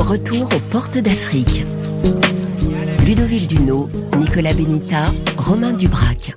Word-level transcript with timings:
Retour 0.00 0.48
aux 0.52 0.58
portes 0.72 0.98
d'Afrique. 0.98 1.64
Ludovic 3.04 3.46
Duno, 3.46 3.88
Nicolas 4.18 4.54
Benita, 4.54 5.04
Romain 5.36 5.72
Dubrac. 5.72 6.34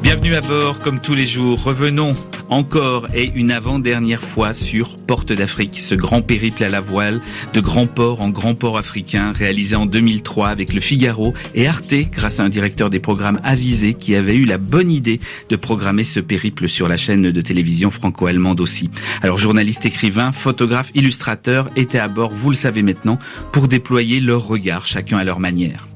Bienvenue 0.00 0.36
à 0.36 0.40
bord, 0.40 0.78
comme 0.78 1.00
tous 1.00 1.14
les 1.14 1.26
jours. 1.26 1.60
Revenons 1.64 2.14
encore 2.50 3.08
et 3.14 3.30
une 3.34 3.50
avant-dernière 3.50 4.22
fois 4.22 4.52
sur 4.52 4.96
Porte 4.98 5.32
d'Afrique, 5.32 5.80
ce 5.80 5.94
grand 5.94 6.22
périple 6.22 6.64
à 6.64 6.68
la 6.68 6.80
voile 6.80 7.20
de 7.52 7.60
grands 7.60 7.86
ports 7.86 8.20
en 8.20 8.28
grands 8.28 8.54
ports 8.54 8.78
africains 8.78 9.32
réalisé 9.32 9.76
en 9.76 9.86
2003 9.86 10.48
avec 10.48 10.72
le 10.72 10.80
Figaro 10.80 11.34
et 11.54 11.66
Arte 11.66 11.94
grâce 12.10 12.40
à 12.40 12.44
un 12.44 12.48
directeur 12.48 12.90
des 12.90 13.00
programmes 13.00 13.40
avisé 13.44 13.94
qui 13.94 14.14
avait 14.14 14.36
eu 14.36 14.44
la 14.44 14.58
bonne 14.58 14.90
idée 14.90 15.20
de 15.48 15.56
programmer 15.56 16.04
ce 16.04 16.20
périple 16.20 16.68
sur 16.68 16.88
la 16.88 16.96
chaîne 16.96 17.30
de 17.30 17.40
télévision 17.40 17.90
franco-allemande 17.90 18.60
aussi. 18.60 18.90
Alors 19.22 19.38
journalistes, 19.38 19.86
écrivains, 19.86 20.32
photographes, 20.32 20.90
illustrateurs 20.94 21.70
étaient 21.76 21.98
à 21.98 22.08
bord, 22.08 22.32
vous 22.32 22.50
le 22.50 22.56
savez 22.56 22.82
maintenant, 22.82 23.18
pour 23.52 23.68
déployer 23.68 24.20
leur 24.20 24.46
regard 24.46 24.86
chacun 24.86 25.18
à 25.18 25.24
leur 25.24 25.40
manière. 25.40 25.86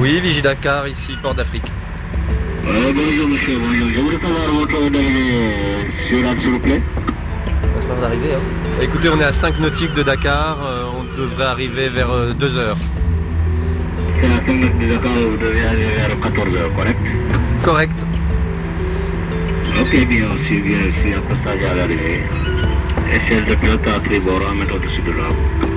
Oui, 0.00 0.18
Vigie 0.18 0.42
Dakar, 0.42 0.88
ici, 0.88 1.12
Port 1.22 1.34
d'Afrique. 1.34 1.62
Euh, 2.64 2.92
bonjour 2.94 3.28
monsieur, 3.28 3.58
bonjour. 3.58 3.88
Je 3.92 4.00
voudrais 4.00 4.20
savoir 4.20 4.54
votre 4.54 4.90
dernier 4.90 5.50
sur 6.08 6.40
s'il 6.40 6.50
vous 6.50 6.58
plaît. 6.60 6.82
On 7.74 7.94
va 7.94 8.00
d'arriver. 8.00 8.34
Hein. 8.34 8.82
Écoutez, 8.82 9.08
on 9.08 9.18
est 9.18 9.24
à 9.24 9.32
5 9.32 9.58
nautiques 9.58 9.94
de 9.94 10.02
Dakar. 10.02 10.58
Euh, 10.64 10.84
on 10.96 11.20
devrait 11.20 11.46
arriver 11.46 11.88
vers 11.88 12.34
2 12.34 12.56
euh, 12.56 12.60
heures. 12.60 12.76
C'est 14.20 14.26
à 14.26 14.46
5 14.46 14.52
nautiques 14.52 14.78
de 14.78 14.94
Dakar, 14.94 15.12
vous 15.30 15.36
devez 15.36 15.66
arriver 15.66 15.94
vers 15.96 16.20
14 16.20 16.54
heures, 16.54 16.74
correct 16.74 16.98
Correct. 17.64 18.06
Ok, 19.80 20.06
bien, 20.06 20.28
si 20.46 20.60
bien, 20.60 20.78
si 21.02 21.14
un 21.14 21.20
passage 21.20 21.64
à 21.68 21.74
l'arrivée. 21.74 22.22
Essayez 23.12 23.42
de 23.42 23.54
piloter 23.56 23.90
à 23.90 24.00
tribord 24.00 24.40
en 24.48 24.54
méthode 24.54 24.82
dessus 24.82 25.02
de 25.02 25.10
la 25.10 25.71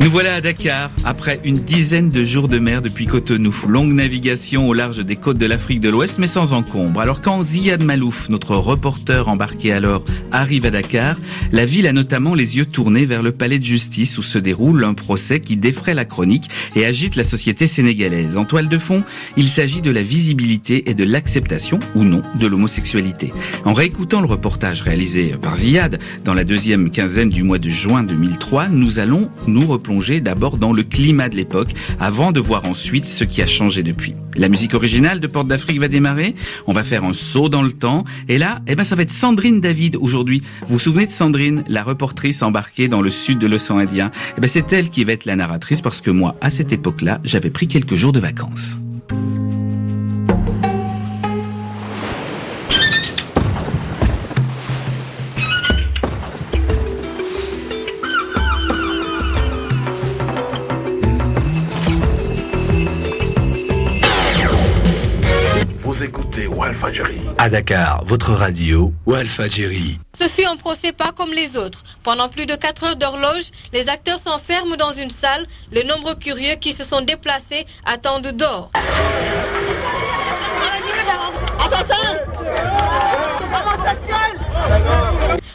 Nous 0.00 0.12
voilà 0.12 0.36
à 0.36 0.40
Dakar, 0.40 0.90
après 1.04 1.40
une 1.44 1.58
dizaine 1.58 2.08
de 2.10 2.22
jours 2.22 2.46
de 2.46 2.60
mer 2.60 2.82
depuis 2.82 3.06
Cotonou. 3.06 3.54
Longue 3.66 3.92
navigation 3.92 4.68
au 4.68 4.72
large 4.72 5.04
des 5.04 5.16
côtes 5.16 5.38
de 5.38 5.46
l'Afrique 5.46 5.80
de 5.80 5.88
l'Ouest, 5.88 6.14
mais 6.18 6.28
sans 6.28 6.52
encombre. 6.52 7.00
Alors 7.00 7.20
quand 7.20 7.42
Ziad 7.42 7.82
Malouf, 7.82 8.28
notre 8.28 8.54
reporter 8.54 9.28
embarqué 9.28 9.72
alors, 9.72 10.04
arrive 10.30 10.66
à 10.66 10.70
Dakar, 10.70 11.16
la 11.50 11.64
ville 11.64 11.86
a 11.88 11.92
notamment 11.92 12.34
les 12.34 12.56
yeux 12.56 12.64
tournés 12.64 13.06
vers 13.06 13.22
le 13.22 13.32
palais 13.32 13.58
de 13.58 13.64
justice 13.64 14.18
où 14.18 14.22
se 14.22 14.38
déroule 14.38 14.84
un 14.84 14.94
procès 14.94 15.40
qui 15.40 15.56
défraie 15.56 15.94
la 15.94 16.04
chronique 16.04 16.48
et 16.76 16.86
agite 16.86 17.16
la 17.16 17.24
société 17.24 17.66
sénégalaise. 17.66 18.36
En 18.36 18.44
toile 18.44 18.68
de 18.68 18.78
fond, 18.78 19.02
il 19.36 19.48
s'agit 19.48 19.80
de 19.80 19.90
la 19.90 20.02
visibilité 20.02 20.88
et 20.88 20.94
de 20.94 21.04
l'acceptation, 21.04 21.80
ou 21.96 22.04
non, 22.04 22.22
de 22.38 22.46
l'homosexualité. 22.46 23.32
En 23.64 23.72
réécoutant 23.72 24.20
le 24.20 24.26
reportage 24.26 24.82
réalisé 24.82 25.34
par 25.42 25.56
Ziad 25.56 25.98
dans 26.24 26.34
la 26.34 26.44
deuxième 26.44 26.90
quinzaine 26.90 27.30
du 27.30 27.42
mois 27.42 27.58
de 27.58 27.68
juin 27.68 28.04
2003, 28.04 28.68
nous 28.68 29.00
allons 29.00 29.28
nous 29.48 29.66
replonger 29.88 30.20
d'abord 30.20 30.58
dans 30.58 30.72
le 30.72 30.82
climat 30.82 31.28
de 31.28 31.36
l'époque 31.36 31.70
avant 31.98 32.30
de 32.30 32.40
voir 32.40 32.66
ensuite 32.66 33.08
ce 33.08 33.24
qui 33.24 33.40
a 33.40 33.46
changé 33.46 33.82
depuis. 33.82 34.12
La 34.36 34.48
musique 34.48 34.74
originale 34.74 35.18
de 35.18 35.26
Porte 35.26 35.48
d'Afrique 35.48 35.80
va 35.80 35.88
démarrer. 35.88 36.34
On 36.66 36.72
va 36.72 36.84
faire 36.84 37.04
un 37.04 37.14
saut 37.14 37.48
dans 37.48 37.62
le 37.62 37.72
temps. 37.72 38.04
Et 38.28 38.36
là, 38.36 38.60
eh 38.66 38.74
ben, 38.74 38.84
ça 38.84 38.96
va 38.96 39.02
être 39.02 39.10
Sandrine 39.10 39.60
David 39.60 39.96
aujourd'hui. 39.96 40.42
Vous 40.62 40.74
vous 40.74 40.78
souvenez 40.78 41.06
de 41.06 41.10
Sandrine, 41.10 41.64
la 41.68 41.82
reportrice 41.82 42.42
embarquée 42.42 42.88
dans 42.88 43.00
le 43.00 43.10
sud 43.10 43.38
de 43.38 43.46
l'océan 43.46 43.78
Indien? 43.78 44.10
Eh 44.36 44.40
ben, 44.40 44.48
c'est 44.48 44.72
elle 44.72 44.90
qui 44.90 45.04
va 45.04 45.12
être 45.12 45.24
la 45.24 45.36
narratrice 45.36 45.80
parce 45.80 46.00
que 46.00 46.10
moi, 46.10 46.36
à 46.40 46.50
cette 46.50 46.72
époque-là, 46.72 47.20
j'avais 47.24 47.50
pris 47.50 47.66
quelques 47.66 47.96
jours 47.96 48.12
de 48.12 48.20
vacances. 48.20 48.76
À 67.38 67.48
Dakar, 67.48 68.04
votre 68.04 68.32
radio, 68.32 68.92
Walfadjiri. 69.06 69.98
Ce 70.20 70.28
fut 70.28 70.44
un 70.44 70.56
procès 70.56 70.92
pas 70.92 71.10
comme 71.10 71.32
les 71.32 71.56
autres. 71.56 71.82
Pendant 72.04 72.28
plus 72.28 72.46
de 72.46 72.54
4 72.54 72.84
heures 72.84 72.96
d'horloge, 72.96 73.50
les 73.72 73.88
acteurs 73.88 74.20
s'enferment 74.20 74.76
dans 74.76 74.92
une 74.92 75.10
salle. 75.10 75.46
Les 75.72 75.82
nombreux 75.82 76.14
curieux 76.14 76.54
qui 76.60 76.74
se 76.74 76.84
sont 76.84 77.00
déplacés 77.00 77.66
attendent 77.84 78.28
dehors. 78.28 78.70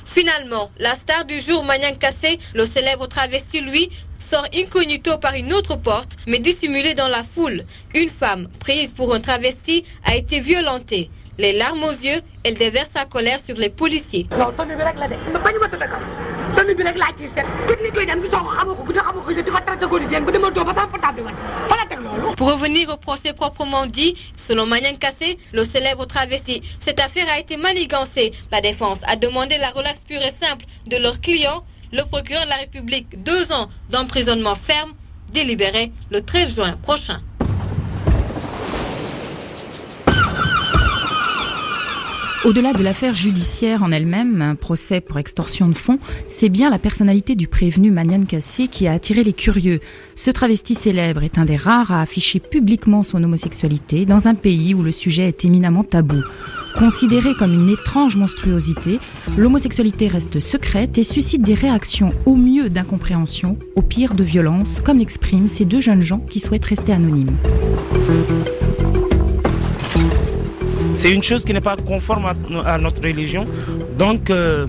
Finalement, 0.06 0.70
la 0.80 0.96
star 0.96 1.24
du 1.26 1.40
jour, 1.40 1.64
Magnan 1.64 1.96
Kassé, 1.98 2.40
le 2.54 2.66
célèbre 2.66 3.08
travesti, 3.08 3.62
lui, 3.62 3.90
sort 4.34 4.48
incognito 4.56 5.20
par 5.20 5.36
une 5.36 5.54
autre 5.54 5.76
porte, 5.76 6.18
mais 6.26 6.40
dissimulé 6.40 6.96
dans 6.96 7.08
la 7.08 7.24
foule. 7.24 7.66
Une 7.94 8.10
femme, 8.10 8.48
prise 8.60 8.92
pour 8.92 9.14
un 9.14 9.20
travesti, 9.20 9.84
a 10.06 10.16
été 10.16 10.40
violentée. 10.40 11.12
Les 11.38 11.54
larmes 11.54 11.84
aux 11.84 11.92
yeux, 11.92 12.22
elle 12.44 12.56
déverse 12.56 12.90
sa 12.96 13.06
colère 13.06 13.40
sur 13.46 13.56
les 13.58 13.70
policiers. 13.70 14.28
Pour 22.38 22.52
revenir 22.52 22.90
au 22.90 22.98
procès 22.98 23.34
proprement 23.34 23.86
dit, 23.86 24.16
selon 24.48 24.66
Magnan 24.66 24.96
Kassé, 25.00 25.38
le 25.52 25.64
célèbre 25.64 26.06
travesti, 26.06 26.64
cette 26.80 27.00
affaire 27.00 27.28
a 27.30 27.40
été 27.40 27.56
manigancée. 27.58 28.34
La 28.52 28.62
défense 28.62 29.00
a 29.08 29.16
demandé 29.16 29.58
la 29.60 29.70
relaxe 29.70 30.02
pure 30.08 30.22
et 30.24 30.32
simple 30.32 30.66
de 30.88 30.98
leur 30.98 31.22
client 31.22 31.64
le 31.94 32.04
procureur 32.06 32.44
de 32.44 32.50
la 32.50 32.58
République 32.58 33.24
deux 33.24 33.52
ans 33.52 33.70
d'emprisonnement 33.90 34.56
ferme, 34.56 34.92
délibéré 35.30 35.94
le 36.10 36.26
13 36.26 36.56
juin 36.56 36.78
prochain. 36.82 37.22
Au-delà 42.46 42.74
de 42.74 42.84
l'affaire 42.84 43.14
judiciaire 43.14 43.84
en 43.84 43.92
elle-même, 43.94 44.42
un 44.42 44.56
procès 44.56 45.00
pour 45.00 45.18
extorsion 45.18 45.70
de 45.70 45.74
fonds, 45.74 45.98
c'est 46.28 46.50
bien 46.50 46.70
la 46.70 46.78
personnalité 46.78 47.36
du 47.36 47.48
prévenu 47.48 47.90
Manian 47.90 48.26
Kassé 48.26 48.68
qui 48.68 48.86
a 48.86 48.92
attiré 48.92 49.24
les 49.24 49.32
curieux. 49.32 49.80
Ce 50.16 50.30
travesti 50.30 50.76
célèbre 50.76 51.24
est 51.24 51.38
un 51.38 51.46
des 51.46 51.56
rares 51.56 51.94
à 51.94 52.02
afficher 52.02 52.42
publiquement 52.42 53.04
son 53.04 53.24
homosexualité 53.24 54.06
dans 54.06 54.28
un 54.28 54.36
pays 54.36 54.74
où 54.74 54.84
le 54.84 54.92
sujet 54.92 55.30
est 55.30 55.46
éminemment 55.46 55.86
tabou. 55.86 56.22
Considéré 56.78 57.34
comme 57.34 57.54
une 57.54 57.70
étrange 57.70 58.18
monstruosité, 58.18 59.00
l'homosexualité 59.38 60.10
reste 60.10 60.40
secrète 60.40 60.98
et 60.98 61.04
suscite 61.04 61.44
des 61.44 61.54
réactions 61.54 62.12
au 62.26 62.36
mieux 62.36 62.70
d'incompréhension, 62.70 63.58
au 63.78 63.82
pire 63.82 64.16
de 64.16 64.24
violence, 64.24 64.82
comme 64.84 65.00
l'expriment 65.00 65.48
ces 65.48 65.64
deux 65.64 65.80
jeunes 65.80 66.02
gens 66.02 66.20
qui 66.20 66.42
souhaitent 66.42 66.66
rester 66.66 66.92
anonymes. 66.92 67.38
C'est 71.04 71.14
une 71.14 71.22
chose 71.22 71.44
qui 71.44 71.52
n'est 71.52 71.60
pas 71.60 71.76
conforme 71.76 72.28
à, 72.66 72.78
notre 72.78 73.02
religion. 73.04 73.46
Donc, 74.00 74.30
euh, 74.30 74.68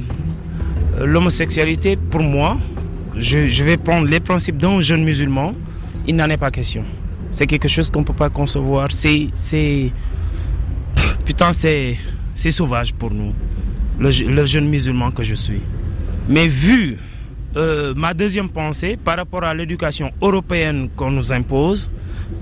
l'homosexualité, 0.99 1.95
pour 1.95 2.23
moi, 2.23 2.57
je, 3.17 3.63
vais 3.63 3.77
prendre 3.77 4.09
les 4.09 4.19
principes 4.19 4.59
d'un 4.59 4.81
jeune 4.81 5.05
musulman, 5.05 5.55
il 6.09 6.17
n'en 6.17 6.29
est 6.29 6.37
pas 6.37 6.51
question. 6.51 6.83
C'est 7.31 7.47
quelque 7.47 7.69
chose 7.69 7.89
qu'on 7.89 8.01
ne 8.01 8.05
peut 8.05 8.15
pas 8.15 8.31
concevoir. 8.31 8.89
C'est 8.91 9.93
Putain, 11.25 11.53
c'est, 11.53 11.99
c'est 12.35 12.51
sauvage 12.51 12.93
pour 12.95 13.13
nous, 13.13 13.33
le, 14.01 14.45
jeune 14.45 14.69
musulman 14.69 15.13
que 15.13 15.23
je 15.23 15.37
suis. 15.37 15.63
Mais 16.29 16.49
vu 16.49 16.99
euh, 17.57 17.95
ma 17.95 18.13
deuxième 18.13 18.51
pensée 18.51 18.97
par 18.97 19.19
rapport 19.19 19.45
à 19.45 19.55
l'éducation 19.55 20.11
européenne 20.21 20.89
qu'on 20.97 21.13
nous 21.13 21.33
impose, 21.33 21.89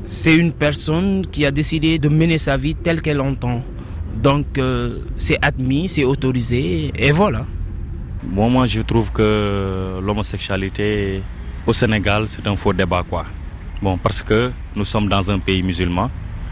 c'est 0.07 0.35
une 0.35 0.53
personne 0.53 1.27
qui 1.31 1.45
a 1.45 1.51
décidé 1.51 1.99
de 1.99 2.09
mener 2.09 2.39
sa 2.39 2.57
vie 2.57 2.75
telle 2.75 3.03
qu'elle 3.03 3.21
entend. 3.21 3.63
Donc 4.23 4.57
euh, 4.59 5.01
c'est 5.19 5.39
admis, 5.43 5.89
c'est 5.89 6.05
autorisé, 6.05 6.93
et 6.95 7.11
voilà. 7.11 7.45
Moi, 8.25 8.69
je 8.69 8.81
trouve 8.83 9.11
que 9.11 9.99
l'homosexualité 10.01 11.23
au 11.67 11.73
Sénégal, 11.73 12.27
c'est 12.29 12.47
un 12.47 12.55
faux 12.55 12.73
débat, 12.73 13.03
quoi. 13.09 13.25
Bon, 13.83 13.99
parce 13.99 14.23
que 14.23 14.53
nous 14.77 14.85
sommes 14.85 15.09
dans 15.09 15.29
un 15.29 15.41
pays 15.41 15.61
musulman 15.63 16.09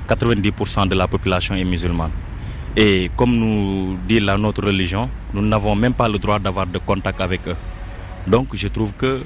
90% 0.09 0.89
de 0.89 0.97
la 0.97 1.07
population 1.07 1.55
est 1.55 1.63
musulmane. 1.65 2.11
Et 2.77 3.09
comme 3.17 3.37
nous 3.37 3.97
dit 4.09 4.19
la 4.19 4.37
notre 4.37 4.65
religion, 4.67 5.09
nous 5.33 5.43
n'avons 5.43 5.77
même 5.77 5.95
pas 5.95 6.09
le 6.09 6.19
droit 6.19 6.41
d'avoir 6.41 6.67
de 6.67 6.79
contact 6.79 7.21
avec 7.21 7.47
eux. 7.47 7.57
Donc 8.27 8.49
je 8.55 8.67
trouve 8.67 8.93
que 8.99 9.23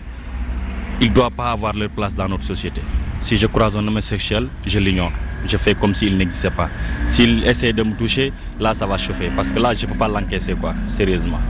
ne 1.00 1.06
doivent 1.08 1.32
pas 1.32 1.50
avoir 1.52 1.72
leur 1.74 1.88
place 1.88 2.14
dans 2.14 2.28
notre 2.28 2.44
société. 2.44 2.82
Si 3.24 3.38
je 3.38 3.46
croise 3.46 3.74
un 3.74 3.88
homosexuel, 3.88 4.48
je 4.66 4.78
l'ignore. 4.78 5.10
Je 5.46 5.56
fais 5.56 5.74
comme 5.74 5.94
s'il 5.94 6.14
n'existait 6.18 6.50
pas. 6.50 6.68
S'il 7.06 7.42
essaie 7.44 7.72
de 7.72 7.82
me 7.82 7.94
toucher, 7.96 8.34
là 8.60 8.74
ça 8.74 8.84
va 8.84 8.98
chauffer. 8.98 9.30
Parce 9.34 9.50
que 9.50 9.58
là, 9.58 9.72
je 9.72 9.86
ne 9.86 9.92
peux 9.92 9.96
pas 9.96 10.08
l'encaisser, 10.08 10.52
quoi, 10.54 10.74
sérieusement. 10.84 11.40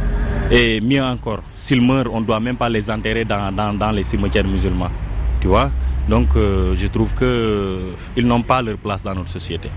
Et 0.52 0.80
mieux 0.80 1.02
encore, 1.02 1.42
s'ils 1.56 1.82
meurent, 1.82 2.14
on 2.14 2.20
ne 2.20 2.26
doit 2.26 2.38
même 2.38 2.56
pas 2.56 2.68
les 2.68 2.88
enterrer 2.88 3.24
dans, 3.24 3.50
dans, 3.52 3.90
les 3.90 4.04
cimetières 4.04 4.44
musulmans. 4.44 4.92
Tu 5.40 5.48
vois? 5.48 5.72
Donc 6.08 6.28
euh, 6.36 6.76
je 6.76 6.86
trouve 6.86 7.12
qu'ils 7.14 8.24
n'ont 8.24 8.42
pas 8.42 8.62
leur 8.62 8.76
place 8.76 9.02
dans 9.02 9.16
notre 9.16 9.30
société. 9.30 9.68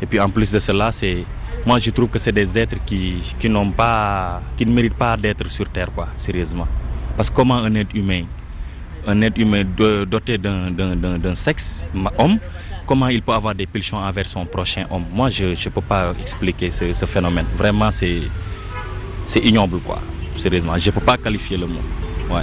Et 0.00 0.06
puis 0.06 0.20
en 0.20 0.30
plus 0.30 0.48
de 0.52 0.60
cela, 0.60 0.92
c'est 0.92 1.24
moi 1.66 1.80
je 1.80 1.90
trouve 1.90 2.08
que 2.08 2.20
c'est 2.20 2.30
des 2.30 2.56
êtres 2.56 2.76
qui, 2.86 3.34
qui 3.40 3.48
n'ont 3.48 3.72
pas 3.72 4.42
qui 4.56 4.64
ne 4.64 4.72
méritent 4.72 4.94
pas 4.94 5.16
d'être 5.16 5.50
sur 5.50 5.68
terre 5.70 5.90
quoi, 5.92 6.06
sérieusement. 6.16 6.68
Parce 7.16 7.30
que 7.30 7.34
comment 7.34 7.56
un 7.56 7.74
être 7.74 7.94
humain, 7.96 8.26
un 9.06 9.20
être 9.22 9.38
humain 9.38 9.62
doté 10.08 10.38
d'un 10.38 11.34
sexe 11.34 11.84
homme, 12.18 12.38
comment 12.86 13.08
il 13.08 13.22
peut 13.22 13.32
avoir 13.32 13.54
des 13.54 13.66
pulsions 13.66 13.98
envers 13.98 14.26
son 14.26 14.44
prochain 14.44 14.86
homme? 14.90 15.04
Moi 15.12 15.30
je 15.30 15.44
ne 15.44 15.68
peux 15.70 15.80
pas 15.80 16.12
expliquer 16.20 16.70
ce, 16.70 16.92
phénomène. 17.06 17.46
Vraiment 17.56 17.90
c'est 17.90 18.22
c'est 19.26 19.40
ignoble 19.40 19.80
quoi. 19.80 20.00
Sérieusement, 20.36 20.78
je 20.78 20.88
ne 20.88 20.94
peux 20.94 21.00
pas 21.00 21.16
qualifier 21.16 21.56
le 21.56 21.66
mot. 21.66 21.80
Ouais. 22.30 22.42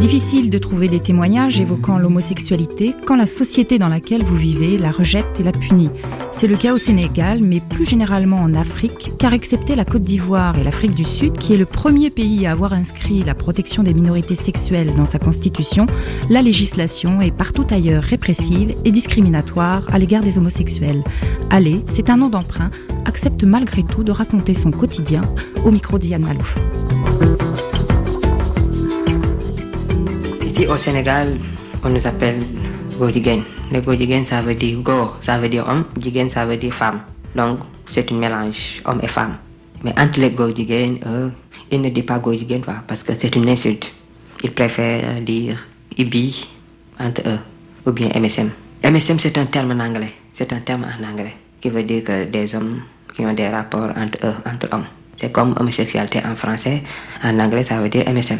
Difficile 0.00 0.50
de 0.50 0.58
trouver 0.58 0.88
des 0.88 1.00
témoignages 1.00 1.58
évoquant 1.58 1.96
l'homosexualité 1.98 2.94
quand 3.06 3.16
la 3.16 3.26
société 3.26 3.78
dans 3.78 3.88
laquelle 3.88 4.22
vous 4.22 4.36
vivez 4.36 4.76
la 4.76 4.90
rejette 4.90 5.40
et 5.40 5.42
la 5.42 5.52
punit. 5.52 5.88
C'est 6.32 6.46
le 6.46 6.56
cas 6.56 6.74
au 6.74 6.78
Sénégal, 6.78 7.38
mais 7.40 7.60
plus 7.60 7.86
généralement 7.86 8.36
en 8.36 8.54
Afrique, 8.54 9.12
car 9.18 9.32
excepté 9.32 9.74
la 9.74 9.86
Côte 9.86 10.02
d'Ivoire 10.02 10.58
et 10.58 10.64
l'Afrique 10.64 10.94
du 10.94 11.02
Sud, 11.02 11.38
qui 11.38 11.54
est 11.54 11.56
le 11.56 11.64
premier 11.64 12.10
pays 12.10 12.46
à 12.46 12.52
avoir 12.52 12.74
inscrit 12.74 13.24
la 13.24 13.34
protection 13.34 13.82
des 13.82 13.94
minorités 13.94 14.34
sexuelles 14.34 14.94
dans 14.94 15.06
sa 15.06 15.18
constitution, 15.18 15.86
la 16.28 16.42
législation 16.42 17.22
est 17.22 17.34
partout 17.34 17.66
ailleurs 17.70 18.02
répressive 18.02 18.74
et 18.84 18.90
discriminatoire 18.90 19.82
à 19.90 19.98
l'égard 19.98 20.22
des 20.22 20.36
homosexuels. 20.36 21.02
Allez, 21.48 21.80
c'est 21.88 22.10
un 22.10 22.18
nom 22.18 22.28
d'emprunt, 22.28 22.70
accepte 23.06 23.44
malgré 23.44 23.82
tout 23.82 24.04
de 24.04 24.12
raconter 24.12 24.54
son 24.54 24.72
quotidien 24.72 25.22
au 25.64 25.70
micro 25.70 25.98
d'Yann 25.98 26.22
Malouf. 26.22 26.58
Ici 30.56 30.66
au 30.68 30.78
Sénégal, 30.78 31.36
on 31.84 31.90
nous 31.90 32.06
appelle 32.06 32.40
Godigen. 32.98 33.42
Le 33.70 33.82
Godigen, 33.82 34.24
ça 34.24 34.40
veut 34.40 34.54
dire 34.54 34.80
go, 34.80 35.12
ça 35.20 35.36
veut 35.36 35.50
dire 35.50 35.68
homme, 35.68 35.84
Digen, 35.98 36.30
ça 36.30 36.46
veut 36.46 36.56
dire 36.56 36.72
femme. 36.72 37.00
Donc, 37.34 37.58
c'est 37.84 38.10
un 38.10 38.14
mélange 38.14 38.80
homme 38.86 39.00
et 39.02 39.06
femme. 39.06 39.36
Mais 39.84 39.92
entre 40.00 40.18
les 40.18 40.30
Godigen, 40.30 40.96
eux, 41.04 41.30
ils 41.70 41.82
ne 41.82 41.90
disent 41.90 42.06
pas 42.06 42.18
Godigen 42.20 42.62
parce 42.88 43.02
que 43.02 43.12
c'est 43.14 43.36
une 43.36 43.50
insulte. 43.50 43.92
Ils 44.42 44.50
préfèrent 44.50 45.20
dire 45.20 45.58
Ibi 45.98 46.48
entre 46.98 47.20
eux, 47.28 47.38
ou 47.84 47.92
bien 47.92 48.08
MSM. 48.18 48.48
MSM, 48.82 49.18
c'est 49.18 49.36
un 49.36 49.44
terme 49.44 49.72
en 49.72 49.84
anglais. 49.84 50.14
C'est 50.32 50.54
un 50.54 50.60
terme 50.60 50.86
en 50.86 51.06
anglais 51.06 51.34
qui 51.60 51.68
veut 51.68 51.82
dire 51.82 52.02
que 52.02 52.24
des 52.24 52.54
hommes 52.54 52.80
qui 53.14 53.26
ont 53.26 53.34
des 53.34 53.48
rapports 53.50 53.90
entre 53.94 54.18
eux, 54.24 54.34
entre 54.46 54.72
hommes. 54.72 54.86
C'est 55.16 55.30
comme 55.30 55.54
homosexualité 55.60 56.22
en 56.24 56.34
français. 56.34 56.82
En 57.22 57.38
anglais, 57.40 57.62
ça 57.62 57.78
veut 57.78 57.90
dire 57.90 58.08
MSM 58.10 58.38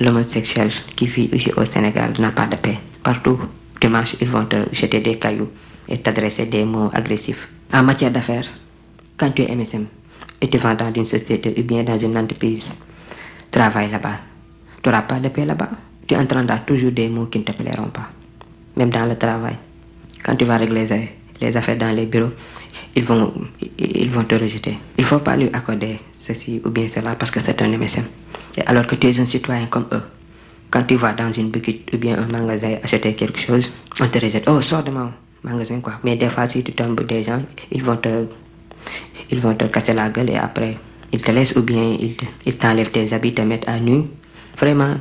l'homosexuel 0.00 0.70
qui 0.96 1.06
vit 1.06 1.30
ici 1.32 1.52
au 1.56 1.64
Sénégal 1.64 2.12
n'a 2.18 2.30
pas 2.30 2.46
de 2.46 2.56
paix. 2.56 2.78
Partout, 3.02 3.38
dimanche, 3.80 4.16
ils 4.20 4.28
vont 4.28 4.44
te 4.46 4.56
jeter 4.72 5.00
des 5.00 5.18
cailloux 5.18 5.48
et 5.88 5.98
t'adresser 5.98 6.46
des 6.46 6.64
mots 6.64 6.90
agressifs. 6.92 7.48
En 7.72 7.82
matière 7.82 8.10
d'affaires, 8.10 8.46
quand 9.16 9.30
tu 9.30 9.42
es 9.42 9.54
MSM 9.54 9.86
et 10.40 10.48
tu 10.48 10.58
vas 10.58 10.74
dans 10.74 10.92
une 10.92 11.04
société 11.04 11.54
ou 11.58 11.62
bien 11.62 11.82
dans 11.84 11.98
une 11.98 12.16
entreprise, 12.16 12.74
travaille 13.50 13.90
là-bas, 13.90 14.18
tu 14.82 14.88
n'auras 14.88 15.02
pas 15.02 15.18
de 15.20 15.28
paix 15.28 15.44
là-bas. 15.44 15.70
Tu 16.06 16.14
entendras 16.16 16.58
toujours 16.58 16.92
des 16.92 17.08
mots 17.08 17.26
qui 17.26 17.38
ne 17.38 17.44
te 17.44 17.52
plairont 17.52 17.88
pas. 17.88 18.10
Même 18.76 18.90
dans 18.90 19.06
le 19.06 19.16
travail. 19.16 19.56
Quand 20.22 20.36
tu 20.36 20.44
vas 20.44 20.58
régler 20.58 20.86
les 21.40 21.56
affaires 21.56 21.78
dans 21.78 21.92
les 21.94 22.06
bureaux, 22.06 22.32
ils 22.94 23.04
vont, 23.04 23.32
ils 23.78 24.10
vont 24.10 24.24
te 24.24 24.34
rejeter. 24.34 24.76
Il 24.98 25.02
ne 25.02 25.06
faut 25.06 25.18
pas 25.20 25.36
lui 25.36 25.48
accorder 25.52 25.98
ceci 26.12 26.60
ou 26.64 26.70
bien 26.70 26.88
cela 26.88 27.14
parce 27.14 27.30
que 27.30 27.40
c'est 27.40 27.60
un 27.62 27.68
MSM. 27.68 28.04
Alors 28.66 28.86
que 28.86 28.94
tu 28.94 29.08
es 29.08 29.18
un 29.18 29.24
citoyen 29.26 29.66
comme 29.66 29.86
eux, 29.92 30.02
quand 30.70 30.84
tu 30.84 30.94
vas 30.96 31.12
dans 31.12 31.30
une 31.30 31.50
boutique 31.50 31.90
ou 31.92 31.98
bien 31.98 32.18
un 32.18 32.26
magasin 32.26 32.76
acheter 32.82 33.14
quelque 33.14 33.40
chose, 33.40 33.68
on 34.00 34.06
te 34.06 34.18
rejette. 34.18 34.44
Oh, 34.48 34.60
sors 34.60 34.82
de 34.82 34.90
mon 34.90 35.10
magasin, 35.42 35.80
quoi. 35.80 35.94
Mais 36.04 36.16
des 36.16 36.28
fois, 36.28 36.46
si 36.46 36.62
tu 36.62 36.72
tombes 36.72 37.04
des 37.06 37.24
gens, 37.24 37.42
ils 37.72 37.82
vont 37.82 37.96
te, 37.96 38.26
ils 39.30 39.40
vont 39.40 39.54
te 39.54 39.64
casser 39.64 39.92
la 39.92 40.08
gueule 40.08 40.30
et 40.30 40.36
après, 40.36 40.76
ils 41.12 41.20
te 41.20 41.30
laissent 41.30 41.56
ou 41.56 41.62
bien 41.62 41.96
ils 42.46 42.56
t'enlèvent 42.56 42.90
tes 42.90 43.12
habits, 43.12 43.34
te 43.34 43.42
mettent 43.42 43.68
à 43.68 43.78
nu. 43.78 44.04
Vraiment, 44.56 44.96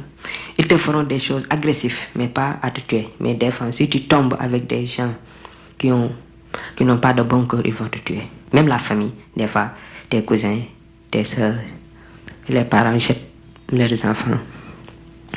ils 0.58 0.68
te 0.68 0.78
feront 0.78 1.04
des 1.04 1.20
choses 1.20 1.46
agressives, 1.50 2.08
mais 2.16 2.28
pas 2.28 2.58
à 2.62 2.72
te 2.72 2.82
tuer. 2.82 3.10
Mais 3.20 3.36
des 3.36 3.52
fois, 3.52 3.72
si 3.72 3.88
tu 3.88 4.02
tombes 4.02 4.36
avec 4.40 4.68
des 4.68 4.86
gens 4.86 5.14
qui 5.78 5.92
ont 5.92 6.12
qui 6.76 6.86
n'ont 6.86 7.00
pas 7.00 7.14
de 7.14 7.24
bon 7.24 7.46
cœur, 7.46 7.62
ils 7.66 7.74
vont 7.74 7.88
te 7.88 7.98
tuer. 8.00 8.24
Même 8.52 8.68
la 8.68 8.78
famille, 8.78 9.12
des 9.36 9.48
fois, 9.48 9.72
tes 10.10 10.24
cousins, 10.24 10.60
tes 11.10 11.24
soeurs, 11.24 11.56
les 12.48 12.64
parents 12.64 12.98
leurs 13.78 14.06
enfants 14.06 14.40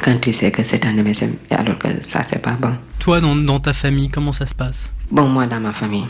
quand 0.03 0.21
tu 0.21 0.33
sais 0.33 0.51
que 0.51 0.63
c'est 0.63 0.85
un 0.85 0.93
MSM, 0.93 1.37
alors 1.51 1.79
que 1.79 1.89
ça, 2.03 2.23
c'est 2.23 2.41
pas 2.43 2.53
bon. 2.53 2.75
Toi, 2.99 3.21
dans, 3.21 3.35
dans, 3.35 3.61
ta 3.61 3.73
famille, 3.73 4.11
comment 4.11 4.33
ça 4.33 4.47
se 4.47 4.55
passe? 4.55 4.93
Bon, 5.11 5.27
moi, 5.27 5.47
dans 5.47 5.61
ma 5.61 5.73
famille, 5.73 6.05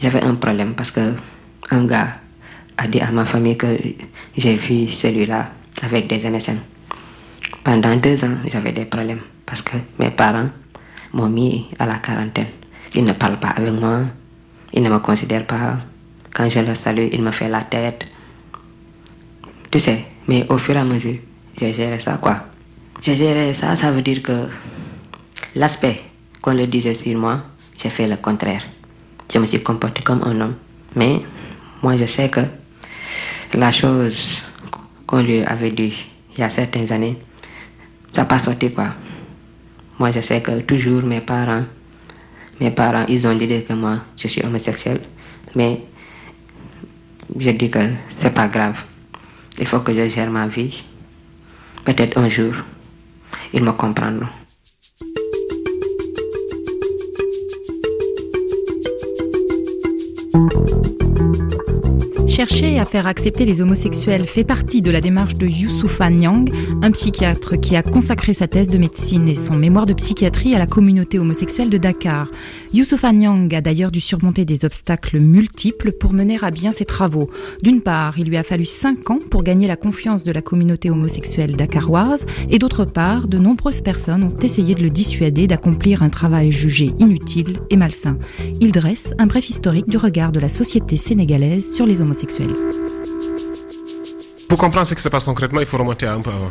j'avais 0.00 0.22
un 0.22 0.34
problème 0.34 0.74
parce 0.74 0.90
que 0.90 1.14
un 1.70 1.84
gars 1.84 2.16
a 2.76 2.88
dit 2.88 3.00
à 3.00 3.10
ma 3.10 3.24
famille 3.26 3.56
que 3.56 3.78
j'ai 4.36 4.56
vu 4.56 4.88
celui-là 4.88 5.50
avec 5.82 6.06
des 6.08 6.28
MSM. 6.28 6.58
Pendant 7.62 7.96
deux 7.96 8.24
ans, 8.24 8.38
j'avais 8.50 8.72
des 8.72 8.86
problèmes 8.86 9.20
parce 9.44 9.62
que 9.62 9.76
mes 9.98 10.10
parents 10.10 10.48
m'ont 11.12 11.28
mis 11.28 11.68
à 11.78 11.86
la 11.86 11.98
quarantaine. 11.98 12.46
Ils 12.94 13.04
ne 13.04 13.12
parlent 13.12 13.38
pas 13.38 13.48
avec 13.50 13.72
moi, 13.72 14.00
ils 14.72 14.82
ne 14.82 14.88
me 14.88 14.98
considèrent 14.98 15.46
pas. 15.46 15.78
Quand 16.32 16.48
je 16.48 16.60
le 16.60 16.74
salue, 16.74 17.08
il 17.12 17.22
me 17.22 17.32
fait 17.32 17.48
la 17.48 17.62
tête. 17.62 18.06
Tu 19.70 19.78
sais, 19.78 20.06
mais 20.26 20.46
au 20.48 20.58
fur 20.58 20.74
et 20.74 20.78
à 20.78 20.84
mesure, 20.84 21.16
j'ai 21.60 21.72
géré 21.72 21.98
ça, 21.98 22.18
quoi. 22.20 22.44
J'ai 23.02 23.54
ça, 23.54 23.76
ça 23.76 23.92
veut 23.92 24.02
dire 24.02 24.22
que 24.22 24.48
l'aspect 25.54 26.00
qu'on 26.40 26.54
le 26.54 26.66
disait 26.66 26.94
sur 26.94 27.18
moi, 27.18 27.42
j'ai 27.78 27.90
fait 27.90 28.08
le 28.08 28.16
contraire. 28.16 28.64
Je 29.32 29.38
me 29.38 29.46
suis 29.46 29.62
comporté 29.62 30.02
comme 30.02 30.22
un 30.22 30.40
homme. 30.40 30.54
Mais 30.96 31.22
moi, 31.82 31.96
je 31.96 32.06
sais 32.06 32.28
que 32.28 32.40
la 33.54 33.70
chose 33.72 34.42
qu'on 35.06 35.22
lui 35.22 35.42
avait 35.42 35.70
dit 35.70 35.94
il 36.34 36.40
y 36.40 36.42
a 36.42 36.48
certaines 36.48 36.90
années, 36.92 37.16
ça 38.12 38.22
n'a 38.22 38.26
pas 38.26 38.38
sorti, 38.38 38.72
quoi. 38.72 38.88
Moi, 39.98 40.10
je 40.10 40.20
sais 40.20 40.40
que 40.40 40.60
toujours 40.60 41.02
mes 41.02 41.20
parents 41.20 41.64
mes 42.60 42.70
parents, 42.70 43.06
ils 43.08 43.26
ont 43.26 43.32
l'idée 43.32 43.62
que 43.62 43.72
moi, 43.72 44.00
je 44.16 44.28
suis 44.28 44.44
homosexuel. 44.44 45.00
Mais 45.54 45.80
je 47.38 47.50
dis 47.50 47.70
que 47.70 47.78
c'est 48.10 48.34
pas 48.34 48.48
grave. 48.48 48.84
Il 49.58 49.66
faut 49.66 49.80
que 49.80 49.94
je 49.94 50.06
gère 50.08 50.30
ma 50.30 50.46
vie. 50.46 50.84
Peut-être 51.84 52.18
un 52.18 52.28
jour, 52.28 52.54
ils 53.52 53.62
me 53.62 53.72
comprendront. 53.72 54.28
Chercher 62.40 62.78
à 62.78 62.86
faire 62.86 63.06
accepter 63.06 63.44
les 63.44 63.60
homosexuels 63.60 64.24
fait 64.24 64.44
partie 64.44 64.80
de 64.80 64.90
la 64.90 65.02
démarche 65.02 65.34
de 65.34 65.46
Youssoufa 65.46 66.08
Nyang, 66.08 66.50
un 66.80 66.90
psychiatre 66.90 67.60
qui 67.60 67.76
a 67.76 67.82
consacré 67.82 68.32
sa 68.32 68.48
thèse 68.48 68.70
de 68.70 68.78
médecine 68.78 69.28
et 69.28 69.34
son 69.34 69.56
mémoire 69.56 69.84
de 69.84 69.92
psychiatrie 69.92 70.54
à 70.54 70.58
la 70.58 70.66
communauté 70.66 71.18
homosexuelle 71.18 71.68
de 71.68 71.76
Dakar. 71.76 72.28
Youssoufa 72.72 73.12
Nyang 73.12 73.54
a 73.54 73.60
d'ailleurs 73.60 73.90
dû 73.90 74.00
surmonter 74.00 74.46
des 74.46 74.64
obstacles 74.64 75.18
multiples 75.20 75.92
pour 75.92 76.14
mener 76.14 76.38
à 76.40 76.50
bien 76.50 76.72
ses 76.72 76.86
travaux. 76.86 77.28
D'une 77.62 77.82
part, 77.82 78.18
il 78.18 78.26
lui 78.26 78.38
a 78.38 78.42
fallu 78.42 78.64
cinq 78.64 79.10
ans 79.10 79.18
pour 79.30 79.42
gagner 79.42 79.66
la 79.66 79.76
confiance 79.76 80.24
de 80.24 80.32
la 80.32 80.40
communauté 80.40 80.88
homosexuelle 80.88 81.56
dakaroise, 81.56 82.24
et 82.48 82.58
d'autre 82.58 82.86
part, 82.86 83.28
de 83.28 83.36
nombreuses 83.36 83.82
personnes 83.82 84.22
ont 84.22 84.36
essayé 84.42 84.74
de 84.74 84.82
le 84.82 84.88
dissuader 84.88 85.46
d'accomplir 85.46 86.02
un 86.02 86.08
travail 86.08 86.52
jugé 86.52 86.92
inutile 87.00 87.58
et 87.68 87.76
malsain. 87.76 88.16
Il 88.62 88.72
dresse 88.72 89.12
un 89.18 89.26
bref 89.26 89.50
historique 89.50 89.90
du 89.90 89.98
regard 89.98 90.32
de 90.32 90.40
la 90.40 90.48
société 90.48 90.96
sénégalaise 90.96 91.70
sur 91.74 91.84
les 91.84 92.00
homosexuels. 92.00 92.29
Pour 94.48 94.58
comprendre 94.58 94.86
ce 94.86 94.94
qui 94.94 95.02
se 95.02 95.08
passe 95.08 95.24
concrètement, 95.24 95.60
il 95.60 95.66
faut 95.66 95.78
remonter 95.78 96.06
un 96.06 96.20
peu 96.20 96.30
avant. 96.30 96.50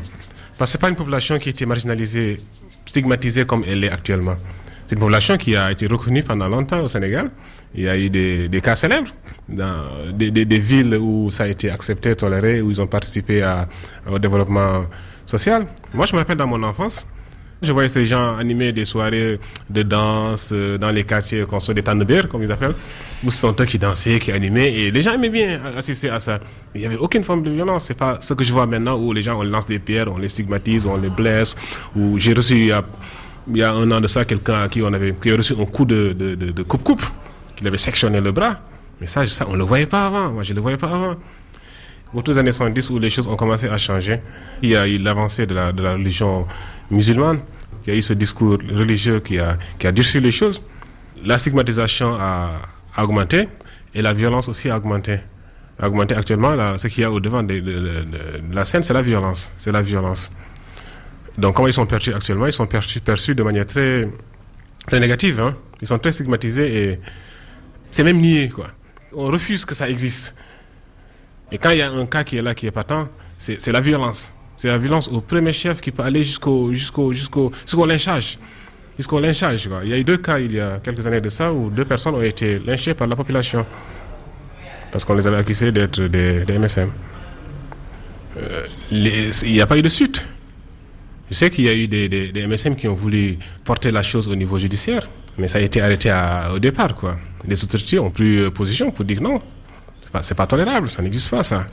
Parce 0.57 0.71
que 0.71 0.77
ce 0.77 0.77
n'est 0.77 0.81
pas 0.81 0.89
une 0.89 0.95
population 0.95 1.37
qui 1.37 1.49
était 1.49 1.65
marginalisée, 1.65 2.37
stigmatisée 2.85 3.45
comme 3.45 3.63
elle 3.67 3.83
est 3.83 3.91
actuellement. 3.91 4.35
C'est 4.87 4.95
une 4.95 4.99
population 4.99 5.37
qui 5.37 5.55
a 5.55 5.71
été 5.71 5.87
reconnue 5.87 6.23
pendant 6.23 6.49
longtemps 6.49 6.81
au 6.81 6.89
Sénégal. 6.89 7.31
Il 7.75 7.83
y 7.83 7.89
a 7.89 7.97
eu 7.97 8.09
des, 8.09 8.61
cas 8.61 8.75
célèbres 8.75 9.11
des, 9.47 10.59
villes 10.59 10.95
où 10.95 11.29
ça 11.31 11.43
a 11.43 11.47
été 11.47 11.69
accepté, 11.69 12.15
toléré, 12.15 12.61
où 12.61 12.71
ils 12.71 12.81
ont 12.81 12.87
participé 12.87 13.45
au 14.09 14.19
développement 14.19 14.85
social. 15.25 15.67
Moi, 15.93 16.05
je 16.05 16.13
me 16.13 16.19
rappelle 16.19 16.37
dans 16.37 16.47
mon 16.47 16.63
enfance, 16.63 17.05
je 17.61 17.71
voyais 17.73 17.89
ces 17.89 18.05
gens 18.05 18.37
animer 18.37 18.71
des 18.71 18.85
soirées 18.85 19.39
de 19.69 19.83
danse 19.83 20.49
euh, 20.53 20.77
dans 20.77 20.91
les 20.91 21.03
quartiers 21.03 21.43
qu'on 21.43 21.59
soit 21.59 21.73
des 21.73 21.83
tannebières, 21.83 22.29
comme 22.29 22.41
ils 22.41 22.51
appellent, 22.51 22.75
où 23.23 23.31
ce 23.31 23.41
sont 23.41 23.55
eux 23.59 23.65
qui 23.65 23.77
dansaient, 23.77 24.19
qui 24.19 24.31
animaient, 24.31 24.73
et 24.73 24.91
les 24.91 25.01
gens 25.01 25.13
aimaient 25.13 25.29
bien 25.29 25.59
assister 25.77 26.09
à 26.09 26.19
ça. 26.19 26.39
Il 26.73 26.81
n'y 26.81 26.87
avait 26.87 26.95
aucune 26.95 27.23
forme 27.23 27.43
de 27.43 27.51
violence. 27.51 27.85
C'est 27.85 27.97
pas 27.97 28.19
ce 28.21 28.33
que 28.33 28.43
je 28.43 28.53
vois 28.53 28.65
maintenant 28.65 28.97
où 28.97 29.11
les 29.11 29.21
gens, 29.21 29.37
on 29.39 29.43
lance 29.43 29.65
des 29.65 29.79
pierres, 29.79 30.07
on 30.09 30.17
les 30.17 30.29
stigmatise, 30.29 30.85
on 30.85 30.97
les 30.97 31.09
blesse, 31.09 31.55
j'ai 32.15 32.33
reçu 32.33 32.53
il 32.55 33.57
y, 33.57 33.63
a, 33.63 33.73
un 33.73 33.91
an 33.91 33.99
de 33.99 34.07
ça 34.07 34.23
quelqu'un 34.25 34.61
à 34.61 34.69
qui 34.69 34.81
on 34.81 34.93
avait 34.93 35.13
qui 35.21 35.31
a 35.31 35.35
reçu 35.35 35.53
un 35.59 35.65
coup 35.65 35.85
de, 35.85 36.63
coupe-coupe 36.63 37.03
qu'il 37.57 37.67
avait 37.67 37.77
sectionné 37.77 38.21
le 38.21 38.31
bras. 38.31 38.59
Mais 39.01 39.07
ça, 39.07 39.25
ça 39.27 39.45
on 39.47 39.53
ne 39.53 39.57
le 39.57 39.63
voyait 39.63 39.85
pas 39.85 40.05
avant. 40.05 40.31
Moi, 40.31 40.43
je 40.43 40.51
ne 40.51 40.55
le 40.55 40.61
voyais 40.61 40.77
pas 40.77 40.87
avant. 40.87 41.15
Autour 42.13 42.33
des 42.33 42.39
années 42.39 42.51
70, 42.51 42.89
où 42.89 42.99
les 42.99 43.09
choses 43.09 43.27
ont 43.27 43.35
commencé 43.35 43.67
à 43.67 43.77
changer, 43.77 44.19
il 44.63 44.71
y 44.71 44.75
a 44.75 44.87
eu 44.87 44.97
l'avancée 44.97 45.45
de 45.45 45.53
la, 45.53 45.71
de 45.71 45.83
la 45.83 45.93
religion 45.93 46.47
musulmane, 46.91 47.39
il 47.85 47.93
y 47.93 47.95
a 47.95 47.99
eu 47.99 48.01
ce 48.01 48.13
discours 48.13 48.57
religieux 48.71 49.19
qui 49.19 49.39
a, 49.39 49.57
qui 49.77 49.87
a 49.87 49.91
durci 49.91 50.19
les 50.19 50.31
choses. 50.31 50.61
La 51.25 51.37
stigmatisation 51.37 52.15
a 52.19 52.51
augmenté 52.97 53.47
et 53.93 54.01
la 54.01 54.13
violence 54.13 54.47
aussi 54.49 54.69
a 54.69 54.77
augmenté. 54.77 55.19
A 55.79 55.87
augmenté 55.87 56.13
actuellement, 56.15 56.55
là, 56.55 56.77
ce 56.77 56.87
qu'il 56.87 57.01
y 57.01 57.05
a 57.05 57.11
au-devant 57.11 57.41
de, 57.43 57.59
de- 57.59 58.05
la 58.51 58.65
scène, 58.65 58.83
c'est 58.83 58.93
la 58.93 59.01
violence. 59.01 59.51
C'est 59.57 59.71
la 59.71 59.81
violence. 59.81 60.29
Donc, 61.37 61.55
comment 61.55 61.67
ils 61.67 61.73
sont 61.73 61.85
perçus 61.85 62.13
actuellement? 62.13 62.47
Ils 62.47 62.53
sont 62.53 62.67
perçus, 62.67 62.99
perçus 62.99 63.33
de 63.33 63.43
manière 63.43 63.65
très, 63.65 64.09
très 64.87 64.99
négative. 64.99 65.39
hein. 65.39 65.55
Ils 65.81 65.87
sont 65.87 65.97
très 65.97 66.11
stigmatisés 66.11 66.83
et 66.91 66.99
c'est 67.91 68.03
même 68.03 68.19
nié. 68.19 68.49
Quoi. 68.49 68.67
On 69.13 69.27
refuse 69.27 69.63
que 69.63 69.73
ça 69.73 69.89
existe. 69.89 70.35
Et 71.51 71.57
quand 71.57 71.69
il 71.71 71.77
y 71.77 71.81
a 71.81 71.89
un 71.89 72.05
cas 72.05 72.23
qui 72.25 72.37
est 72.37 72.41
là, 72.41 72.53
qui 72.53 72.67
est 72.67 72.71
patent, 72.71 73.07
c'est 73.37 73.71
la 73.71 73.79
violence. 73.81 74.33
C'est 74.59 74.67
la 74.67 74.77
violence 74.77 75.07
au 75.07 75.21
premier 75.21 75.53
chef 75.53 75.79
qui 75.79 75.89
peut 75.89 76.03
aller 76.03 76.21
jusqu'au 76.21 76.73
jusqu'au 76.73 77.13
jusqu'au 77.13 77.49
jusqu'au 77.65 77.85
lynchage. 77.85 78.37
Jusqu'au 78.97 79.21
lynchage. 79.21 79.69
Il 79.85 79.89
y 79.89 79.93
a 79.93 79.97
eu 79.97 80.03
deux 80.03 80.17
cas 80.17 80.37
il 80.37 80.51
y 80.51 80.59
a 80.59 80.79
quelques 80.83 81.07
années 81.07 81.21
de 81.21 81.29
ça 81.29 81.53
où 81.53 81.69
deux 81.69 81.85
personnes 81.85 82.15
ont 82.15 82.21
été 82.21 82.59
lynchées 82.59 82.93
par 82.93 83.07
la 83.07 83.15
population. 83.15 83.65
Parce 84.91 85.05
qu'on 85.05 85.13
les 85.13 85.25
avait 85.27 85.37
accusés 85.37 85.71
d'être 85.71 86.01
des, 86.01 86.43
MSM. 86.59 86.91
Euh, 88.35 88.67
il 88.91 89.53
n'y 89.53 89.61
a 89.61 89.65
pas 89.65 89.77
eu 89.77 89.81
de 89.81 89.87
suite. 89.87 90.27
Je 91.29 91.35
sais 91.35 91.49
qu'il 91.49 91.63
y 91.63 91.69
a 91.69 91.73
eu 91.73 91.87
des, 91.87 92.45
MSM 92.45 92.75
qui 92.75 92.89
ont 92.89 92.95
voulu 92.95 93.39
porter 93.63 93.91
la 93.91 94.03
chose 94.03 94.27
au 94.27 94.35
niveau 94.35 94.57
judiciaire, 94.57 95.09
mais 95.37 95.47
ça 95.47 95.59
a 95.59 95.61
été 95.61 95.79
arrêté 95.79 96.11
au 96.53 96.59
départ. 96.59 96.93
Les 97.47 97.63
autorités 97.63 97.97
ont 97.97 98.11
pris 98.11 98.51
position 98.51 98.91
pour 98.91 99.05
dire 99.05 99.21
non, 99.21 99.39
c'est 100.01 100.11
pas, 100.11 100.43
pas 100.43 100.47
tolérable, 100.47 100.89
ça 100.89 101.01
n'existe 101.01 101.29
pas 101.29 101.43
ça. 101.43 101.65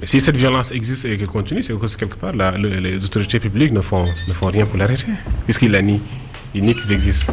Mais 0.00 0.06
si 0.06 0.20
cette 0.20 0.36
violence 0.36 0.72
existe 0.72 1.04
et 1.04 1.16
continue, 1.24 1.62
c'est 1.62 1.72
que 1.72 1.96
quelque 1.96 2.16
part 2.16 2.34
la- 2.34 2.56
le- 2.58 2.80
les 2.80 3.04
autorités 3.04 3.38
publiques 3.40 3.72
ne 3.72 3.80
font, 3.80 4.06
ne 4.28 4.32
font 4.32 4.46
rien 4.46 4.66
pour 4.66 4.76
l'arrêter, 4.76 5.06
puisqu'ils 5.44 5.70
la 5.70 5.82
nient. 5.82 6.00
Ils 6.54 6.64
nient 6.64 6.74
qu'ils 6.74 6.92
existent. 6.92 7.32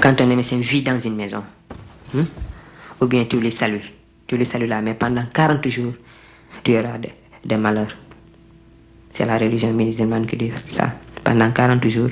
Quand 0.00 0.20
un 0.20 0.26
MSM 0.36 0.60
vit 0.60 0.82
dans 0.82 0.98
une 0.98 1.16
maison, 1.16 1.42
hein, 2.16 2.24
ou 3.00 3.06
bien 3.06 3.24
tu 3.24 3.40
les 3.40 3.50
salues, 3.50 3.92
tu 4.26 4.36
les 4.36 4.44
salues 4.44 4.66
là, 4.66 4.82
mais 4.82 4.94
pendant 4.94 5.24
40 5.32 5.66
jours, 5.68 5.94
tu 6.62 6.76
auras 6.78 6.98
des, 6.98 7.12
des 7.44 7.56
malheurs. 7.56 7.94
C'est 9.14 9.26
la 9.26 9.38
religion 9.38 9.72
musulmane 9.72 10.26
qui 10.26 10.36
dit 10.36 10.50
ça. 10.66 10.90
Pendant 11.22 11.50
40 11.52 11.86
jours, 11.88 12.10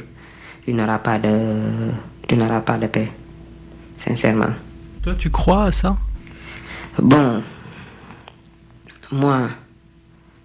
tu 0.64 0.72
n'auras 0.72 0.98
pas 0.98 1.18
de, 1.18 1.90
tu 2.28 2.36
n'auras 2.36 2.60
pas 2.60 2.78
de 2.78 2.86
paix. 2.86 3.10
Sincèrement. 3.98 4.54
Toi, 5.02 5.14
tu 5.18 5.28
crois 5.28 5.64
à 5.64 5.72
ça? 5.72 5.96
Bon, 7.00 7.42
moi, 9.10 9.50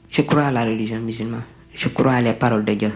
je 0.10 0.24
crois 0.24 0.46
à 0.46 0.52
la 0.52 0.66
religion 0.66 1.00
musulmane. 1.00 1.44
Je 1.76 1.90
crois 1.90 2.14
à 2.14 2.22
les 2.22 2.34
paroles 2.34 2.66
de 2.66 2.74
Dieu. 2.74 2.92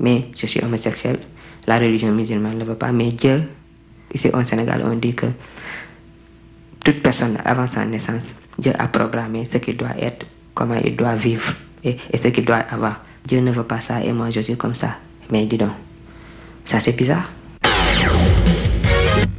Mais 0.00 0.26
je 0.36 0.46
suis 0.46 0.60
homosexuel. 0.60 1.20
La 1.68 1.78
religion 1.78 2.10
musulmane 2.10 2.58
ne 2.58 2.64
veut 2.64 2.74
pas. 2.74 2.90
Mais 2.90 3.12
Dieu, 3.12 3.44
ici 4.12 4.28
au 4.34 4.42
Sénégal, 4.42 4.82
on 4.84 4.96
dit 4.96 5.14
que 5.14 5.26
toute 6.84 7.00
personne 7.00 7.38
avant 7.44 7.68
sa 7.68 7.84
naissance, 7.84 8.34
Dieu 8.58 8.72
a 8.76 8.88
programmé 8.88 9.44
ce 9.44 9.58
qu'il 9.58 9.76
doit 9.76 9.96
être, 10.00 10.26
comment 10.54 10.80
il 10.82 10.96
doit 10.96 11.14
vivre 11.14 11.54
et, 11.84 11.96
et 12.12 12.16
ce 12.16 12.28
qu'il 12.28 12.44
doit 12.44 12.56
avoir. 12.56 13.00
Dieu 13.26 13.40
ne 13.40 13.52
veut 13.52 13.64
pas 13.64 13.80
ça 13.80 14.02
et 14.02 14.12
moi 14.12 14.30
je 14.30 14.40
suis 14.40 14.56
comme 14.56 14.74
ça. 14.74 14.96
Mais 15.30 15.46
dis 15.46 15.58
donc, 15.58 15.70
ça 16.64 16.80
c'est 16.80 16.96
bizarre. 16.96 17.30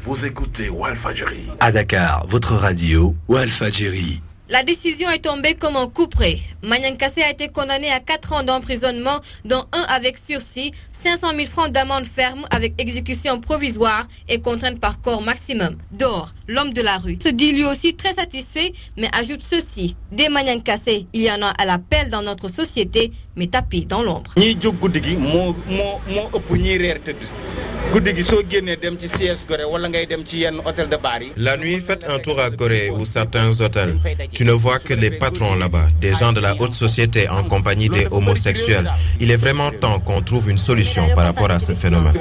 Vous 0.02 0.26
écoutez 0.26 0.70
Walfadjri. 0.70 1.48
À 1.60 1.72
Dakar, 1.72 2.28
votre 2.28 2.54
radio, 2.56 3.16
Walfadjri. 3.28 4.22
La 4.50 4.62
décision 4.62 5.10
est 5.10 5.24
tombée 5.24 5.56
comme 5.56 5.78
un 5.78 5.88
coup 5.88 6.08
près. 6.08 6.40
Magnan 6.62 6.96
Kassé 6.98 7.24
a 7.24 7.32
été 7.32 7.48
condamné 7.48 7.90
à 7.90 8.00
4 8.02 8.34
ans 8.34 8.44
d'emprisonnement, 8.44 9.22
dont 9.46 9.64
un 9.72 9.82
avec 9.84 10.18
sursis, 10.18 10.74
500 11.04 11.36
000 11.36 11.48
francs 11.48 11.72
d'amende 11.72 12.06
ferme 12.06 12.46
avec 12.50 12.74
exécution 12.78 13.42
provisoire 13.42 14.08
et 14.30 14.40
contrainte 14.40 14.80
par 14.80 15.02
corps 15.02 15.22
maximum. 15.22 15.76
Dor, 15.92 16.34
l'homme 16.48 16.74
de 16.74 16.82
la 16.82 16.98
rue, 16.98 17.18
se 17.22 17.28
dit 17.30 17.52
lui 17.52 17.66
aussi 17.66 17.94
très 17.96 18.14
satisfait, 18.14 18.72
mais 18.98 19.10
ajoute 19.14 19.42
ceci. 19.50 19.96
Des 20.14 20.30
Magnan 20.30 20.62
Kassé, 20.62 21.08
il 21.12 21.24
y 21.24 21.30
en 21.32 21.42
a 21.42 21.50
à 21.50 21.66
l'appel 21.66 22.10
dans 22.10 22.22
notre 22.22 22.48
société, 22.48 23.12
mais 23.36 23.48
tapis 23.48 23.86
dans 23.86 24.02
l'ombre. 24.02 24.32
La 31.38 31.58
nuit, 31.58 31.80
faites 31.80 32.10
un 32.10 32.20
tour 32.20 32.40
à 32.40 32.50
Gorée 32.50 32.90
ou 32.90 33.06
certains 33.06 33.60
hôtels. 33.60 34.00
Tu 34.32 34.46
ne 34.46 34.52
vois 34.54 34.80
que 34.80 34.94
les 34.94 35.12
patrons 35.12 35.56
là-bas, 35.56 35.88
des 36.00 36.14
gens 36.16 36.34
de 36.34 36.40
la 36.40 36.56
haute 36.60 36.74
société 36.74 37.30
en 37.30 37.44
compagnie 37.44 37.90
des 37.90 38.08
homosexuels. 38.10 38.90
Il 39.20 39.30
est 39.32 39.38
vraiment 39.38 39.70
temps 39.72 40.00
qu'on 40.00 40.22
trouve 40.22 40.50
une 40.50 40.58
solution 40.58 40.93
par 41.16 41.26
rapport 41.26 41.52
à 41.52 41.60
ce 41.60 41.74
phénomène. 41.74 42.14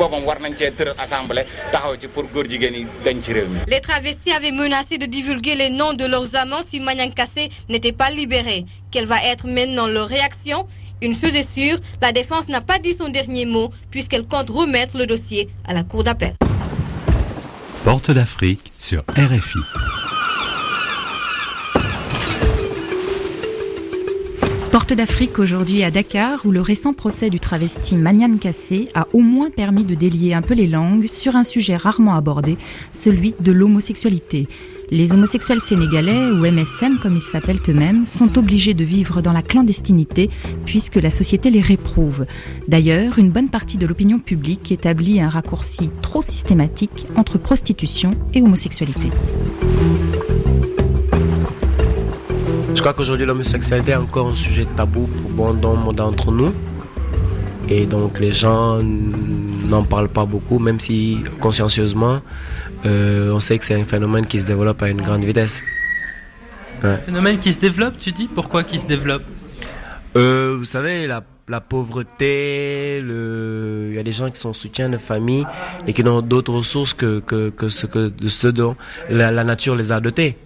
Les 3.69 3.81
travestis 3.81 4.33
avaient 4.33 4.51
menacé 4.51 4.99
de 4.99 5.07
divulguer 5.07 5.55
les 5.55 5.71
noms 5.71 5.95
de 5.95 6.05
leurs 6.05 6.35
amants 6.35 6.63
si 6.71 6.81
Magnan 6.81 7.11
Kassé 7.11 7.51
n'était 7.69 7.93
pas 7.93 8.11
libéré. 8.11 8.67
Quelle 8.91 9.07
va 9.07 9.23
être 9.25 9.47
maintenant 9.47 9.87
leur 9.87 10.09
réaction? 10.09 10.67
Une 11.01 11.17
chose 11.17 11.35
est 11.35 11.53
sûre, 11.53 11.79
la 12.01 12.13
défense 12.13 12.49
n'a 12.49 12.61
pas 12.61 12.79
dit 12.79 12.95
son 12.95 13.09
dernier 13.09 13.45
mot 13.45 13.73
puisqu'elle 13.91 14.25
compte 14.25 14.51
remettre 14.51 14.97
le 14.97 15.07
dossier 15.07 15.49
à 15.67 15.75
la 15.75 15.83
cour 15.83 16.05
d'appel. 16.05 16.35
Porte 17.85 18.13
d'Afrique 18.13 18.71
sur 18.73 19.03
RFI. 19.09 20.02
Porte 24.73 24.95
d'Afrique 24.95 25.39
aujourd'hui 25.39 25.83
à 25.83 25.91
Dakar 25.91 26.47
où 26.47 26.51
le 26.51 26.63
récent 26.63 26.95
procès 26.95 27.29
du 27.29 27.39
travesti 27.39 27.95
Manian 27.95 28.39
Kassé 28.39 28.89
a 28.95 29.07
au 29.13 29.21
moins 29.21 29.51
permis 29.51 29.85
de 29.85 29.95
délier 29.95 30.33
un 30.33 30.41
peu 30.41 30.55
les 30.55 30.67
langues 30.67 31.09
sur 31.09 31.37
un 31.37 31.43
sujet 31.43 31.77
rarement 31.77 32.15
abordé, 32.15 32.57
celui 32.91 33.35
de 33.39 33.53
l'homosexualité. 33.53 34.49
Les 34.91 35.13
homosexuels 35.13 35.61
sénégalais, 35.61 36.31
ou 36.31 36.51
MSM 36.51 37.01
comme 37.03 37.17
ils 37.17 37.23
s'appellent 37.23 37.61
eux-mêmes, 37.69 38.07
sont 38.07 38.39
obligés 38.39 38.73
de 38.73 38.83
vivre 38.83 39.21
dans 39.21 39.35
la 39.35 39.43
clandestinité 39.43 40.31
puisque 40.65 40.97
la 40.97 41.11
société 41.11 41.51
les 41.51 41.61
réprouve. 41.61 42.25
D'ailleurs, 42.67 43.19
une 43.19 43.31
bonne 43.31 43.51
partie 43.51 43.77
de 43.77 43.87
l'opinion 43.87 44.21
publique 44.21 44.73
établit 44.73 45.21
un 45.21 45.29
raccourci 45.29 45.91
trop 46.01 46.23
systématique 46.23 47.07
entre 47.17 47.37
prostitution 47.37 48.13
et 48.33 48.41
homosexualité. 48.41 49.11
Je 52.83 52.85
crois 52.85 52.95
qu'aujourd'hui 52.95 53.27
l'homosexualité 53.27 53.93
est 53.93 53.95
encore 53.95 54.27
un 54.27 54.35
sujet 54.35 54.67
tabou 54.77 55.07
pour 55.07 55.31
bon 55.31 55.55
nombre 55.55 55.93
d'entre 55.93 56.33
nous. 56.33 56.53
Et 57.69 57.87
donc 57.87 58.19
les 58.19 58.33
gens 58.33 58.83
n'en 58.83 59.85
parlent 59.85 60.09
pas 60.09 60.25
beaucoup, 60.25 60.59
même 60.59 60.81
si 60.81 61.19
consciencieusement, 61.39 62.23
euh, 62.85 63.31
on 63.31 63.39
sait 63.39 63.57
que 63.57 63.65
c'est 63.65 63.81
un 63.81 63.85
phénomène 63.85 64.27
qui 64.27 64.41
se 64.41 64.47
développe 64.47 64.83
à 64.83 64.89
une 64.89 65.01
grande 65.01 65.25
vitesse. 65.25 65.63
Ouais. 66.83 66.97
Phénomène 67.07 67.39
qui 67.39 67.53
se 67.53 67.61
développe, 67.61 67.99
tu 68.01 68.11
dis? 68.11 68.27
Pourquoi 68.27 68.65
qui 68.65 68.81
se 68.81 68.87
développe? 68.89 69.23
Euh, 70.17 70.57
vous 70.59 70.65
savez, 70.65 71.07
la, 71.07 71.23
la 71.47 71.61
pauvreté, 71.61 73.01
le... 73.01 73.91
il 73.91 73.95
y 73.95 74.01
a 74.01 74.03
des 74.03 74.11
gens 74.11 74.29
qui 74.29 74.41
sont 74.41 74.49
en 74.49 74.55
soutien 74.55 74.89
de 74.89 74.99
famille 74.99 75.47
et 75.87 75.93
qui 75.93 76.03
n'ont 76.03 76.21
d'autres 76.21 76.53
ressources 76.53 76.95
que, 76.95 77.21
que, 77.21 77.51
que, 77.51 77.69
ce 77.69 77.87
que 77.87 78.09
de 78.09 78.27
ce 78.27 78.49
dont 78.49 78.75
la, 79.09 79.31
la 79.31 79.45
nature 79.45 79.77
les 79.77 79.93
a 79.93 80.01
dotés. 80.01 80.37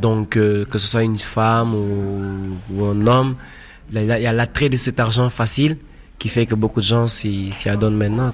Donc, 0.00 0.36
euh, 0.36 0.64
que 0.64 0.78
ce 0.78 0.86
soit 0.86 1.02
une 1.02 1.18
femme 1.18 1.74
ou, 1.74 2.84
un 2.84 3.06
homme, 3.06 3.36
il 3.92 4.04
y 4.04 4.12
a- 4.12 4.32
l'attrait 4.32 4.68
de 4.68 4.76
cet 4.76 5.00
argent 5.00 5.30
facile 5.30 5.76
qui 6.18 6.28
fait 6.28 6.46
que 6.46 6.54
beaucoup 6.54 6.80
de 6.80 6.86
gens 6.86 7.06
s'y 7.08 7.52
adonnent 7.66 7.96
maintenant. 7.96 8.32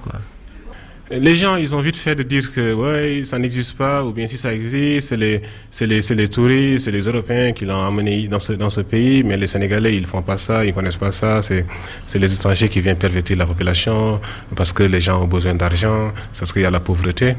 Les 1.11 1.35
gens, 1.35 1.57
ils 1.57 1.75
ont 1.75 1.83
vite 1.83 1.97
fait 1.97 2.15
de 2.15 2.23
dire 2.23 2.51
que 2.55 2.73
ouais, 2.73 3.23
ça 3.27 3.39
n'existe 3.39 3.77
pas, 3.77 4.03
ou 4.03 4.13
bien 4.13 4.27
si 4.27 4.39
ça 4.39 4.55
existe, 4.55 5.09
c'est 5.11 5.17
les, 5.19 5.43
les, 5.83 6.01
les 6.01 6.29
touristes, 6.29 6.87
c'est 6.87 6.91
les 6.91 7.03
Européens 7.03 7.53
qui 7.53 7.67
l'ont 7.67 7.85
amené 7.87 8.29
dans 8.29 8.41
ce, 8.41 8.55
dans 8.55 8.71
ce 8.71 8.81
pays, 8.81 9.23
mais 9.23 9.37
les 9.37 9.47
Sénégalais, 9.47 9.95
ils 9.95 10.07
font 10.07 10.23
pas 10.23 10.39
ça, 10.39 10.65
ils 10.65 10.73
connaissent 10.73 10.97
pas 10.97 11.13
ça, 11.13 11.43
c'est, 11.43 11.67
les 12.15 12.33
étrangers 12.33 12.71
qui 12.71 12.81
viennent 12.81 12.97
pervertir 12.97 13.37
la 13.37 13.45
population, 13.45 14.21
parce 14.57 14.73
que 14.73 14.85
les 14.85 15.03
gens 15.03 15.23
ont 15.23 15.27
besoin 15.27 15.55
d'argent, 15.55 16.13
parce 16.39 16.51
qu'il 16.51 16.63
y 16.63 16.65
a 16.67 16.71
la 16.71 16.81
pauvreté. 16.81 17.35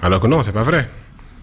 Alors 0.00 0.20
que 0.20 0.26
non, 0.26 0.42
c'est 0.42 0.52
pas 0.52 0.62
vrai. 0.62 0.88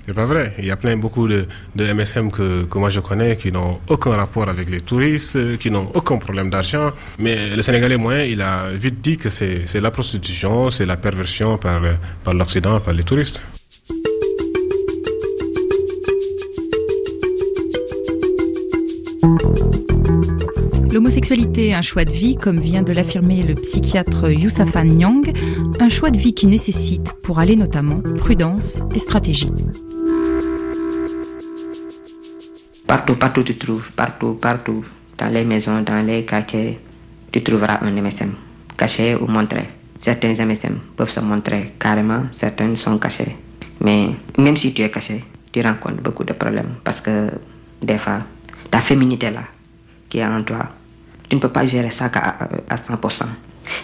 C'est 0.05 0.13
pas 0.13 0.25
vrai. 0.25 0.53
Il 0.59 0.65
y 0.65 0.71
a 0.71 0.75
plein 0.77 0.97
beaucoup 0.97 1.27
de, 1.27 1.47
de 1.75 1.91
MSM 1.93 2.31
que, 2.31 2.63
que, 2.65 2.77
moi 2.77 2.89
je 2.91 2.99
connais 2.99 3.37
qui 3.37 3.51
n'ont 3.51 3.79
aucun 3.89 4.11
rapport 4.11 4.47
avec 4.47 4.69
les 4.69 4.81
touristes, 4.81 5.35
euh, 5.35 5.57
qui 5.57 5.71
n'ont 5.71 5.89
aucun 5.95 6.17
problème 6.17 6.49
d'argent. 6.51 6.91
Mais 7.17 7.55
le 7.55 7.61
Sénégalais 7.63 7.97
moyen, 7.97 8.23
il 8.23 8.41
a 8.41 8.69
vite 8.71 9.01
dit 9.01 9.17
que 9.17 9.29
c'est 9.29 9.65
la 9.81 9.91
prostitution, 9.91 10.69
c'est 10.69 10.85
la 10.85 10.97
perversion 10.97 11.57
par, 11.57 11.81
par 12.23 12.33
l'Occident, 12.35 12.79
par 12.79 12.93
les 12.93 13.03
touristes. 13.03 13.41
L'homosexualité 20.95 21.73
un 21.73 21.81
choix 21.81 22.05
de 22.05 22.11
vie, 22.11 22.37
comme 22.37 22.57
vient 22.57 22.81
de 22.81 22.93
l'affirmer 22.93 23.43
le 23.43 23.53
psychiatre 23.55 24.31
Youssafan 24.31 24.85
Nyang, 24.85 25.29
un 25.81 25.89
choix 25.89 26.09
de 26.09 26.17
vie 26.17 26.33
qui 26.33 26.47
nécessite, 26.47 27.11
pour 27.21 27.39
aller 27.39 27.57
notamment, 27.57 27.99
prudence 27.99 28.81
et 28.95 28.99
stratégie. 28.99 29.51
Partout, 32.87 33.17
partout 33.17 33.43
tu 33.43 33.57
trouves, 33.57 33.83
partout, 33.97 34.35
partout, 34.35 34.85
dans 35.17 35.27
les 35.27 35.43
maisons, 35.43 35.81
dans 35.81 36.01
les 36.01 36.23
quartiers, 36.23 36.79
tu 37.29 37.43
trouveras 37.43 37.79
un 37.81 37.91
MSM, 37.91 38.33
caché 38.77 39.15
ou 39.15 39.27
montré. 39.27 39.65
Certains 39.99 40.35
MSM 40.45 40.79
peuvent 40.95 41.11
se 41.11 41.19
montrer 41.19 41.73
carrément, 41.77 42.23
certains 42.31 42.73
sont 42.77 42.97
cachés. 42.99 43.35
Mais 43.81 44.11
même 44.37 44.55
si 44.55 44.73
tu 44.73 44.81
es 44.81 44.89
caché, 44.89 45.25
tu 45.51 45.59
rencontres 45.59 46.01
beaucoup 46.01 46.23
de 46.23 46.31
problèmes 46.31 46.75
parce 46.85 47.01
que 47.01 47.31
des 47.81 47.97
fois, 47.97 48.19
ta 48.71 48.79
féminité 48.79 49.29
là, 49.29 49.43
qui 50.07 50.19
est 50.19 50.25
en 50.25 50.41
toi, 50.41 50.69
ne 51.35 51.39
peux 51.39 51.49
pas 51.49 51.65
gérer 51.65 51.91
ça 51.91 52.05
à, 52.05 52.75
100%. 52.75 53.23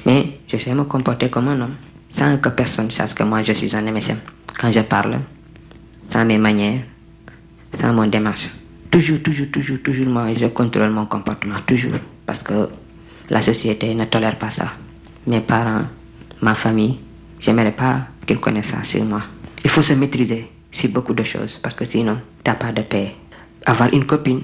Mais 0.05 0.39
je 0.48 0.58
sais 0.58 0.74
me 0.74 0.84
comporter 0.84 1.29
comme 1.29 1.48
un 1.50 1.62
homme, 1.62 1.75
sans 2.10 2.38
que 2.38 2.50
personne 2.50 2.91
sache 2.91 3.13
que 3.13 3.24
moi 3.24 3.41
je 3.41 3.53
suis 3.53 3.75
un 3.75 3.81
MSM. 3.81 4.17
Quand 4.60 4.72
je 4.72 4.81
parle, 4.81 5.20
sans 6.08 6.25
mes 6.25 6.38
manières, 6.38 6.81
sans 7.74 7.93
mon 7.93 8.08
démarche. 8.08 8.50
Toujours, 8.89 9.22
toujours, 9.22 9.48
toujours, 9.51 9.77
toujours, 9.84 10.08
moi 10.08 10.34
je 10.34 10.48
contrôle 10.48 10.91
mon 10.91 11.05
comportement, 11.05 11.55
toujours. 11.65 12.00
Parce 12.25 12.43
que 12.43 12.70
la 13.29 13.41
société 13.41 13.96
ne 13.96 14.05
tolère 14.05 14.38
pas 14.38 14.50
ça. 14.50 14.74
Mes 15.25 15.39
parents, 15.39 15.86
ma 16.41 16.55
famille, 16.55 17.00
j'aimerais 17.39 17.72
pas 17.72 18.08
qu'ils 18.25 18.39
connaissent 18.39 18.67
ça 18.72 18.84
sur 18.84 19.03
moi. 19.05 19.22
Il 19.63 19.70
faut 19.70 19.81
se 19.81 19.93
maîtriser 19.93 20.50
sur 20.72 20.89
beaucoup 20.89 21.13
de 21.13 21.24
choses 21.24 21.60
parce 21.62 21.75
que 21.75 21.86
sinon, 21.86 22.17
tu 22.43 22.50
n'as 22.51 22.55
pas 22.55 22.72
de 22.72 22.81
paix. 22.81 23.15
Avoir 23.65 23.93
une 23.93 24.05
copine, 24.05 24.41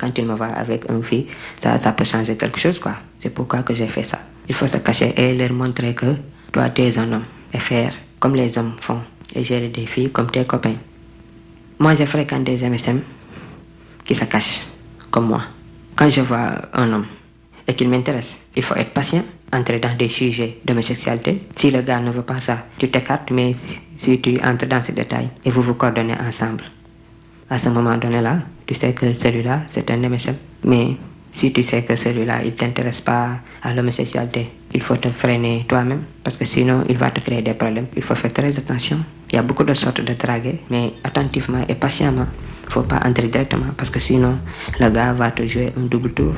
quand 0.00 0.10
tu 0.12 0.22
me 0.22 0.34
vois 0.34 0.46
avec 0.46 0.88
une 0.88 1.02
fille, 1.02 1.26
ça, 1.58 1.78
ça 1.78 1.92
peut 1.92 2.04
changer 2.04 2.36
quelque 2.36 2.58
chose, 2.58 2.78
quoi. 2.78 2.94
C'est 3.18 3.34
pourquoi 3.34 3.62
que 3.62 3.74
j'ai 3.74 3.88
fait 3.88 4.04
ça. 4.04 4.18
Il 4.48 4.54
faut 4.54 4.66
se 4.66 4.78
cacher 4.78 5.12
et 5.16 5.34
leur 5.36 5.52
montrer 5.52 5.94
que 5.94 6.16
toi, 6.52 6.70
tu 6.70 6.82
es 6.82 6.98
un 6.98 7.12
homme 7.12 7.24
et 7.52 7.58
faire 7.58 7.92
comme 8.18 8.34
les 8.34 8.56
hommes 8.58 8.72
font 8.80 9.00
et 9.34 9.44
gérer 9.44 9.68
des 9.68 9.86
filles 9.86 10.10
comme 10.10 10.30
tes 10.30 10.44
copains. 10.44 10.76
Moi, 11.78 11.94
je 11.94 12.04
fréquente 12.04 12.44
des 12.44 12.68
MSM 12.68 13.00
qui 14.04 14.14
se 14.14 14.24
cachent 14.24 14.62
comme 15.10 15.28
moi. 15.28 15.42
Quand 15.96 16.08
je 16.10 16.22
vois 16.22 16.62
un 16.72 16.92
homme 16.92 17.06
et 17.68 17.74
qu'il 17.74 17.88
m'intéresse, 17.88 18.48
il 18.56 18.62
faut 18.62 18.74
être 18.74 18.92
patient, 18.92 19.22
entrer 19.52 19.78
dans 19.78 19.96
des 19.96 20.08
sujets 20.08 20.58
d'homosexualité. 20.64 21.42
Si 21.56 21.70
le 21.70 21.82
gars 21.82 22.00
ne 22.00 22.10
veut 22.10 22.22
pas 22.22 22.38
ça, 22.38 22.66
tu 22.78 22.90
t'écartes, 22.90 23.30
mais 23.30 23.52
si 23.98 24.20
tu 24.20 24.40
entres 24.42 24.66
dans 24.66 24.82
ces 24.82 24.92
détails 24.92 25.28
et 25.44 25.50
vous 25.50 25.62
vous 25.62 25.74
coordonnez 25.74 26.14
ensemble, 26.14 26.64
à 27.50 27.58
ce 27.58 27.68
moment 27.68 27.96
donné-là, 27.98 28.38
tu 28.66 28.74
sais 28.74 28.92
que 28.92 29.12
celui-là, 29.12 29.62
c'est 29.66 29.90
un 29.90 29.96
MSM. 29.98 30.36
Mais 30.64 30.96
si 31.32 31.52
tu 31.52 31.62
sais 31.62 31.82
que 31.82 31.96
celui-là, 31.96 32.42
il 32.44 32.52
ne 32.52 32.56
t'intéresse 32.56 33.00
pas 33.00 33.40
à 33.62 33.74
l'homosexualité, 33.74 34.48
il 34.72 34.80
faut 34.80 34.96
te 34.96 35.10
freiner 35.10 35.64
toi-même 35.68 36.04
parce 36.22 36.36
que 36.36 36.44
sinon, 36.44 36.84
il 36.88 36.96
va 36.96 37.10
te 37.10 37.20
créer 37.20 37.42
des 37.42 37.54
problèmes. 37.54 37.86
Il 37.96 38.02
faut 38.02 38.14
faire 38.14 38.32
très 38.32 38.56
attention. 38.56 38.98
Il 39.32 39.36
y 39.36 39.38
a 39.38 39.42
beaucoup 39.42 39.64
de 39.64 39.74
sortes 39.74 40.00
de 40.00 40.14
draguer, 40.14 40.60
mais 40.70 40.94
attentivement 41.02 41.64
et 41.68 41.74
patiemment. 41.74 42.26
Il 42.62 42.66
ne 42.66 42.72
faut 42.72 42.82
pas 42.82 43.00
entrer 43.04 43.26
directement 43.26 43.72
parce 43.76 43.90
que 43.90 43.98
sinon, 43.98 44.38
le 44.78 44.88
gars 44.90 45.12
va 45.12 45.32
te 45.32 45.44
jouer 45.44 45.72
un 45.76 45.86
double 45.86 46.12
tour. 46.12 46.34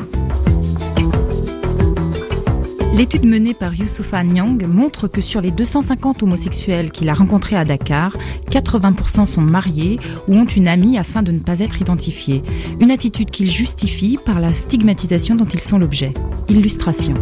L'étude 2.94 3.24
menée 3.24 3.54
par 3.54 3.74
Youssoufa 3.74 4.22
Nyang 4.22 4.66
montre 4.66 5.08
que 5.08 5.22
sur 5.22 5.40
les 5.40 5.50
250 5.50 6.22
homosexuels 6.22 6.90
qu'il 6.90 7.08
a 7.08 7.14
rencontrés 7.14 7.56
à 7.56 7.64
Dakar, 7.64 8.12
80% 8.50 9.24
sont 9.24 9.40
mariés 9.40 9.98
ou 10.28 10.36
ont 10.36 10.44
une 10.44 10.68
amie 10.68 10.98
afin 10.98 11.22
de 11.22 11.32
ne 11.32 11.38
pas 11.38 11.60
être 11.60 11.80
identifiés. 11.80 12.42
Une 12.80 12.90
attitude 12.90 13.30
qu'il 13.30 13.50
justifie 13.50 14.18
par 14.22 14.40
la 14.40 14.52
stigmatisation 14.52 15.36
dont 15.36 15.46
ils 15.46 15.60
sont 15.60 15.78
l'objet. 15.78 16.12
Illustration. 16.50 17.14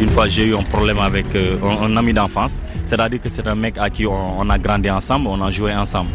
Une 0.00 0.08
fois, 0.08 0.28
j'ai 0.30 0.46
eu 0.46 0.56
un 0.56 0.62
problème 0.62 0.98
avec 0.98 1.26
euh, 1.34 1.58
un, 1.62 1.94
ami 1.98 2.14
d'enfance. 2.14 2.62
C'est-à-dire 2.86 3.20
que 3.20 3.28
c'est 3.28 3.46
un 3.46 3.54
mec 3.54 3.76
à 3.76 3.90
qui 3.90 4.06
on, 4.06 4.48
a 4.48 4.58
grandi 4.58 4.90
ensemble, 4.90 5.26
on 5.28 5.42
a 5.42 5.50
joué 5.50 5.74
ensemble. 5.74 6.10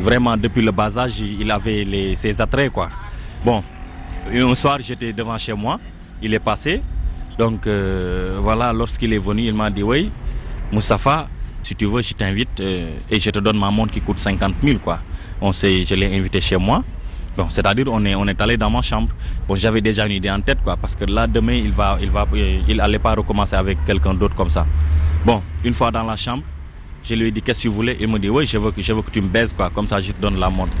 Vraiment, 0.00 0.38
depuis 0.38 0.62
le 0.62 0.72
bas 0.72 0.96
âge, 0.96 1.20
il 1.20 1.50
avait 1.50 2.14
ses 2.14 2.40
attraits, 2.40 2.72
quoi. 2.72 2.88
Bon, 3.44 3.62
un 4.34 4.54
soir, 4.54 4.78
j'étais 4.80 5.12
devant 5.12 5.36
chez 5.36 5.52
moi. 5.52 5.78
Il 6.22 6.34
est 6.34 6.38
passé, 6.38 6.82
donc 7.40 7.66
euh, 7.66 8.38
voilà, 8.42 8.70
lorsqu'il 8.70 9.14
est 9.14 9.18
venu, 9.18 9.44
il 9.44 9.54
m'a 9.54 9.70
dit 9.70 9.82
oui, 9.82 10.10
Moustapha, 10.72 11.26
si 11.62 11.74
tu 11.74 11.86
veux, 11.86 12.02
je 12.02 12.12
t'invite 12.12 12.60
euh, 12.60 12.90
et 13.10 13.18
je 13.18 13.30
te 13.30 13.38
donne 13.38 13.58
ma 13.58 13.70
montre 13.70 13.92
qui 13.94 14.02
coûte 14.02 14.18
50 14.18 14.56
000 14.62 14.78
quoi. 14.78 14.98
On 15.40 15.50
je 15.52 15.94
l'ai 15.94 16.14
invité 16.18 16.38
chez 16.42 16.58
moi. 16.58 16.84
Bon, 17.38 17.48
c'est-à-dire 17.48 17.86
on 17.88 18.04
est 18.04 18.40
allé 18.42 18.58
dans 18.58 18.68
ma 18.68 18.82
chambre. 18.82 19.08
Bon, 19.48 19.54
j'avais 19.54 19.80
déjà 19.80 20.04
une 20.04 20.12
idée 20.12 20.30
en 20.30 20.42
tête 20.42 20.58
quoi, 20.62 20.76
parce 20.76 20.94
que 20.94 21.06
là 21.06 21.26
demain 21.26 21.54
il 21.54 21.72
va 21.72 21.96
il 22.02 22.10
va 22.10 22.26
il 22.68 22.78
allait 22.78 22.98
pas 22.98 23.14
recommencer 23.14 23.56
avec 23.56 23.78
quelqu'un 23.86 24.12
d'autre 24.12 24.34
comme 24.36 24.50
ça. 24.50 24.66
Bon, 25.24 25.42
une 25.64 25.72
fois 25.72 25.90
dans 25.90 26.04
la 26.04 26.16
chambre, 26.16 26.42
je 27.02 27.14
lui 27.14 27.28
ai 27.28 27.30
dit 27.30 27.40
qu'est-ce 27.40 27.60
que 27.60 27.68
tu 27.68 27.74
voulais? 27.74 27.96
Il 28.00 28.08
me 28.08 28.18
dit 28.18 28.28
oui, 28.28 28.44
je 28.46 28.58
veux 28.58 28.70
que 28.70 28.82
je 28.82 28.92
veux 28.92 29.00
que 29.00 29.10
tu 29.10 29.22
me 29.22 29.28
baises 29.28 29.54
comme 29.74 29.86
ça 29.86 29.98
je 30.02 30.12
te 30.12 30.20
donne 30.20 30.38
la 30.38 30.50
montre. 30.50 30.76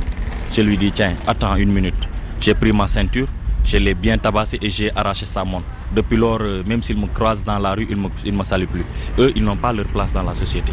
Je 0.50 0.60
lui 0.60 0.74
ai 0.74 0.76
dit 0.76 0.92
tiens, 0.92 1.14
attends 1.26 1.56
une 1.56 1.72
minute. 1.72 2.02
J'ai 2.38 2.54
pris 2.54 2.72
ma 2.72 2.86
ceinture, 2.86 3.28
je 3.64 3.76
l'ai 3.76 3.94
bien 3.94 4.18
tabassé 4.18 4.58
et 4.60 4.70
j'ai 4.70 4.90
arraché 4.96 5.26
sa 5.26 5.44
montre. 5.44 5.66
Depuis 5.94 6.16
lors, 6.16 6.40
euh, 6.40 6.62
même 6.66 6.82
s'ils 6.82 6.96
me 6.98 7.06
croisent 7.06 7.44
dans 7.44 7.58
la 7.58 7.72
rue, 7.74 7.86
ils 7.90 7.96
ne 8.00 8.36
me, 8.38 8.42
saluent 8.44 8.66
plus. 8.66 8.84
Eux, 9.18 9.32
ils 9.34 9.42
n'ont 9.44 9.56
pas 9.56 9.72
leur 9.72 9.86
place 9.86 10.12
dans 10.12 10.22
la 10.22 10.34
société. 10.34 10.72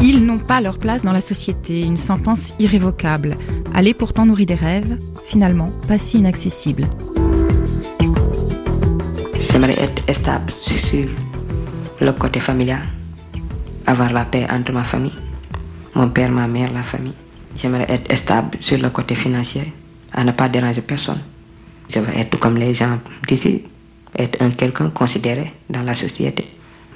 Ils 0.00 0.24
n'ont 0.24 0.38
pas 0.38 0.60
leur 0.60 0.78
place 0.78 1.02
dans 1.02 1.12
la 1.12 1.20
société, 1.20 1.82
une 1.82 1.96
sentence 1.96 2.52
irrévocable. 2.58 3.36
Aller 3.74 3.94
pourtant 3.94 4.26
nourrir 4.26 4.46
des 4.46 4.54
rêves, 4.54 4.98
finalement 5.26 5.70
pas 5.88 5.98
si 5.98 6.18
inaccessible. 6.18 6.86
J'aimerais 9.50 9.80
être 9.80 10.14
stable 10.14 10.52
sur 10.66 11.08
le 12.00 12.12
côté 12.12 12.38
familial, 12.40 12.82
avoir 13.86 14.12
la 14.12 14.24
paix 14.24 14.46
entre 14.50 14.72
ma 14.72 14.84
famille, 14.84 15.14
mon 15.94 16.08
père, 16.08 16.30
ma 16.30 16.46
mère, 16.46 16.72
la 16.72 16.82
famille. 16.82 17.14
J'aimerais 17.56 17.86
être 17.88 18.16
stable 18.16 18.58
sur 18.60 18.78
le 18.78 18.90
côté 18.90 19.14
financier, 19.14 19.72
à 20.12 20.24
ne 20.24 20.32
pas 20.32 20.48
déranger 20.48 20.82
personne. 20.82 21.20
Je 21.88 22.00
veux 22.00 22.16
être 22.16 22.38
comme 22.38 22.56
les 22.56 22.74
gens 22.74 22.98
d'ici, 23.28 23.62
être 24.16 24.42
un 24.42 24.50
quelqu'un 24.50 24.90
considéré 24.90 25.52
dans 25.70 25.82
la 25.82 25.94
société. 25.94 26.46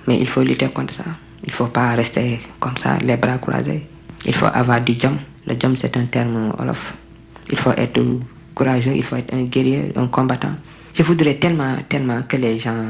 Mais 0.06 0.18
il 0.18 0.26
faut 0.26 0.42
lutter 0.42 0.68
contre 0.68 0.94
ça. 0.94 1.04
Il 1.44 1.50
ne 1.50 1.54
faut 1.54 1.66
pas 1.66 1.94
rester 1.94 2.40
comme 2.58 2.76
ça, 2.76 2.98
les 2.98 3.16
bras 3.16 3.38
croisés. 3.38 3.86
Il 4.26 4.34
faut 4.34 4.46
avoir 4.46 4.80
du 4.80 4.98
jom. 4.98 5.16
Le 5.46 5.54
jom, 5.60 5.76
c'est 5.76 5.96
un 5.96 6.06
terme 6.06 6.52
olof. 6.58 6.94
Il 7.50 7.58
faut 7.58 7.70
être 7.72 8.00
courageux, 8.54 8.94
il 8.96 9.04
faut 9.04 9.16
être 9.16 9.32
un 9.32 9.44
guerrier, 9.44 9.92
un 9.94 10.08
combattant. 10.08 10.54
Je 10.94 11.02
voudrais 11.02 11.34
tellement, 11.34 11.76
tellement 11.88 12.22
que 12.22 12.36
les 12.36 12.58
gens 12.58 12.86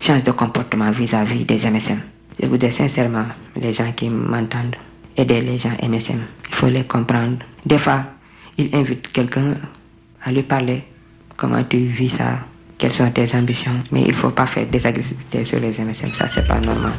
changent 0.00 0.24
de 0.24 0.32
comportement 0.32 0.90
vis-à-vis 0.90 1.44
-vis 1.44 1.46
des 1.46 1.70
MSM. 1.70 2.00
Je 2.42 2.46
voudrais 2.46 2.72
sincèrement, 2.72 3.26
les 3.54 3.72
gens 3.72 3.92
qui 3.92 4.08
m'entendent, 4.08 4.76
aider 5.20 5.40
les 5.40 5.58
gens 5.58 5.76
MSM. 5.82 6.20
Il 6.48 6.54
faut 6.54 6.68
les 6.68 6.84
comprendre. 6.84 7.38
Des 7.64 7.78
fois, 7.78 8.04
il 8.58 8.74
invite 8.74 9.12
quelqu'un 9.12 9.54
à 10.22 10.32
lui 10.32 10.42
parler. 10.42 10.82
Comment 11.36 11.62
tu 11.64 11.78
vis 11.78 12.10
ça? 12.10 12.40
Quelles 12.78 12.92
sont 12.92 13.10
tes 13.10 13.34
ambitions? 13.34 13.82
Mais 13.92 14.02
il 14.02 14.08
ne 14.08 14.14
faut 14.14 14.30
pas 14.30 14.46
faire 14.46 14.66
des 14.66 14.86
agressivités 14.86 15.44
sur 15.44 15.60
les 15.60 15.70
MSM. 15.70 16.14
Ça, 16.14 16.26
c'est 16.28 16.46
pas 16.46 16.60
normal. 16.60 16.92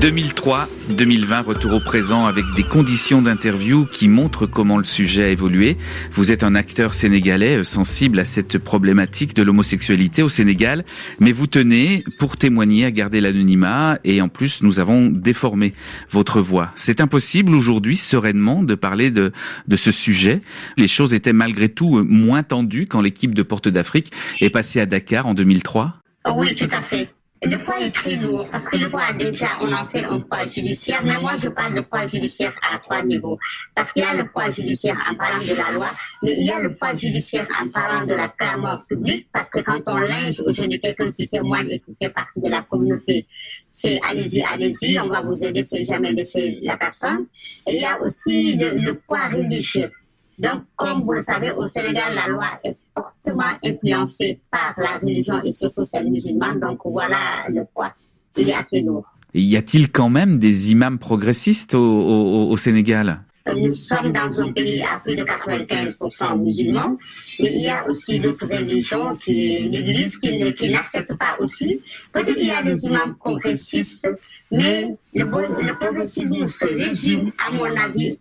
2003-2020, 0.00 1.42
retour 1.42 1.72
au 1.74 1.80
présent 1.80 2.26
avec 2.26 2.44
des 2.54 2.62
conditions 2.62 3.20
d'interview 3.20 3.84
qui 3.84 4.08
montrent 4.08 4.46
comment 4.46 4.78
le 4.78 4.84
sujet 4.84 5.24
a 5.24 5.28
évolué. 5.28 5.76
Vous 6.12 6.30
êtes 6.30 6.44
un 6.44 6.54
acteur 6.54 6.94
sénégalais 6.94 7.56
euh, 7.56 7.64
sensible 7.64 8.20
à 8.20 8.24
cette 8.24 8.58
problématique 8.58 9.34
de 9.34 9.42
l'homosexualité 9.42 10.22
au 10.22 10.28
Sénégal, 10.28 10.84
mais 11.18 11.32
vous 11.32 11.48
tenez, 11.48 12.04
pour 12.20 12.36
témoigner, 12.36 12.84
à 12.84 12.92
garder 12.92 13.20
l'anonymat 13.20 13.98
et 14.04 14.22
en 14.22 14.28
plus 14.28 14.62
nous 14.62 14.78
avons 14.78 15.06
déformé 15.06 15.72
votre 16.10 16.40
voix. 16.40 16.70
C'est 16.76 17.00
impossible 17.00 17.52
aujourd'hui 17.52 17.96
sereinement 17.96 18.62
de 18.62 18.76
parler 18.76 19.10
de, 19.10 19.32
de 19.66 19.76
ce 19.76 19.90
sujet. 19.90 20.42
Les 20.76 20.86
choses 20.86 21.12
étaient 21.12 21.32
malgré 21.32 21.68
tout 21.68 21.98
euh, 21.98 22.04
moins 22.04 22.44
tendues 22.44 22.86
quand 22.86 23.00
l'équipe 23.00 23.34
de 23.34 23.42
Porte 23.42 23.66
d'Afrique 23.66 24.12
est 24.40 24.50
passée 24.50 24.78
à 24.80 24.86
Dakar 24.86 25.26
en 25.26 25.34
2003 25.34 25.94
Oui, 26.36 26.54
tout 26.54 26.68
à 26.70 26.80
fait. 26.82 27.08
Le 27.42 27.56
poids 27.56 27.80
est 27.80 27.92
très 27.92 28.16
lourd 28.16 28.48
parce 28.50 28.68
que 28.68 28.76
le 28.76 28.88
poids, 28.88 29.12
déjà, 29.12 29.48
on 29.60 29.72
en 29.72 29.86
fait 29.86 30.04
un 30.04 30.18
poids 30.18 30.44
judiciaire, 30.46 31.04
mais 31.04 31.18
moi, 31.20 31.36
je 31.36 31.48
parle 31.48 31.74
de 31.74 31.80
poids 31.82 32.04
judiciaire 32.04 32.58
à 32.68 32.78
trois 32.78 33.02
niveaux. 33.02 33.38
Parce 33.76 33.92
qu'il 33.92 34.02
y 34.02 34.06
a 34.06 34.14
le 34.14 34.26
poids 34.26 34.50
judiciaire 34.50 34.96
en 35.08 35.14
parlant 35.14 35.38
de 35.38 35.54
la 35.54 35.70
loi, 35.72 35.90
mais 36.22 36.34
il 36.36 36.46
y 36.46 36.50
a 36.50 36.58
le 36.58 36.74
poids 36.74 36.96
judiciaire 36.96 37.46
en 37.62 37.68
parlant 37.68 38.04
de 38.04 38.14
la 38.14 38.28
clameur 38.28 38.84
publique, 38.86 39.28
parce 39.32 39.50
que 39.50 39.60
quand 39.60 39.80
on 39.86 39.98
linge 39.98 40.40
aujourd'hui 40.44 40.80
quelqu'un 40.80 41.12
qui 41.12 41.28
témoigne 41.28 41.70
et 41.70 41.78
qui 41.78 41.94
fait 42.02 42.10
partie 42.10 42.40
de 42.40 42.48
la 42.48 42.62
communauté, 42.62 43.26
c'est 43.68 44.00
allez-y, 44.08 44.42
allez-y, 44.42 44.98
on 44.98 45.08
va 45.08 45.20
vous 45.20 45.44
aider, 45.44 45.64
c'est 45.64 45.84
jamais 45.84 46.12
laisser 46.12 46.58
la 46.62 46.76
personne. 46.76 47.26
Et 47.68 47.76
il 47.76 47.82
y 47.82 47.84
a 47.84 48.00
aussi 48.00 48.56
le, 48.56 48.78
le 48.78 48.94
poids 48.94 49.28
religieux 49.28 49.92
Donc, 50.38 50.62
comme 50.76 51.02
vous 51.02 51.12
le 51.12 51.20
savez, 51.20 51.50
au 51.50 51.66
Sénégal, 51.66 52.14
la 52.14 52.28
loi 52.28 52.46
est 52.62 52.76
fortement 52.94 53.56
influencée 53.64 54.40
par 54.50 54.74
la 54.78 54.98
religion 54.98 55.42
et 55.42 55.52
surtout 55.52 55.82
celle 55.82 56.10
musulmane. 56.10 56.60
Donc, 56.60 56.80
voilà 56.84 57.46
le 57.48 57.64
poids. 57.64 57.92
Il 58.36 58.48
est 58.48 58.54
assez 58.54 58.80
lourd. 58.80 59.06
Y 59.34 59.56
a-t-il 59.56 59.90
quand 59.90 60.08
même 60.08 60.38
des 60.38 60.70
imams 60.70 60.98
progressistes 60.98 61.74
au, 61.74 61.78
au, 61.80 62.50
au 62.50 62.56
Sénégal? 62.56 63.24
Nous 63.56 63.72
sommes 63.72 64.12
dans 64.12 64.42
un 64.42 64.52
pays 64.52 64.82
à 64.82 64.98
plus 64.98 65.16
de 65.16 65.24
95% 65.24 66.38
musulmans, 66.38 66.96
mais 67.40 67.50
il 67.54 67.62
y 67.62 67.68
a 67.68 67.86
aussi 67.88 68.18
d'autres 68.18 68.46
religions 68.46 69.16
l'Église 69.26 70.18
qui, 70.18 70.52
qui 70.54 70.70
n'accepte 70.70 71.14
pas 71.14 71.36
aussi. 71.40 71.80
Peut-être 72.12 72.36
il 72.38 72.48
y 72.48 72.50
a 72.50 72.62
des 72.62 72.84
imams 72.84 73.16
progressistes, 73.16 74.08
mais 74.50 74.94
le 75.14 75.74
progressisme 75.78 76.46
se 76.46 76.66
résume, 76.66 77.32
à 77.46 77.50
mon 77.52 77.64
avis, 77.76 78.18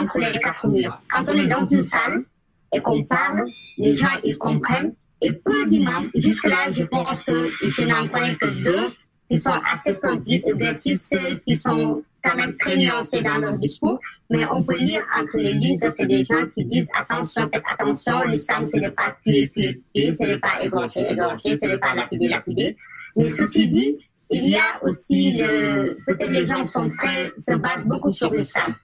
entre 0.00 0.18
les 0.18 0.38
quatre 0.38 0.68
murs. 0.68 1.00
Quand 1.10 1.24
on 1.28 1.34
est 1.34 1.46
dans 1.46 1.64
une 1.64 1.82
salle 1.82 2.24
et 2.72 2.80
qu'on 2.80 3.02
parle, 3.02 3.44
les 3.78 3.94
gens 3.94 4.08
ils 4.24 4.38
comprennent. 4.38 4.94
Et 5.20 5.32
peu 5.32 5.66
d'imams, 5.66 6.10
jusque-là, 6.14 6.70
je 6.70 6.82
pense 6.82 7.22
que 7.22 7.46
je 7.64 7.84
n'en 7.84 8.08
connais 8.08 8.34
que 8.34 8.46
deux 8.64 8.90
qui 9.30 9.38
sont 9.38 9.58
assez 9.72 9.94
progressistes, 9.94 11.16
qui 11.46 11.56
sont 11.56 12.02
quand 12.22 12.36
même 12.36 12.56
très 12.56 12.76
nuancés 12.76 13.22
dans 13.22 13.38
leur 13.38 13.58
discours, 13.58 13.98
mais 14.30 14.44
on 14.50 14.62
peut 14.62 14.76
lire 14.78 15.02
entre 15.18 15.38
les 15.38 15.54
lignes 15.54 15.78
que 15.78 15.90
c'est 15.90 16.06
des 16.06 16.22
gens 16.22 16.46
qui 16.54 16.64
disent 16.64 16.90
attention, 16.98 17.48
faites 17.52 17.62
attention, 17.68 18.22
l'islam 18.28 18.66
ce 18.66 18.76
n'est 18.76 18.90
pas 18.90 19.16
tuer, 19.24 19.50
tuer, 19.54 19.80
tuer, 19.94 20.14
ce 20.14 20.24
n'est 20.24 20.38
pas 20.38 20.62
égorger, 20.62 21.10
égorger, 21.10 21.58
ce 21.58 21.66
n'est 21.66 21.78
pas 21.78 21.94
lapider, 21.94 22.28
lapider. 22.28 22.76
Mais 23.16 23.28
ceci 23.28 23.68
dit, 23.68 23.96
il 24.30 24.48
y 24.48 24.56
a 24.56 24.82
aussi 24.82 25.32
le, 25.32 25.98
peut-être 26.06 26.30
les 26.30 26.44
gens 26.44 26.62
sont 26.62 26.90
très, 26.96 27.32
se 27.38 27.54
basent 27.54 27.86
beaucoup 27.86 28.10
sur 28.10 28.32
l'islam, 28.32 28.74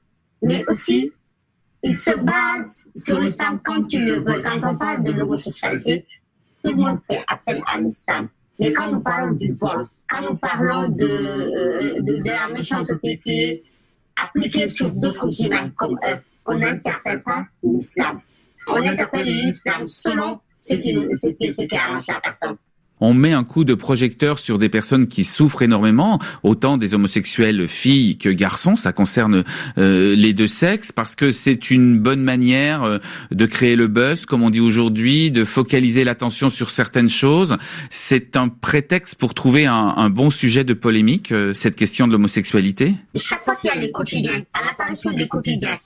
mais 0.43 0.65
aussi 0.69 1.13
ils 1.83 1.97
se 1.97 2.11
basent 2.11 2.91
sur 2.97 3.21
l'islam 3.21 3.61
quand 3.63 3.85
tu 3.85 4.05
veux. 4.05 4.43
Quand 4.43 4.61
on 4.63 4.77
parle 4.77 5.03
de 5.05 5.13
l'homosexualité, 5.13 6.05
tout 6.63 6.73
le 6.73 6.77
monde 6.77 6.99
fait 7.07 7.23
appel 7.29 7.63
à 7.67 7.79
l'islam. 7.79 8.29
Mais 8.59 8.73
quand 8.73 8.91
nous 8.91 9.01
parlons 9.01 9.33
du 9.33 9.53
vol, 9.53 9.87
quand 10.09 10.23
nous 10.23 10.37
parlons 10.37 10.89
de, 10.89 11.05
euh, 11.05 12.01
de, 12.01 12.17
de 12.17 12.29
la 12.29 12.49
méchanceté 12.49 13.21
qui 13.25 13.41
est 13.41 13.63
appliquée 14.21 14.67
sur 14.67 14.91
d'autres 14.91 15.31
humains 15.45 15.71
comme 15.77 15.99
eux, 16.09 16.19
on 16.47 16.55
n'interpelle 16.59 17.23
pas 17.23 17.47
l'islam. 17.63 18.21
On 18.67 18.85
interpelle 18.85 19.27
l'islam 19.27 19.87
selon 19.87 20.41
ce 20.59 20.75
qui, 20.75 20.93
ce 21.15 21.29
qui, 21.29 21.53
ce 21.53 21.63
qui 21.63 21.77
arrange 21.77 22.07
la 22.09 22.21
personne. 22.21 22.57
On 23.01 23.15
met 23.15 23.33
un 23.33 23.45
coup 23.45 23.65
de 23.65 23.75
projecteur 23.75 24.39
sur 24.39 24.59
des 24.59 24.69
personnes 24.69 25.07
qui 25.07 25.25
souffrent 25.25 25.63
énormément, 25.63 26.19
autant 26.43 26.79
des 26.79 26.95
homosexuels 26.95 27.69
filles 27.69 28.19
que 28.19 28.29
garçons, 28.29 28.77
ça 28.77 28.93
concerne 28.93 29.45
euh, 29.79 30.15
les 30.17 30.33
deux 30.33 30.49
sexes, 30.49 30.93
parce 30.93 31.15
que 31.15 31.33
c'est 31.33 31.71
une 31.71 31.99
bonne 31.99 32.23
manière 32.23 32.83
euh, 32.83 32.99
de 33.31 33.47
créer 33.47 33.77
le 33.77 33.87
buzz, 33.87 34.27
comme 34.27 34.43
on 34.43 34.51
dit 34.51 34.61
aujourd'hui, 34.61 35.31
de 35.31 35.45
focaliser 35.45 36.05
l'attention 36.05 36.51
sur 36.51 36.71
certaines 36.71 37.09
choses. 37.09 37.57
C'est 37.91 38.37
un 38.37 38.49
prétexte 38.49 39.15
pour 39.15 39.35
trouver 39.35 39.67
un, 39.67 40.11
bon 40.11 40.31
sujet 40.31 40.65
de 40.65 40.75
polémique, 40.75 41.33
euh, 41.33 41.53
cette 41.53 41.77
question 41.77 42.07
de 42.07 42.13
l'homosexualité. 42.13 42.95
Chaque 43.15 43.45
fois 43.45 43.57
qu'il 43.57 43.69
y 43.69 43.73
a 43.73 43.77
les 43.77 43.91
quotidiens, 43.91 44.43
à 44.53 44.65
l'apparition 44.65 45.13
des 45.13 45.29
quotidiens, 45.29 45.79